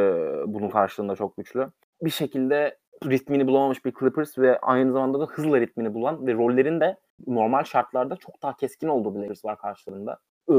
bunun 0.47 0.69
karşılığında 0.69 1.17
çok 1.17 1.37
güçlü. 1.37 1.71
Bir 2.03 2.11
şekilde 2.11 2.79
ritmini 3.05 3.47
bulamamış 3.47 3.85
bir 3.85 3.93
Clippers 4.01 4.39
ve 4.39 4.59
aynı 4.59 4.93
zamanda 4.93 5.21
da 5.21 5.27
hızla 5.27 5.61
ritmini 5.61 5.95
bulan 5.95 6.27
ve 6.27 6.35
rollerin 6.35 6.81
de 6.81 6.97
normal 7.27 7.65
şartlarda 7.65 8.17
çok 8.17 8.43
daha 8.43 8.57
keskin 8.57 8.89
olduğu 8.89 9.15
bir 9.15 9.21
Lakers 9.21 9.45
var 9.45 9.59
karşılarında. 9.59 10.19
Ee, 10.51 10.55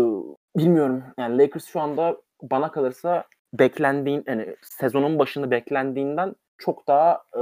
bilmiyorum. 0.57 1.03
Yani 1.17 1.37
Lakers 1.37 1.65
şu 1.65 1.79
anda 1.81 2.17
bana 2.41 2.71
kalırsa 2.71 3.25
beklendiğin 3.53 4.23
yani 4.27 4.55
sezonun 4.61 5.19
başında 5.19 5.51
beklendiğinden 5.51 6.35
çok 6.57 6.87
daha 6.87 7.23
e, 7.35 7.41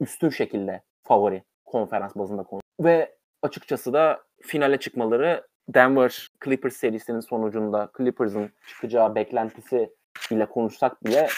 üstün 0.00 0.30
şekilde 0.30 0.82
favori 1.02 1.42
konferans 1.64 2.16
bazında 2.16 2.42
konu. 2.42 2.60
Ve 2.80 3.16
açıkçası 3.42 3.92
da 3.92 4.22
finale 4.42 4.80
çıkmaları 4.80 5.46
Denver 5.68 6.28
Clippers 6.44 6.76
serisinin 6.76 7.20
sonucunda 7.20 7.90
Clippers'ın 7.98 8.52
çıkacağı 8.66 9.14
beklentisi 9.14 9.90
ile 10.30 10.46
konuşsak 10.46 11.04
bile 11.04 11.28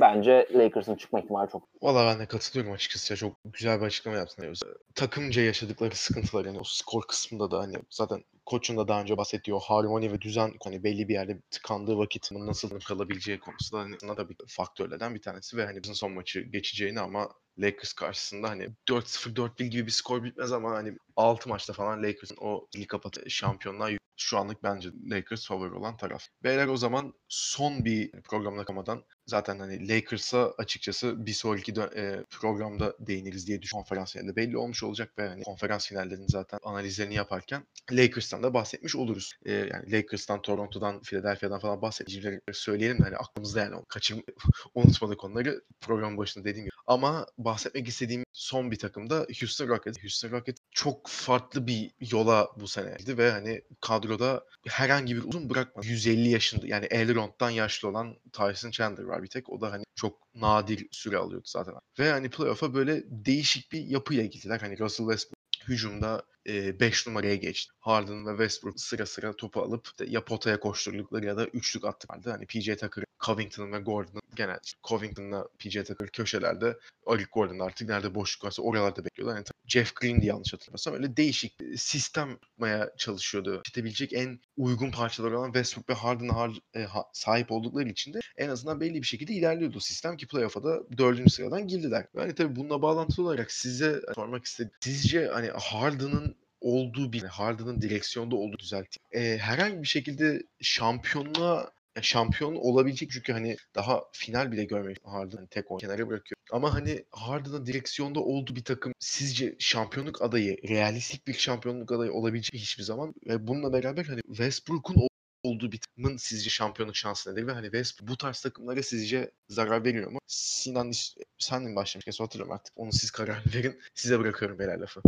bence 0.00 0.48
Lakers'ın 0.54 0.94
çıkma 0.94 1.20
ihtimali 1.20 1.50
çok. 1.50 1.68
Valla 1.82 2.06
ben 2.06 2.18
de 2.18 2.26
katılıyorum 2.26 2.72
açıkçası. 2.72 3.12
Ya. 3.12 3.16
Çok 3.16 3.36
güzel 3.44 3.80
bir 3.80 3.86
açıklama 3.86 4.16
yaptın. 4.16 4.54
Takımca 4.94 5.42
yaşadıkları 5.42 5.94
sıkıntılar 5.94 6.44
yani 6.44 6.58
o 6.58 6.64
skor 6.64 7.02
kısmında 7.02 7.50
da 7.50 7.58
hani 7.58 7.74
zaten 7.90 8.24
koçun 8.46 8.76
da 8.76 8.88
daha 8.88 9.00
önce 9.00 9.16
bahsettiği 9.16 9.54
o 9.54 9.58
harmoni 9.60 10.12
ve 10.12 10.20
düzen 10.20 10.52
hani 10.64 10.84
belli 10.84 11.08
bir 11.08 11.14
yerde 11.14 11.40
tıkandığı 11.50 11.98
vakit 11.98 12.32
nasıl 12.32 12.80
kalabileceği 12.80 13.40
konusunda 13.40 13.82
hani 13.82 14.16
da 14.16 14.28
bir 14.28 14.36
faktörlerden 14.48 15.14
bir 15.14 15.22
tanesi 15.22 15.56
ve 15.56 15.64
hani 15.66 15.82
bizim 15.82 15.94
son 15.94 16.12
maçı 16.12 16.40
geçeceğini 16.40 17.00
ama 17.00 17.28
Lakers 17.58 17.92
karşısında 17.92 18.50
hani 18.50 18.68
4-0 18.88 19.34
4-1 19.34 19.64
gibi 19.64 19.86
bir 19.86 19.90
skor 19.90 20.24
bitmez 20.24 20.52
ama 20.52 20.70
hani 20.70 20.96
6 21.16 21.48
maçta 21.48 21.72
falan 21.72 22.02
Lakers'ın 22.02 22.36
o 22.40 22.68
ligi 22.76 22.86
kapatı 22.86 23.30
şampiyonluğa 23.30 23.90
şu 24.16 24.38
anlık 24.38 24.62
bence 24.62 24.88
Lakers 25.10 25.46
favori 25.46 25.74
olan 25.74 25.96
taraf. 25.96 26.26
Beyler 26.44 26.66
o 26.66 26.76
zaman 26.76 27.14
son 27.28 27.84
bir 27.84 28.10
programla 28.10 28.64
kamadan 28.64 29.04
zaten 29.26 29.58
hani 29.58 29.88
Lakers'a 29.88 30.52
açıkçası 30.58 31.26
bir 31.26 31.32
sonraki 31.32 31.72
e, 31.96 32.24
programda 32.30 32.96
değiniriz 33.00 33.46
diye 33.46 33.62
düşün 33.62 33.76
konferans 33.76 34.12
finalinde 34.12 34.36
belli 34.36 34.56
olmuş 34.56 34.82
olacak 34.82 35.18
ve 35.18 35.28
hani 35.28 35.42
konferans 35.42 35.88
finallerinin 35.88 36.26
zaten 36.26 36.60
analizlerini 36.62 37.14
yaparken 37.14 37.66
Lakers'tan 37.92 38.42
da 38.42 38.54
bahsetmiş 38.54 38.96
oluruz. 38.96 39.32
E, 39.44 39.52
yani 39.52 39.92
Lakers'tan, 39.92 40.42
Toronto'dan, 40.42 41.00
Philadelphia'dan 41.00 41.58
falan 41.58 41.82
bahsedeceğimleri 41.82 42.40
söyleyelim 42.52 42.98
de 42.98 43.02
hani 43.02 43.16
aklımızda 43.16 43.60
yani 43.60 43.76
kaçım 43.88 44.22
unutmadık 44.74 45.24
onları 45.24 45.62
program 45.80 46.16
başında 46.16 46.44
dediğim 46.44 46.64
gibi. 46.64 46.73
Ama 46.86 47.26
bahsetmek 47.38 47.88
istediğim 47.88 48.24
son 48.32 48.70
bir 48.70 48.78
takım 48.78 49.10
da 49.10 49.26
Houston 49.40 49.68
Rockets. 49.68 50.02
Houston 50.02 50.30
Rockets 50.30 50.60
çok 50.70 51.08
farklı 51.08 51.66
bir 51.66 51.90
yola 52.00 52.48
bu 52.56 52.68
seneydi 52.68 53.18
ve 53.18 53.30
hani 53.30 53.62
kadroda 53.80 54.44
herhangi 54.66 55.16
bir 55.16 55.22
uzun 55.22 55.50
bırakmadı. 55.50 55.86
150 55.86 56.28
yaşında 56.28 56.66
yani 56.66 56.86
Elrond'dan 56.86 57.50
yaşlı 57.50 57.88
olan 57.88 58.16
Tyson 58.32 58.70
Chandler 58.70 59.04
var 59.04 59.22
bir 59.22 59.28
tek. 59.28 59.50
O 59.50 59.60
da 59.60 59.72
hani 59.72 59.84
çok 59.94 60.34
nadir 60.34 60.88
süre 60.90 61.16
alıyordu 61.16 61.46
zaten. 61.46 61.74
Ve 61.98 62.10
hani 62.10 62.30
playoff'a 62.30 62.74
böyle 62.74 63.02
değişik 63.06 63.72
bir 63.72 63.84
yapıya 63.84 64.26
gittiler. 64.26 64.60
Hani 64.60 64.78
Russell 64.78 65.06
Westbrook 65.06 65.68
hücumda 65.68 66.22
5 66.46 67.06
e, 67.06 67.10
numaraya 67.10 67.34
geçti. 67.34 67.72
Harden 67.78 68.26
ve 68.26 68.30
Westbrook 68.30 68.80
sıra 68.80 69.06
sıra 69.06 69.36
topu 69.36 69.60
alıp 69.62 69.88
ya 70.06 70.24
potaya 70.24 70.60
koşturdukları 70.60 71.26
ya 71.26 71.36
da 71.36 71.46
üçlük 71.46 71.84
attılardı. 71.84 72.30
Hani 72.30 72.46
PJ 72.46 72.66
Tucker, 72.66 73.04
Covington 73.20 73.72
ve 73.72 73.78
Gordon 73.78 74.22
genel 74.34 74.58
Covington'la 74.84 75.48
PJ 75.58 75.74
Tucker 75.74 76.08
köşelerde 76.08 76.78
Eric 77.06 77.26
Gordon 77.32 77.58
artık 77.58 77.88
nerede 77.88 78.14
boşluk 78.14 78.44
varsa 78.44 78.62
oralarda 78.62 79.04
bekliyorlar. 79.04 79.36
Yani 79.36 79.46
Jeff 79.66 79.94
Green 79.94 80.20
diye 80.20 80.28
yanlış 80.28 80.52
hatırlamıyorsam 80.52 80.94
öyle 80.94 81.16
değişik 81.16 81.54
sistem 81.76 82.28
yapmaya 82.30 82.90
çalışıyordu. 82.96 83.62
İşitebilecek 83.64 84.12
en 84.12 84.40
uygun 84.56 84.90
parçalar 84.90 85.30
olan 85.32 85.46
Westbrook 85.46 85.88
ve 85.88 85.94
Harden'a 85.94 86.34
har, 86.34 86.50
e, 86.74 86.82
ha, 86.82 87.04
sahip 87.12 87.52
oldukları 87.52 87.88
için 87.88 88.12
de 88.12 88.20
en 88.36 88.48
azından 88.48 88.80
belli 88.80 88.94
bir 88.94 89.06
şekilde 89.06 89.32
ilerliyordu 89.32 89.80
sistem 89.80 90.16
ki 90.16 90.26
playoff'a 90.26 90.64
da 90.64 90.98
dördüncü 90.98 91.30
sıradan 91.30 91.68
girdiler. 91.68 92.06
Yani 92.14 92.34
tabii 92.34 92.56
bununla 92.56 92.82
bağlantılı 92.82 93.26
olarak 93.26 93.52
size 93.52 94.00
sormak 94.14 94.44
istedim. 94.44 94.70
Sizce 94.80 95.26
hani 95.26 95.48
Harden'ın 95.48 96.33
olduğu 96.64 97.12
bir 97.12 97.22
Harden'ın 97.22 97.82
direksiyonda 97.82 98.36
olduğu 98.36 98.58
düzeltti. 98.58 99.00
Ee, 99.12 99.38
herhangi 99.40 99.82
bir 99.82 99.88
şekilde 99.88 100.42
şampiyonluğa 100.60 101.70
şampiyon 102.02 102.54
olabilecek 102.54 103.10
çünkü 103.10 103.32
hani 103.32 103.56
daha 103.74 104.02
final 104.12 104.52
bile 104.52 104.64
görmemiş 104.64 104.98
Harden 105.04 105.36
hani 105.36 105.48
tek 105.48 105.70
o 105.70 105.76
kenara 105.76 106.08
bırakıyor. 106.08 106.36
Ama 106.52 106.74
hani 106.74 107.04
Harden'ın 107.10 107.66
direksiyonda 107.66 108.20
olduğu 108.20 108.56
bir 108.56 108.64
takım 108.64 108.92
sizce 108.98 109.56
şampiyonluk 109.58 110.22
adayı, 110.22 110.56
realistik 110.68 111.26
bir 111.26 111.34
şampiyonluk 111.34 111.92
adayı 111.92 112.12
olabilecek 112.12 112.60
hiçbir 112.60 112.82
zaman 112.82 113.14
ve 113.26 113.46
bununla 113.46 113.72
beraber 113.72 114.04
hani 114.04 114.20
Westbrook'un 114.26 115.08
olduğu 115.42 115.72
bir 115.72 115.78
takımın 115.78 116.16
sizce 116.16 116.50
şampiyonluk 116.50 116.96
şansı 116.96 117.32
nedir? 117.32 117.46
Ve 117.46 117.52
hani 117.52 117.64
Westbrook 117.64 118.08
bu 118.10 118.16
tarz 118.16 118.40
takımlara 118.40 118.82
sizce 118.82 119.30
zarar 119.48 119.84
veriyor 119.84 120.10
mu? 120.10 120.18
Sinan 120.26 120.92
sen 121.38 121.62
mi 121.62 121.76
başlamış? 121.76 122.20
Hatırlıyorum 122.20 122.54
artık. 122.54 122.72
Onu 122.76 122.92
siz 122.92 123.10
karar 123.10 123.42
verin. 123.54 123.80
Size 123.94 124.18
bırakıyorum 124.18 124.58
beyler 124.58 124.78
lafı. 124.78 125.02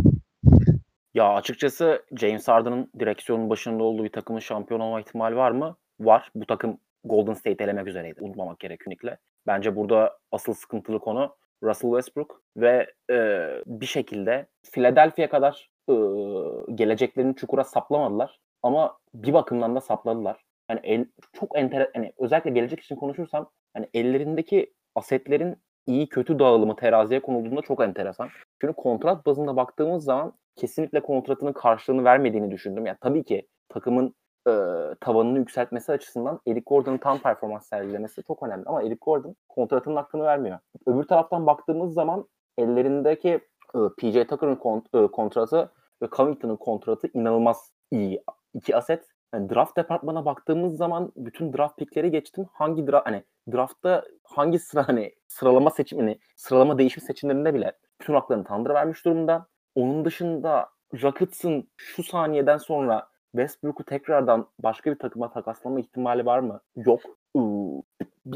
Ya 1.17 1.33
açıkçası 1.33 2.05
James 2.19 2.47
Harden'ın 2.47 2.91
direksiyonun 2.99 3.49
başında 3.49 3.83
olduğu 3.83 4.03
bir 4.03 4.11
takımın 4.11 4.39
şampiyon 4.39 4.79
olma 4.79 4.99
ihtimali 4.99 5.35
var 5.35 5.51
mı? 5.51 5.77
Var. 5.99 6.31
Bu 6.35 6.45
takım 6.45 6.79
Golden 7.03 7.33
State 7.33 7.63
elemek 7.63 7.87
üzereydi. 7.87 8.21
Unutmamak 8.21 8.59
gerek. 8.59 8.81
Bence 9.47 9.75
burada 9.75 10.17
asıl 10.31 10.53
sıkıntılı 10.53 10.99
konu 10.99 11.35
Russell 11.63 11.89
Westbrook 11.91 12.41
ve 12.57 12.93
e, 13.11 13.47
bir 13.65 13.85
şekilde 13.85 14.47
Philadelphia 14.71 15.29
kadar 15.29 15.69
e, 15.89 15.93
geleceklerini 16.75 17.35
çukura 17.35 17.63
saplamadılar. 17.63 18.39
ama 18.63 18.97
bir 19.13 19.33
bakımdan 19.33 19.75
da 19.75 19.81
sapladılar. 19.81 20.43
Yani 20.69 20.79
el, 20.83 21.05
çok 21.33 21.57
enter 21.57 21.89
hani 21.93 22.13
özellikle 22.17 22.49
gelecek 22.49 22.79
için 22.79 22.95
konuşursam 22.95 23.51
hani 23.73 23.89
ellerindeki 23.93 24.73
asetlerin 24.95 25.55
iyi 25.87 26.09
kötü 26.09 26.39
dağılımı 26.39 26.75
teraziye 26.75 27.19
konulduğunda 27.19 27.61
çok 27.61 27.81
enteresan. 27.83 28.29
Çünkü 28.61 28.73
kontrat 28.73 29.25
bazında 29.25 29.55
baktığımız 29.55 30.03
zaman 30.03 30.33
kesinlikle 30.55 30.99
kontratının 30.99 31.53
karşılığını 31.53 32.03
vermediğini 32.03 32.51
düşündüm. 32.51 32.85
Yani 32.85 32.97
tabii 33.01 33.23
ki 33.23 33.47
takımın 33.69 34.15
e, 34.47 34.51
tavanını 35.01 35.39
yükseltmesi 35.39 35.91
açısından 35.91 36.39
Eric 36.47 36.63
Gordon'ın 36.65 36.97
tam 36.97 37.19
performans 37.19 37.67
sergilemesi 37.67 38.23
çok 38.23 38.43
önemli. 38.43 38.63
Ama 38.65 38.83
Eric 38.83 38.97
Gordon 39.01 39.35
kontratının 39.49 39.95
hakkını 39.95 40.23
vermiyor. 40.23 40.59
Öbür 40.85 41.03
taraftan 41.03 41.45
baktığımız 41.45 41.93
zaman 41.93 42.27
ellerindeki 42.57 43.29
e, 43.75 43.79
PJ 43.97 44.27
Tucker'ın 44.27 44.55
kont, 44.55 44.95
e, 44.95 45.07
kontratı 45.07 45.71
ve 46.01 46.07
Covington'ın 46.11 46.55
kontratı 46.55 47.07
inanılmaz 47.13 47.71
iyi. 47.91 48.23
iki 48.53 48.75
aset. 48.75 49.16
Yani 49.33 49.49
draft 49.49 49.77
departmana 49.77 50.25
baktığımız 50.25 50.77
zaman 50.77 51.11
bütün 51.15 51.53
draft 51.53 51.77
pickleri 51.77 52.11
geçtim. 52.11 52.45
Hangi 52.53 52.87
draft 52.87 53.07
hani 53.07 53.23
draftta 53.51 54.05
hangi 54.23 54.59
sıra 54.59 54.87
hani 54.87 55.15
sıralama 55.27 55.69
seçimini, 55.69 56.19
sıralama 56.35 56.77
değişim 56.77 57.03
seçimlerinde 57.03 57.53
bile 57.53 57.73
bütün 58.01 58.13
haklarını 58.13 58.43
Thunder 58.43 58.73
vermiş 58.73 59.05
durumda. 59.05 59.47
Onun 59.75 60.05
dışında 60.05 60.69
Rockets'ın 61.03 61.69
şu 61.77 62.03
saniyeden 62.03 62.57
sonra 62.57 63.07
Westbrook'u 63.31 63.83
tekrardan 63.83 64.47
başka 64.59 64.91
bir 64.91 64.99
takıma 64.99 65.31
takaslama 65.31 65.79
ihtimali 65.79 66.25
var 66.25 66.39
mı? 66.39 66.61
Yok. 66.75 67.01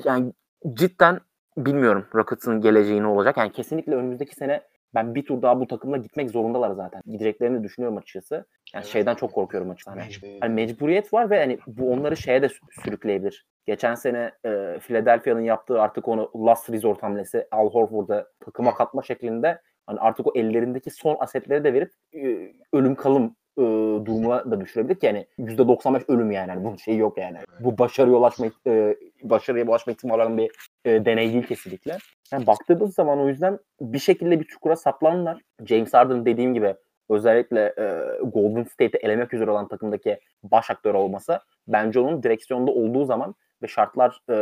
Yani 0.05 0.33
cidden 0.73 1.19
bilmiyorum 1.57 2.07
Rockets'ın 2.15 2.61
geleceği 2.61 3.01
ne 3.01 3.07
olacak. 3.07 3.37
Yani 3.37 3.51
kesinlikle 3.51 3.95
önümüzdeki 3.95 4.35
sene 4.35 4.61
ben 4.95 5.15
bir 5.15 5.25
tur 5.25 5.41
daha 5.41 5.59
bu 5.59 5.67
takımla 5.67 5.97
gitmek 5.97 6.31
zorundalar 6.31 6.71
zaten. 6.71 7.01
Gideceklerini 7.05 7.63
düşünüyorum 7.63 7.97
açıkçası. 7.97 8.35
Yani 8.35 8.45
evet. 8.83 8.85
şeyden 8.85 9.15
çok 9.15 9.33
korkuyorum 9.33 9.69
açıkçası. 9.69 9.99
Hani, 9.99 10.07
Mecburiyet. 10.07 10.43
hani 10.43 10.53
mecburiyet 10.53 11.13
var 11.13 11.29
ve 11.29 11.39
hani 11.39 11.59
bu 11.67 11.91
onları 11.91 12.17
şeye 12.17 12.41
de 12.41 12.49
sürükleyebilir. 12.83 13.45
Geçen 13.65 13.95
sene 13.95 14.31
e, 14.45 14.79
Philadelphia'nın 14.79 15.41
yaptığı 15.41 15.81
artık 15.81 16.07
onu 16.07 16.31
last 16.35 16.69
resort 16.69 17.03
hamlesi 17.03 17.47
Al 17.51 17.69
Horford'a 17.69 18.27
takıma 18.39 18.73
katma 18.73 19.01
şeklinde 19.01 19.61
hani 19.85 19.99
artık 19.99 20.27
o 20.27 20.31
ellerindeki 20.35 20.91
son 20.91 21.17
asetleri 21.19 21.63
de 21.63 21.73
verip 21.73 21.91
e, 22.13 22.53
ölüm 22.73 22.95
kalım 22.95 23.35
e, 23.57 23.61
durumuna 24.05 24.51
da 24.51 24.61
düşürebilir 24.61 24.95
ki 24.95 25.05
yani 25.05 25.25
%95 25.39 26.03
ölüm 26.07 26.31
yani. 26.31 26.49
yani 26.49 26.63
bunun 26.63 26.75
şeyi 26.75 26.97
yok 26.97 27.17
yani. 27.17 27.37
Bu 27.59 27.77
başarıya 27.77 28.17
ulaşma 28.17 28.45
e, 28.67 28.95
başarıya 29.23 29.65
ulaşma 29.65 29.93
ihtimali 29.93 30.37
bir 30.37 30.51
e, 30.85 31.05
deney 31.05 31.33
değil 31.33 31.47
kesinlikle. 31.47 31.97
Yani 32.33 32.47
baktığımız 32.47 32.95
zaman 32.95 33.19
o 33.19 33.27
yüzden 33.27 33.59
bir 33.81 33.99
şekilde 33.99 34.39
bir 34.39 34.45
çukura 34.45 34.75
saplanırlar. 34.75 35.41
James 35.65 35.93
Harden 35.93 36.25
dediğim 36.25 36.53
gibi 36.53 36.75
özellikle 37.09 37.73
e, 37.77 38.17
Golden 38.23 38.63
State'i 38.63 38.99
elemek 39.01 39.33
üzere 39.33 39.51
olan 39.51 39.67
takımdaki 39.67 40.19
baş 40.43 40.69
aktör 40.69 40.93
olması 40.93 41.39
bence 41.67 41.99
onun 41.99 42.23
direksiyonda 42.23 42.71
olduğu 42.71 43.05
zaman 43.05 43.35
ve 43.63 43.67
şartlar 43.67 44.21
e, 44.29 44.33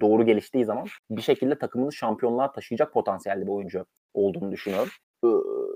doğru 0.00 0.26
geliştiği 0.26 0.64
zaman 0.64 0.86
bir 1.10 1.22
şekilde 1.22 1.58
takımını 1.58 1.92
şampiyonluğa 1.92 2.52
taşıyacak 2.52 2.92
potansiyelli 2.92 3.42
bir 3.42 3.52
oyuncu 3.52 3.86
olduğunu 4.14 4.52
düşünüyorum. 4.52 4.88
E, 5.24 5.28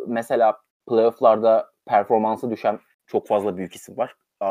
mesela 0.07 0.57
playofflarda 0.89 1.71
performansı 1.89 2.51
düşen 2.51 2.79
çok 3.07 3.27
fazla 3.27 3.57
büyük 3.57 3.75
isim 3.75 3.97
var. 3.97 4.15
E, 4.43 4.49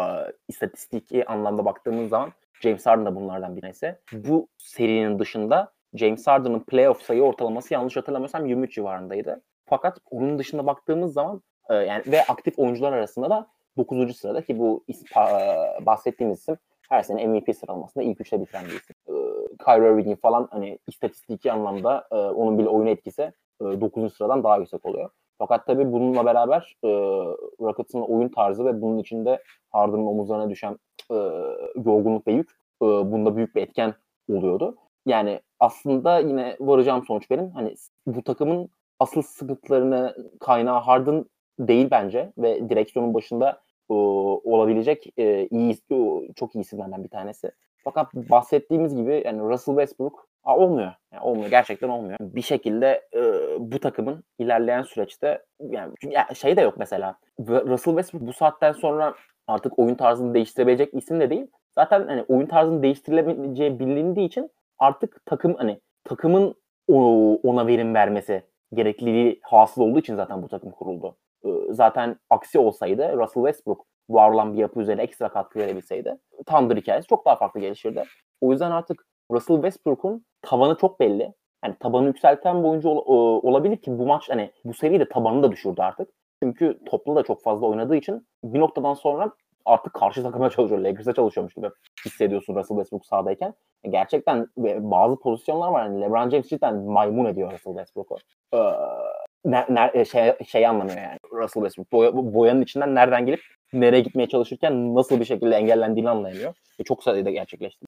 istatistiki 0.47 1.25
anlamda 1.25 1.65
baktığımız 1.65 2.09
zaman 2.09 2.31
James 2.61 2.85
Harden 2.85 3.05
da 3.05 3.15
bunlardan 3.15 3.55
bir 3.55 3.61
tanesi. 3.61 3.95
Bu 4.13 4.47
serinin 4.57 5.19
dışında 5.19 5.71
James 5.93 6.27
Harden'ın 6.27 6.59
playoff 6.59 7.01
sayı 7.01 7.21
ortalaması 7.21 7.73
yanlış 7.73 7.97
hatırlamıyorsam 7.97 8.45
23 8.45 8.75
civarındaydı. 8.75 9.41
Fakat 9.65 9.97
onun 10.11 10.39
dışında 10.39 10.65
baktığımız 10.65 11.13
zaman 11.13 11.41
e, 11.69 11.73
yani 11.73 12.03
ve 12.07 12.23
aktif 12.23 12.59
oyuncular 12.59 12.93
arasında 12.93 13.29
da 13.29 13.47
9. 13.77 14.17
sırada 14.17 14.41
ki 14.41 14.59
bu 14.59 14.83
e, 14.89 15.85
bahsettiğimiz 15.85 16.39
isim 16.39 16.57
her 16.89 17.03
sene 17.03 17.27
MVP 17.27 17.55
sıralamasında 17.55 18.03
ilk 18.03 18.21
üçte 18.21 18.41
bitiren 18.41 18.65
bir 18.65 18.69
isim. 18.69 18.95
E, 19.07 19.13
Kyrie 19.65 19.91
Irving'in 19.91 20.15
falan 20.15 20.47
hani 20.51 20.79
istatistiki 20.87 21.51
anlamda 21.51 22.07
e, 22.11 22.15
onun 22.15 22.57
bile 22.57 22.69
oyun 22.69 22.87
etkisi 22.87 23.21
e, 23.61 23.63
9. 23.81 24.13
sıradan 24.13 24.43
daha 24.43 24.57
yüksek 24.57 24.85
oluyor. 24.85 25.09
Fakat 25.37 25.67
tabii 25.67 25.91
bununla 25.91 26.25
beraber 26.25 26.75
e, 26.83 26.87
Rockets'ın 27.61 28.01
oyun 28.01 28.29
tarzı 28.29 28.65
ve 28.65 28.81
bunun 28.81 28.97
içinde 28.97 29.43
Harden'ın 29.69 30.05
omuzlarına 30.05 30.49
düşen 30.49 30.77
e, 31.11 31.15
yorgunluk 31.85 32.27
ve 32.27 32.31
yük 32.31 32.49
e, 32.81 32.85
bunda 32.85 33.35
büyük 33.35 33.55
bir 33.55 33.61
etken 33.61 33.93
oluyordu. 34.29 34.75
Yani 35.05 35.39
aslında 35.59 36.19
yine 36.19 36.57
varacağım 36.59 37.05
sonuç 37.05 37.29
benim. 37.29 37.51
Hani 37.51 37.75
bu 38.07 38.23
takımın 38.23 38.69
asıl 38.99 39.21
sıkıntılarını 39.21 40.15
kaynağı 40.39 40.79
Harden 40.79 41.25
değil 41.59 41.87
bence 41.91 42.33
ve 42.37 42.69
direksiyonun 42.69 43.13
başında 43.13 43.49
e, 43.89 43.93
olabilecek 43.93 45.13
e, 45.17 45.47
iyi 45.47 45.77
çok 46.35 46.55
iyi 46.55 46.61
isimlerden 46.61 47.03
bir 47.03 47.09
tanesi. 47.09 47.51
Fakat 47.83 48.13
bahsettiğimiz 48.13 48.95
gibi 48.95 49.21
yani 49.25 49.41
Russell 49.41 49.75
Westbrook 49.75 50.27
olmuyor. 50.55 50.93
Yani 51.13 51.23
olmuyor. 51.23 51.49
Gerçekten 51.49 51.89
olmuyor. 51.89 52.17
Bir 52.19 52.41
şekilde 52.41 53.07
e, 53.13 53.21
bu 53.59 53.79
takımın 53.79 54.23
ilerleyen 54.39 54.81
süreçte 54.81 55.45
yani, 55.59 55.93
yani 56.03 56.35
şey 56.35 56.57
de 56.57 56.61
yok 56.61 56.75
mesela. 56.77 57.15
Russell 57.39 57.93
Westbrook 57.93 58.27
bu 58.27 58.33
saatten 58.33 58.71
sonra 58.71 59.13
artık 59.47 59.79
oyun 59.79 59.95
tarzını 59.95 60.33
değiştirebilecek 60.33 60.93
isim 60.93 61.19
de 61.19 61.29
değil. 61.29 61.47
Zaten 61.75 62.07
hani 62.07 62.25
oyun 62.27 62.45
tarzını 62.45 62.83
değiştirilebileceği 62.83 63.79
bilindiği 63.79 64.27
için 64.27 64.49
artık 64.79 65.25
takım 65.25 65.55
hani 65.55 65.79
takımın 66.03 66.55
ona 67.43 67.67
verim 67.67 67.93
vermesi 67.93 68.43
gerekliliği 68.73 69.39
hasıl 69.43 69.81
olduğu 69.81 69.99
için 69.99 70.15
zaten 70.15 70.43
bu 70.43 70.47
takım 70.47 70.71
kuruldu. 70.71 71.15
Zaten 71.69 72.15
aksi 72.29 72.59
olsaydı 72.59 73.17
Russell 73.17 73.43
Westbrook 73.43 73.85
var 74.09 74.31
olan 74.31 74.53
bir 74.53 74.57
yapı 74.57 74.81
üzerine 74.81 75.01
ekstra 75.01 75.29
katkı 75.29 75.59
verebilseydi 75.59 76.17
Thunder 76.45 76.77
hikayesi 76.77 77.07
çok 77.07 77.25
daha 77.25 77.35
farklı 77.35 77.59
gelişirdi. 77.59 78.03
O 78.41 78.51
yüzden 78.51 78.71
artık 78.71 79.05
Russell 79.31 79.55
Westbrook'un 79.55 80.25
tavanı 80.41 80.77
çok 80.77 80.99
belli. 80.99 81.33
Yani 81.65 81.75
tabanı 81.79 82.07
yükselten 82.07 82.63
bir 82.63 82.67
oyuncu 82.67 82.89
ol, 82.89 83.43
olabilir 83.43 83.77
ki 83.77 83.99
bu 83.99 84.05
maç 84.05 84.29
hani 84.29 84.51
bu 84.65 84.73
seviye 84.73 84.99
de 84.99 85.09
tabanını 85.09 85.43
da 85.43 85.51
düşürdü 85.51 85.81
artık. 85.81 86.09
Çünkü 86.43 86.79
toplu 86.85 87.15
da 87.15 87.23
çok 87.23 87.43
fazla 87.43 87.67
oynadığı 87.67 87.95
için 87.95 88.27
bir 88.43 88.59
noktadan 88.59 88.93
sonra 88.93 89.31
artık 89.65 89.93
karşı 89.93 90.23
takıma 90.23 90.49
çalışıyor. 90.49 90.81
Lakers'a 90.81 91.13
çalışıyormuş 91.13 91.53
gibi 91.53 91.69
hissediyorsun 92.05 92.55
Russell 92.55 92.77
Westbrook 92.77 93.05
sahadayken. 93.05 93.53
E, 93.83 93.89
gerçekten 93.89 94.47
bazı 94.57 95.19
pozisyonlar 95.19 95.71
var. 95.71 95.85
Yani 95.85 96.01
LeBron 96.01 96.29
James 96.29 96.47
cidden 96.47 96.75
maymun 96.75 97.25
ediyor 97.25 97.51
Russell 97.53 97.73
Westbrook'u. 97.73 98.17
Ee, 98.53 98.57
ne, 99.45 99.65
ne, 99.69 100.05
şey, 100.05 100.33
şey 100.47 100.67
anlamıyor 100.67 100.97
yani 100.97 101.17
Russell 101.33 101.63
Westbrook. 101.63 101.91
Boya, 101.91 102.33
boyanın 102.33 102.61
içinden 102.61 102.95
nereden 102.95 103.25
gelip 103.25 103.41
nereye 103.73 104.01
gitmeye 104.01 104.27
çalışırken 104.27 104.95
nasıl 104.95 105.19
bir 105.19 105.25
şekilde 105.25 105.55
engellendiğini 105.55 106.09
anlayamıyor. 106.09 106.53
E, 106.79 106.83
çok 106.83 107.03
sayıda 107.03 107.29
gerçekleşti. 107.29 107.86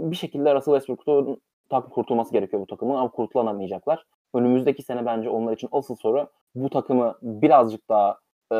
Bir 0.00 0.16
şekilde 0.16 0.54
Russell 0.54 0.74
Westbrook'un 0.74 1.40
takım 1.68 1.90
kurtulması 1.90 2.32
gerekiyor 2.32 2.62
bu 2.62 2.66
takımın 2.66 2.94
ama 2.94 3.10
kurtulanamayacaklar. 3.10 4.04
Önümüzdeki 4.34 4.82
sene 4.82 5.06
bence 5.06 5.30
onlar 5.30 5.52
için 5.52 5.68
asıl 5.72 5.96
soru 5.96 6.28
bu 6.54 6.70
takımı 6.70 7.18
birazcık 7.22 7.88
daha 7.88 8.18
e, 8.52 8.58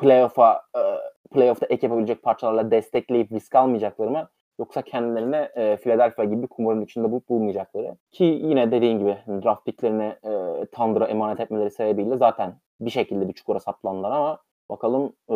playoff'a 0.00 0.62
e, 0.76 0.80
playoff'ta 1.34 1.66
ek 1.66 1.86
yapabilecek 1.86 2.22
parçalarla 2.22 2.70
destekleyip 2.70 3.32
risk 3.32 3.54
almayacakları 3.54 4.10
mı? 4.10 4.28
Yoksa 4.58 4.82
kendilerine 4.82 5.50
e, 5.56 5.76
Philadelphia 5.76 6.24
gibi 6.24 6.46
kumarın 6.46 6.80
içinde 6.80 7.10
bulup 7.10 7.28
bulmayacakları. 7.28 7.96
Ki 8.10 8.24
yine 8.24 8.72
dediğin 8.72 8.98
gibi 8.98 9.18
draft 9.28 9.64
picklerini 9.64 10.16
e, 10.24 10.64
Thunder'a 10.66 11.06
emanet 11.06 11.40
etmeleri 11.40 11.70
sebebiyle 11.70 12.16
zaten 12.16 12.54
bir 12.80 12.90
şekilde 12.90 13.28
bir 13.28 13.32
çukura 13.32 13.60
saplandılar 13.60 14.10
ama 14.10 14.38
Bakalım 14.70 15.12
e, 15.28 15.34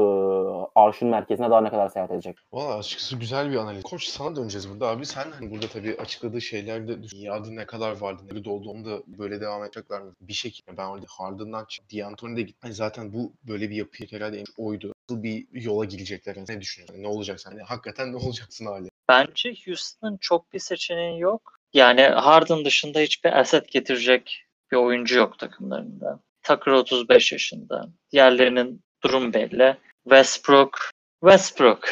arşın 0.74 1.08
merkezine 1.08 1.50
daha 1.50 1.60
ne 1.60 1.70
kadar 1.70 1.88
seyahat 1.88 2.10
edecek. 2.10 2.36
Valla 2.52 2.78
açıkçası 2.78 3.16
güzel 3.16 3.50
bir 3.50 3.56
analiz. 3.56 3.82
Koç 3.82 4.04
sana 4.04 4.36
döneceğiz 4.36 4.70
burada 4.70 4.88
abi. 4.88 5.06
Sen 5.06 5.30
hani 5.30 5.50
burada 5.50 5.66
tabii 5.66 5.96
açıkladığı 5.98 6.40
şeylerde 6.40 7.02
dünyada 7.02 7.50
ne 7.50 7.66
kadar 7.66 8.00
vardı, 8.00 8.22
ne 8.32 8.44
doldu 8.44 8.70
onu 8.70 8.84
da 8.84 9.02
böyle 9.06 9.40
devam 9.40 9.64
edecekler 9.64 10.02
mi? 10.02 10.12
Bir 10.20 10.32
şekilde 10.32 10.76
ben 10.76 10.86
orada 10.86 11.06
Harden'dan 11.08 11.64
çık, 11.64 11.92
D'Antoni 11.92 12.36
de 12.36 12.42
gitti. 12.42 12.58
Hani 12.62 12.74
zaten 12.74 13.12
bu 13.12 13.32
böyle 13.42 13.70
bir 13.70 13.76
yapı 13.76 14.04
herhalde 14.10 14.44
oydu. 14.56 14.92
Nasıl 15.10 15.22
bir 15.22 15.46
yola 15.52 15.84
girecekler? 15.84 16.36
Yani 16.36 16.46
ne 16.48 16.60
düşünüyorsun? 16.60 16.94
Yani 16.94 17.04
ne 17.04 17.08
olacak 17.08 17.40
sen? 17.40 17.50
Yani 17.50 17.62
hakikaten 17.62 18.12
ne 18.12 18.16
olacaksın 18.16 18.66
hali? 18.66 18.88
Bence 19.08 19.54
Houston'ın 19.66 20.16
çok 20.16 20.52
bir 20.52 20.58
seçeneği 20.58 21.20
yok. 21.20 21.58
Yani 21.72 22.02
Harden 22.02 22.64
dışında 22.64 23.00
hiçbir 23.00 23.40
asset 23.40 23.68
getirecek 23.68 24.44
bir 24.72 24.76
oyuncu 24.76 25.18
yok 25.18 25.38
takımlarında. 25.38 26.20
Tucker 26.42 26.72
35 26.72 27.32
yaşında. 27.32 27.88
Diğerlerinin 28.12 28.82
durum 29.04 29.32
belli. 29.32 29.76
Westbrook, 30.04 30.90
Westbrook. 31.20 31.88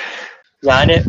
Yani 0.63 1.03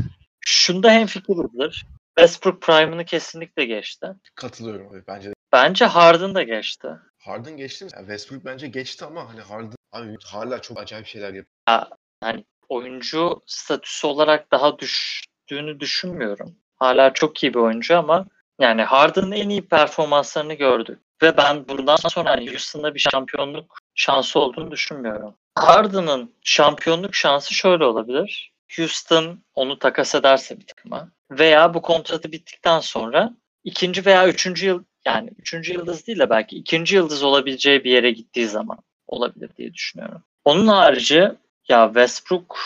şunda 0.46 0.92
hem 0.92 1.08
fikirizdir. 1.08 1.86
Westbrook 2.18 2.62
prime'ını 2.62 3.06
kesinlikle 3.06 3.66
geçti. 3.66 4.08
Katılıyorum 4.36 4.88
abi 4.88 5.04
bence 5.08 5.30
de. 5.30 5.34
Bence 5.54 5.86
Harden 5.86 6.36
da 6.36 6.44
geçti. 6.44 6.88
Harden 7.18 7.58
geçti 7.58 7.86
mi? 7.86 7.92
Yani 7.94 8.02
Westbrook 8.02 8.46
bence 8.46 8.68
geçti 8.68 9.06
ama 9.06 9.30
hani 9.30 9.42
Harden 9.42 9.76
abi 9.92 10.18
hala 10.26 10.62
çok 10.62 10.80
acayip 10.80 11.08
şeyler 11.08 11.28
yapıyor. 11.28 11.46
Ya, 11.70 11.90
hani 12.22 12.46
oyuncu 12.70 13.42
statüsü 13.46 14.08
olarak 14.08 14.52
daha 14.52 14.80
düştüğünü 14.80 15.80
düşünmüyorum. 15.80 16.56
Hala 16.76 17.14
çok 17.14 17.44
iyi 17.44 17.54
bir 17.54 17.60
oyuncu 17.60 17.98
ama 17.98 18.26
yani 18.60 18.82
Harden'ın 18.82 19.32
en 19.32 19.50
iyi 19.50 19.68
performanslarını 19.68 20.54
gördük. 20.54 21.00
Ve 21.22 21.38
ben 21.38 21.68
bundan 21.68 21.96
sonra 21.96 22.30
hani 22.30 22.50
Houston'da 22.50 22.96
bir 22.96 23.00
şampiyonluk 23.00 23.78
şansı 23.96 24.40
olduğunu 24.40 24.72
düşünmüyorum. 24.72 25.36
Harden'ın 25.56 26.34
şampiyonluk 26.44 27.16
şansı 27.16 27.54
şöyle 27.54 27.86
olabilir. 27.86 28.52
Houston 28.78 29.40
onu 29.56 29.80
takas 29.80 30.16
ederse 30.16 30.60
bir 30.60 30.68
takıma 30.68 31.12
veya 31.32 31.74
bu 31.74 31.82
kontratı 31.82 32.32
bittikten 32.32 32.80
sonra 32.80 33.34
ikinci 33.64 34.06
veya 34.06 34.28
üçüncü 34.28 34.66
yıl 34.66 34.84
yani 35.06 35.30
üçüncü 35.38 35.74
yıldız 35.74 36.08
değil 36.08 36.20
de 36.20 36.30
belki 36.30 36.56
ikinci 36.56 36.96
yıldız 36.96 37.24
olabileceği 37.24 37.84
bir 37.84 37.92
yere 37.92 38.12
gittiği 38.12 38.48
zaman 38.48 38.78
olabilir 39.08 39.50
diye 39.58 39.74
düşünüyorum. 39.74 40.24
Onun 40.46 40.68
harici 40.68 41.32
ya 41.70 41.86
Westbrook 41.88 42.58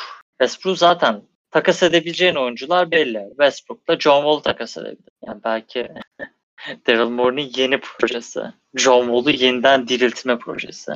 Westbrook 0.42 0.78
zaten 0.78 1.22
takas 1.52 1.84
edebileceğin 1.84 2.36
oyuncular 2.36 2.92
belli. 2.92 3.26
Westbrook'la 3.30 4.00
John 4.00 4.22
Wall 4.22 4.40
takas 4.40 4.78
edebilir. 4.78 5.12
Yani 5.28 5.42
belki 5.44 5.88
Daryl 6.88 7.10
Morey'nin 7.10 7.52
yeni 7.56 7.80
projesi. 7.80 8.42
John 8.76 9.06
Wall'u 9.06 9.30
yeniden 9.30 9.88
diriltme 9.88 10.40
projesi. 10.40 10.92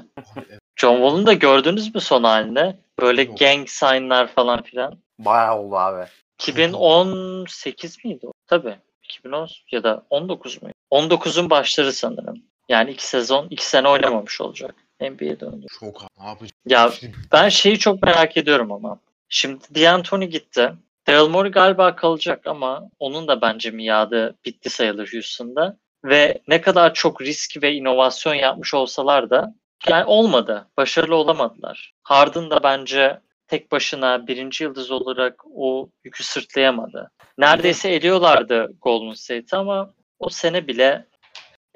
John 0.79 0.95
Wall'un 0.95 1.25
da 1.25 1.33
gördünüz 1.33 1.95
mü 1.95 2.01
son 2.01 2.23
halinde? 2.23 2.77
Böyle 2.99 3.21
Yok. 3.21 3.39
gang 3.39 3.69
sign'lar 3.69 4.27
falan 4.27 4.61
filan. 4.63 4.99
Bayağı 5.19 5.59
oldu 5.59 5.75
abi. 5.75 6.05
2018 6.39 8.05
miydi 8.05 8.27
o? 8.27 8.31
Tabii. 8.47 8.75
2010 9.03 9.47
ya 9.71 9.83
da 9.83 10.05
19 10.09 10.61
muydu? 10.61 10.75
19'un 10.91 11.49
başları 11.49 11.93
sanırım. 11.93 12.43
Yani 12.69 12.91
iki 12.91 13.07
sezon, 13.07 13.47
iki 13.49 13.65
sene 13.65 13.87
oynamamış 13.87 14.41
olacak. 14.41 14.75
NBA'ye 15.01 15.39
döndü. 15.39 15.65
Çok 15.79 16.01
ne 16.19 16.27
yapacak? 16.27 16.55
Ya 16.65 16.91
ben 17.31 17.49
şeyi 17.49 17.79
çok 17.79 18.03
merak 18.03 18.37
ediyorum 18.37 18.71
ama. 18.71 18.99
Şimdi 19.29 19.63
D'Antoni 19.75 20.29
gitti. 20.29 20.73
Daryl 21.07 21.29
Morey 21.29 21.51
galiba 21.51 21.95
kalacak 21.95 22.47
ama 22.47 22.89
onun 22.99 23.27
da 23.27 23.41
bence 23.41 23.71
miadı 23.71 24.35
bitti 24.45 24.69
sayılır 24.69 25.09
Houston'da. 25.13 25.77
Ve 26.05 26.41
ne 26.47 26.61
kadar 26.61 26.93
çok 26.93 27.21
risk 27.21 27.63
ve 27.63 27.73
inovasyon 27.73 28.33
yapmış 28.33 28.73
olsalar 28.73 29.29
da 29.29 29.55
yani 29.87 30.05
olmadı. 30.05 30.67
Başarılı 30.77 31.15
olamadılar. 31.15 31.93
Harden 32.03 32.49
da 32.49 32.63
bence 32.63 33.19
tek 33.47 33.71
başına 33.71 34.27
birinci 34.27 34.63
yıldız 34.63 34.91
olarak 34.91 35.43
o 35.55 35.89
yükü 36.03 36.23
sırtlayamadı. 36.23 37.11
Neredeyse 37.37 37.93
ediyorlardı 37.95 38.73
Golden 38.81 39.13
State'i 39.13 39.59
ama 39.59 39.93
o 40.19 40.29
sene 40.29 40.67
bile 40.67 41.05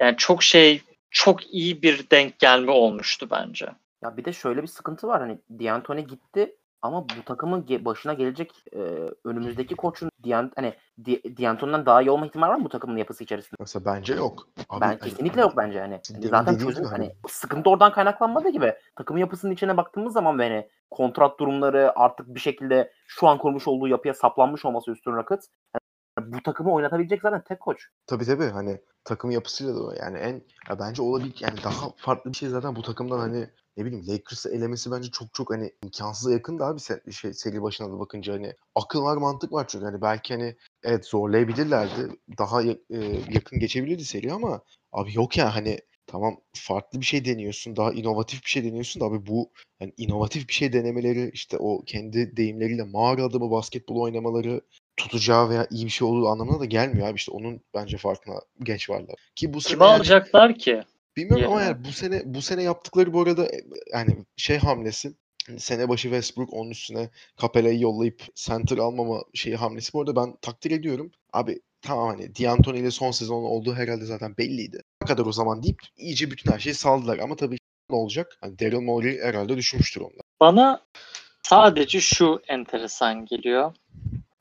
yani 0.00 0.16
çok 0.16 0.42
şey 0.42 0.82
çok 1.10 1.54
iyi 1.54 1.82
bir 1.82 2.10
denk 2.10 2.38
gelme 2.38 2.72
olmuştu 2.72 3.28
bence. 3.30 3.66
Ya 4.02 4.16
bir 4.16 4.24
de 4.24 4.32
şöyle 4.32 4.62
bir 4.62 4.66
sıkıntı 4.66 5.06
var 5.06 5.20
hani 5.20 5.38
D'Antoni 5.50 6.06
gitti 6.06 6.56
ama 6.84 7.04
bu 7.08 7.22
takımın 7.24 7.62
ge- 7.62 7.84
başına 7.84 8.12
gelecek 8.12 8.64
e, 8.72 8.78
önümüzdeki 9.24 9.74
koçun 9.74 10.10
D'Ant 10.26 10.52
hani 10.56 10.74
Di- 11.04 11.38
D'Antoni'den 11.38 11.86
daha 11.86 12.02
iyi 12.02 12.10
olma 12.10 12.26
ihtimali 12.26 12.50
var 12.50 12.56
mı 12.56 12.64
bu 12.64 12.68
takımın 12.68 12.96
yapısı 12.96 13.24
içerisinde? 13.24 13.56
mesela 13.60 13.84
bence 13.84 14.14
yok. 14.14 14.48
Abi, 14.68 14.80
ben 14.80 14.86
hani- 14.86 14.98
kesinlikle 14.98 15.40
yok 15.40 15.52
bence 15.56 15.80
hani. 15.80 16.00
Hani 16.14 16.28
zaten 16.28 16.56
çözüm 16.58 16.84
hani 16.84 16.90
hani- 16.90 17.14
sıkıntı 17.28 17.70
oradan 17.70 17.92
kaynaklanmadığı 17.92 18.48
gibi 18.48 18.74
takımın 18.96 19.20
yapısının 19.20 19.52
içine 19.52 19.76
baktığımız 19.76 20.12
zaman 20.12 20.38
ve 20.38 20.48
hani 20.48 20.68
kontrat 20.90 21.40
durumları 21.40 21.98
artık 21.98 22.34
bir 22.34 22.40
şekilde 22.40 22.92
şu 23.06 23.28
an 23.28 23.38
kurmuş 23.38 23.68
olduğu 23.68 23.88
yapıya 23.88 24.14
saplanmış 24.14 24.64
olması 24.64 24.90
üstün 24.90 25.16
rakıt. 25.16 25.44
Yani 26.18 26.32
bu 26.32 26.42
takımı 26.42 26.72
oynatabilecek 26.72 27.22
zaten 27.22 27.44
tek 27.44 27.60
koç. 27.60 27.88
Tabii 28.06 28.24
tabii. 28.24 28.44
Hani 28.44 28.80
takım 29.04 29.30
yapısıyla 29.30 29.74
da 29.76 29.96
yani 29.96 30.18
en 30.18 30.42
ya 30.68 30.78
bence 30.78 31.02
olabilir 31.02 31.36
yani 31.40 31.58
daha 31.64 31.90
farklı 31.96 32.30
bir 32.32 32.36
şey 32.36 32.48
zaten 32.48 32.76
bu 32.76 32.82
takımdan 32.82 33.18
hani 33.18 33.48
ne 33.76 33.84
bileyim 33.84 34.06
Lakers'ı 34.08 34.50
elemesi 34.54 34.90
bence 34.90 35.10
çok 35.10 35.34
çok 35.34 35.50
hani 35.50 35.72
imkansıza 35.84 36.32
yakın 36.32 36.58
daha 36.58 36.74
bir 36.74 36.80
se- 36.80 37.12
şey 37.12 37.32
seri 37.34 37.62
başına 37.62 37.92
da 37.92 37.98
bakınca 37.98 38.32
hani 38.32 38.52
akıl 38.74 39.02
var 39.02 39.16
mantık 39.16 39.52
var. 39.52 39.64
Çünkü 39.68 39.84
hani 39.84 40.02
belki 40.02 40.34
hani 40.34 40.56
evet 40.82 41.06
zorlayabilirlerdi. 41.06 42.08
Daha 42.38 42.62
ya- 42.62 42.76
e, 42.90 42.98
yakın 43.30 43.58
geçebilirdi 43.58 44.04
seri 44.04 44.32
ama 44.32 44.60
abi 44.92 45.14
yok 45.14 45.36
ya 45.38 45.54
hani 45.54 45.78
tamam 46.06 46.36
farklı 46.56 47.00
bir 47.00 47.04
şey 47.04 47.24
deniyorsun 47.24 47.76
daha 47.76 47.92
inovatif 47.92 48.44
bir 48.44 48.48
şey 48.48 48.64
deniyorsun 48.64 49.00
da 49.00 49.04
abi 49.06 49.26
bu 49.26 49.50
yani 49.80 49.92
inovatif 49.96 50.48
bir 50.48 50.52
şey 50.52 50.72
denemeleri 50.72 51.30
işte 51.32 51.58
o 51.58 51.82
kendi 51.86 52.36
deyimleriyle 52.36 52.82
mağara 52.82 53.24
adamı 53.24 53.50
basketbol 53.50 54.00
oynamaları 54.00 54.60
tutacağı 54.96 55.48
veya 55.48 55.66
iyi 55.70 55.84
bir 55.84 55.90
şey 55.90 56.08
olduğu 56.08 56.28
anlamına 56.28 56.60
da 56.60 56.64
gelmiyor 56.64 57.08
abi 57.08 57.16
işte 57.16 57.32
onun 57.32 57.60
bence 57.74 57.96
farkına 57.96 58.34
genç 58.62 58.90
varlar. 58.90 59.14
Ki 59.34 59.54
bu 59.54 59.60
sene 59.60 59.72
Kimi 59.72 59.84
yani- 59.84 59.94
alacaklar 59.96 60.54
ki? 60.58 60.82
bilmiyorum 61.16 61.44
ama 61.52 61.60
yerine? 61.62 61.72
yani 61.72 61.84
bu 61.84 61.92
sene 61.92 62.22
bu 62.24 62.42
sene 62.42 62.62
yaptıkları 62.62 63.12
bu 63.12 63.20
arada 63.22 63.46
e, 63.46 63.60
yani 63.92 64.16
şey 64.36 64.58
hamlesi 64.58 65.12
hani 65.46 65.60
sene 65.60 65.88
başı 65.88 66.02
Westbrook 66.02 66.52
onun 66.52 66.70
üstüne 66.70 67.10
Capella'yı 67.40 67.80
yollayıp 67.80 68.22
center 68.34 68.78
almama 68.78 69.22
şeyi 69.34 69.56
hamlesi 69.56 69.92
bu 69.92 70.00
arada 70.00 70.16
ben 70.16 70.36
takdir 70.42 70.70
ediyorum. 70.70 71.10
Abi 71.32 71.60
tamam 71.82 72.08
hani 72.08 72.34
D'Antoni 72.36 72.78
ile 72.78 72.90
son 72.90 73.10
sezon 73.10 73.42
olduğu 73.42 73.74
herhalde 73.74 74.04
zaten 74.04 74.36
belliydi. 74.38 74.80
Ne 75.02 75.06
kadar 75.08 75.26
o 75.26 75.32
zaman 75.32 75.62
deyip 75.62 75.78
iyice 75.96 76.30
bütün 76.30 76.52
her 76.52 76.58
şeyi 76.58 76.74
saldılar 76.74 77.18
ama 77.18 77.36
tabii 77.36 77.56
ne 77.90 77.96
olacak? 77.96 78.38
Hani 78.40 78.58
Daryl 78.58 78.80
Morey 78.80 79.20
herhalde 79.20 79.56
düşmüştür 79.56 80.00
onlar. 80.00 80.20
Bana 80.40 80.80
sadece 81.42 82.00
şu 82.00 82.40
enteresan 82.48 83.26
geliyor. 83.26 83.74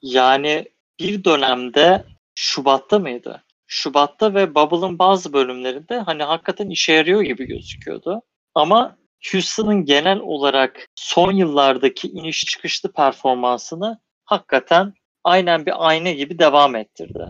Yani 0.04 0.66
bir 1.00 1.24
dönemde 1.24 2.06
Şubat'ta 2.36 3.00
mıydı? 3.00 3.44
Şubat'ta 3.68 4.34
ve 4.34 4.56
Bubble'ın 4.56 5.00
bazı 5.00 5.34
bölümlerinde 5.34 6.00
hani 6.00 6.24
hakikaten 6.24 6.70
işe 6.70 6.94
yarıyor 6.94 7.22
gibi 7.22 7.46
gözüküyordu. 7.46 8.22
Ama 8.56 8.98
Houston'ın 9.32 9.86
genel 9.86 10.20
olarak 10.20 10.88
son 10.96 11.32
yıllardaki 11.32 12.08
iniş 12.08 12.46
çıkışlı 12.46 12.92
performansını 12.92 14.00
hakikaten 14.26 14.94
aynen 15.24 15.66
bir 15.66 15.88
ayna 15.88 16.12
gibi 16.12 16.40
devam 16.40 16.76
ettirdi. 16.76 17.28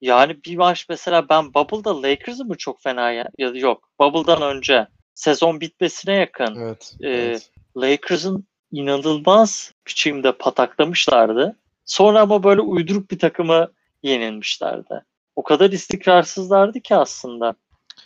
Yani 0.00 0.36
bir 0.44 0.56
maç 0.56 0.86
mesela 0.88 1.28
ben 1.28 1.54
Bubble'da 1.54 2.02
Lakers'ı 2.02 2.44
mı 2.44 2.56
çok 2.56 2.82
fena 2.82 3.10
ya, 3.10 3.28
ya 3.38 3.48
yok. 3.48 3.88
Bubble'dan 4.00 4.42
önce 4.42 4.86
sezon 5.14 5.60
bitmesine 5.60 6.14
yakın 6.14 6.56
Evet. 6.56 6.94
Ee, 7.00 7.08
evet. 7.08 7.50
Lakers'ın 7.76 8.46
inanılmaz 8.72 9.72
biçimde 9.86 10.32
pataklamışlardı. 10.32 11.56
Sonra 11.84 12.20
ama 12.20 12.42
böyle 12.42 12.60
uyduruk 12.60 13.10
bir 13.10 13.18
takımı 13.18 13.68
yenilmişlerdi. 14.02 15.04
O 15.36 15.42
kadar 15.42 15.70
istikrarsızlardı 15.70 16.80
ki 16.80 16.96
aslında. 16.96 17.54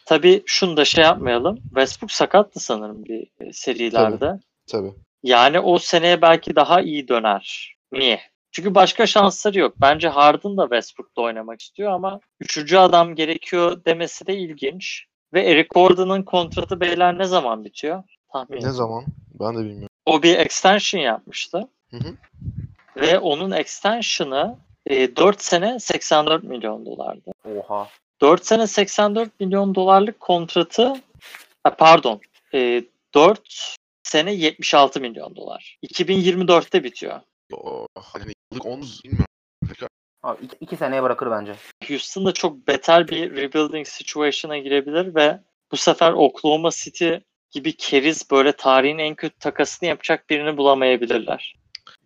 Tabii 0.07 0.43
şunu 0.47 0.77
da 0.77 0.85
şey 0.85 1.05
yapmayalım. 1.05 1.57
Westbrook 1.57 2.13
sakattı 2.13 2.61
sanırım 2.61 3.05
bir 3.05 3.27
e, 3.41 3.53
serilerde. 3.53 4.41
Tabii. 4.67 4.93
Yani 5.23 5.61
o 5.61 5.79
seneye 5.79 6.23
belki 6.23 6.57
daha 6.57 6.81
iyi 6.81 7.09
döner. 7.09 7.75
Niye? 7.93 8.21
Çünkü 8.53 8.75
başka 8.75 9.07
şansları 9.07 9.59
yok. 9.59 9.75
Bence 9.81 10.09
Harden 10.09 10.57
da 10.57 10.63
Westbrook'ta 10.63 11.23
oynamak 11.23 11.61
istiyor 11.61 11.93
ama 11.93 12.21
üçüncü 12.41 12.77
adam 12.77 13.15
gerekiyor 13.15 13.85
demesi 13.85 14.27
de 14.27 14.37
ilginç. 14.39 15.05
Ve 15.33 15.43
Eric 15.43 15.69
Gordon'ın 15.75 16.23
kontratı 16.23 16.81
beyler 16.81 17.19
ne 17.19 17.25
zaman 17.25 17.65
bitiyor? 17.65 18.03
Tahmin 18.33 18.57
Ne 18.57 18.71
zaman? 18.71 19.05
Ben 19.41 19.55
de 19.55 19.59
bilmiyorum. 19.59 19.89
O 20.07 20.23
bir 20.23 20.39
extension 20.39 21.01
yapmıştı. 21.01 21.69
Hı 21.91 21.97
hı. 21.97 22.17
Ve 23.01 23.19
onun 23.19 23.51
extension'ı 23.51 24.59
e, 24.87 25.17
4 25.17 25.43
sene 25.43 25.81
84 25.81 26.45
milyon 26.45 26.87
dolardı. 26.87 27.31
Oha. 27.45 27.89
4 28.21 28.47
sene 28.47 28.67
84 28.67 29.41
milyon 29.41 29.75
dolarlık 29.75 30.21
kontratı 30.21 30.95
ha, 31.65 31.77
pardon 31.77 32.21
e, 32.55 32.85
4 33.15 33.77
sene 34.03 34.33
76 34.33 35.01
milyon 35.01 35.37
dolar. 35.37 35.79
2024'te 35.83 36.85
bitiyor. 36.85 37.21
O, 37.53 37.87
hani 37.95 38.33
yıllık 38.53 38.67
10 38.67 38.83
bilmiyorum. 39.05 39.27
Abi 40.23 40.45
iki, 40.45 40.57
iki 40.61 40.77
seneye 40.77 41.03
bırakır 41.03 41.31
bence. 41.31 41.55
Houston 41.89 42.27
da 42.27 42.33
çok 42.33 42.69
beter 42.69 43.09
bir 43.09 43.37
rebuilding 43.37 43.87
situation'a 43.87 44.59
girebilir 44.59 45.15
ve 45.15 45.41
bu 45.73 45.77
sefer 45.77 46.13
Oklahoma 46.13 46.71
City 46.71 47.15
gibi 47.51 47.77
keriz 47.77 48.31
böyle 48.31 48.53
tarihin 48.53 48.99
en 48.99 49.15
kötü 49.15 49.39
takasını 49.39 49.89
yapacak 49.89 50.31
birini 50.31 50.57
bulamayabilirler. 50.57 51.55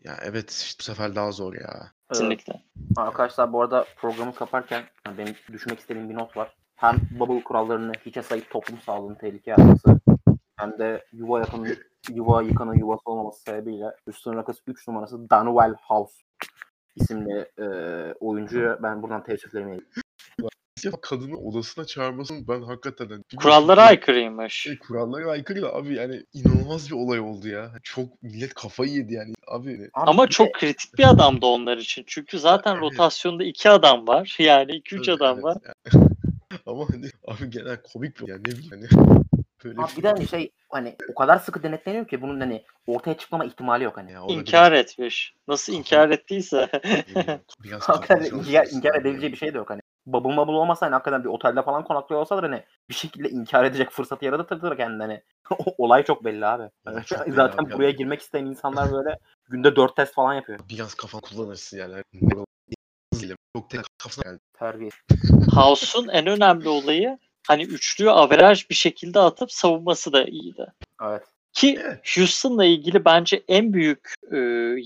Ya 0.05 0.17
evet 0.23 0.51
işte 0.51 0.81
bu 0.81 0.83
sefer 0.83 1.17
daha 1.17 1.33
zor 1.33 1.55
ya. 1.55 1.93
Kesinlikle. 2.13 2.53
Arkadaşlar 2.97 3.53
bu 3.53 3.63
arada 3.63 3.85
programı 3.97 4.35
kaparken 4.35 4.85
yani 5.07 5.19
benim 5.19 5.35
düşmek 5.53 5.81
istediğim 5.81 6.09
bir 6.09 6.15
not 6.15 6.37
var. 6.37 6.57
Hem 6.77 6.97
bubble 7.11 7.45
kurallarını 7.45 7.93
hiçe 8.07 8.23
sayıp 8.23 8.51
toplum 8.51 8.81
sağlığını 8.81 9.19
tehlikeye 9.19 9.57
atması 9.57 10.01
hem 10.57 10.79
de 10.79 11.05
yuva 11.13 11.41
yakanın 11.41 11.77
yuva 12.11 12.43
yıkanın 12.43 12.75
yuvası 12.75 13.03
olmaması 13.05 13.43
sebebiyle 13.43 13.87
üstün 14.07 14.33
rakısı 14.33 14.63
3 14.67 14.89
numarası 14.89 15.31
Danuel 15.31 15.75
House 15.81 16.23
isimli 16.97 17.51
e, 17.59 17.67
oyuncuya 18.21 18.79
ben 18.83 19.03
buradan 19.03 19.23
teessüflerimi 19.23 19.81
Ya 20.85 20.91
kadını 21.03 21.37
odasına 21.37 21.85
çağırmasın 21.85 22.49
ben 22.49 22.63
hakikaten 22.63 23.09
hani 23.09 23.23
Kurallara 23.37 23.83
aykırıymış. 23.83 24.67
E, 24.67 24.79
kurallara 24.79 25.31
aykırı 25.31 25.63
da 25.63 25.75
abi 25.75 25.95
yani 25.95 26.23
inanılmaz 26.33 26.91
bir 26.91 26.95
olay 26.97 27.21
oldu 27.21 27.49
ya. 27.49 27.73
Çok 27.83 28.23
millet 28.23 28.55
kafayı 28.55 28.91
yedi 28.93 29.15
yani 29.15 29.33
abi. 29.47 29.75
Abi 29.75 30.11
Ama 30.11 30.23
bir 30.25 30.29
de- 30.29 30.33
çok 30.33 30.55
kritik 30.55 30.99
bir 30.99 31.09
adamdı 31.11 31.47
onlar 31.47 31.77
için. 31.77 32.05
Çünkü 32.07 32.39
zaten 32.39 32.73
Evet. 32.73 32.83
rotasyonda 32.83 33.45
iki 33.45 33.71
adam 33.71 34.07
var. 34.07 34.37
Yani 34.43 34.73
iki 34.73 34.97
üç 34.97 35.09
Evet, 35.09 35.21
adam 35.23 35.35
evet 35.37 35.45
var. 35.45 35.57
yani. 35.65 36.05
Ama 36.67 36.87
hani 36.91 37.07
abi 37.27 37.51
genel 37.51 37.83
komik 37.93 38.21
bir 38.21 38.29
yani 38.29 38.41
ne 38.41 38.45
bileyim 38.45 38.71
hani 38.71 38.87
böyle 39.65 39.81
Abi 39.81 39.97
bir 39.97 40.03
de 40.03 40.09
hani 40.09 40.29
şey 40.29 40.51
hani 40.69 40.97
o 41.11 41.15
kadar 41.15 41.39
sıkı 41.39 41.63
denetleniyor 41.63 42.09
ki 42.09 42.23
bunun 42.23 42.41
hani 42.41 42.65
ortaya 42.87 43.17
çıkmama 43.17 43.45
ihtimali 43.45 43.85
yok 43.85 43.97
hani. 43.97 44.13
Ya 44.13 44.23
İnkar 44.29 44.73
etmiş. 44.73 45.35
Nasıl 45.49 45.73
inkar 45.73 46.11
ettiyse. 46.11 46.69
biraz, 47.65 47.83
inkar, 47.89 48.67
inkar 48.73 48.95
edebileceği 48.95 49.23
yani. 49.23 49.33
bir 49.33 49.37
şey 49.37 49.55
de 49.55 49.59
yok 49.59 49.71
hani. 49.71 49.81
Bubble 50.07 50.37
bubble 50.37 50.53
olmasa 50.53 50.87
hani 50.87 50.93
hakikaten 50.93 51.25
bir 51.25 51.29
otelde 51.29 51.63
falan 51.63 51.85
konaklıyor 51.85 52.21
olsalar 52.21 52.45
hani 52.51 52.63
bir 52.89 52.95
şekilde 52.95 53.31
inkar 53.31 53.65
edecek 53.65 53.91
fırsatı 53.91 54.25
yaratır 54.25 54.77
kendine. 54.77 55.03
Hani. 55.03 55.23
Olay 55.79 56.03
çok 56.05 56.25
belli 56.25 56.47
abi. 56.47 56.71
Çok 57.07 57.27
belli 57.27 57.35
Zaten 57.35 57.65
abi. 57.65 57.73
buraya 57.73 57.91
girmek 57.91 58.21
isteyen 58.21 58.45
insanlar 58.47 58.93
böyle 58.93 59.19
günde 59.49 59.77
4 59.77 59.97
test 59.97 60.15
falan 60.15 60.35
yapıyor. 60.35 60.59
Biraz 60.69 60.95
kafan 60.95 61.21
kullanırsın 61.21 61.79
yani. 61.79 62.03
O- 62.37 62.45
Çok 63.57 63.71
tek 63.71 63.81
kafasına 63.99 64.31
geldi. 64.31 64.41
Terbiye. 64.59 64.91
House'un 65.55 66.09
en 66.09 66.27
önemli 66.27 66.69
olayı 66.69 67.19
hani 67.49 67.63
üçlüyü 67.63 68.11
averaj 68.11 68.71
bir 68.71 68.75
şekilde 68.75 69.21
atıp 69.21 69.53
savunması 69.53 70.13
da 70.13 70.25
iyiydi. 70.25 70.67
Evet. 71.03 71.23
Ki 71.53 71.79
Evet. 71.85 72.17
Houston'la 72.17 72.65
ilgili 72.65 73.05
bence 73.05 73.43
en 73.49 73.73
büyük 73.73 74.15
e, 74.33 74.37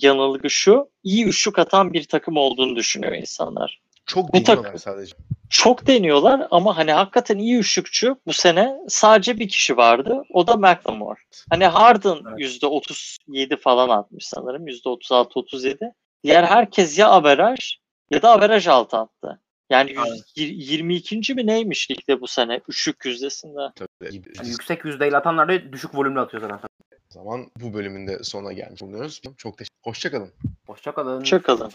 yanılgı 0.02 0.50
şu. 0.50 0.88
iyi 1.04 1.24
üçlük 1.26 1.58
atan 1.58 1.92
bir 1.92 2.04
takım 2.04 2.36
olduğunu 2.36 2.76
düşünüyor 2.76 3.12
insanlar. 3.12 3.80
Çok 4.06 4.32
Bu 4.34 4.46
deniyorlar 4.46 4.76
sadece. 4.76 5.16
Çok 5.50 5.86
deniyorlar 5.86 6.46
ama 6.50 6.76
hani 6.76 6.92
hakikaten 6.92 7.38
iyi 7.38 7.56
üçlükçü 7.56 8.16
bu 8.26 8.32
sene 8.32 8.76
sadece 8.88 9.38
bir 9.38 9.48
kişi 9.48 9.76
vardı. 9.76 10.22
O 10.30 10.46
da 10.46 10.56
McLemore. 10.56 11.18
Hani 11.50 11.66
Harden 11.66 12.18
Evet. 12.28 12.62
%37 12.62 13.56
falan 13.56 13.88
atmış 13.88 14.26
sanırım. 14.26 14.68
%36-37. 14.68 15.92
Diğer 16.24 16.44
herkes 16.44 16.98
ya 16.98 17.08
averaj 17.08 17.76
ya 18.10 18.22
da 18.22 18.30
averaj 18.30 18.66
altı 18.66 18.96
attı. 18.96 19.40
Yani 19.70 19.90
yüz- 19.90 19.98
Aynen. 19.98 20.16
yir- 20.36 20.54
22. 20.54 21.34
mi 21.34 21.46
neymiş 21.46 21.90
ligde 21.90 22.20
bu 22.20 22.26
sene 22.26 22.60
üçlük 22.68 23.04
yüzdesinde. 23.04 23.60
Tabii. 23.76 24.22
Yani 24.36 24.48
yüksek 24.48 24.84
yüzdeyle 24.84 25.16
atanlar 25.16 25.48
da 25.48 25.72
düşük 25.72 25.94
volümlü 25.94 26.20
atıyor 26.20 26.40
zaten. 26.42 26.68
O 27.10 27.14
zaman 27.14 27.50
bu 27.60 27.74
bölümün 27.74 28.06
de 28.06 28.24
sonuna 28.24 28.52
gelmiş 28.52 28.82
bulunuyoruz. 28.82 29.20
Çok 29.36 29.58
teşekkür 29.58 29.76
Hoşçakalın. 29.84 30.30
Hoşçakalın. 30.66 31.22
Çakalın. 31.22 31.70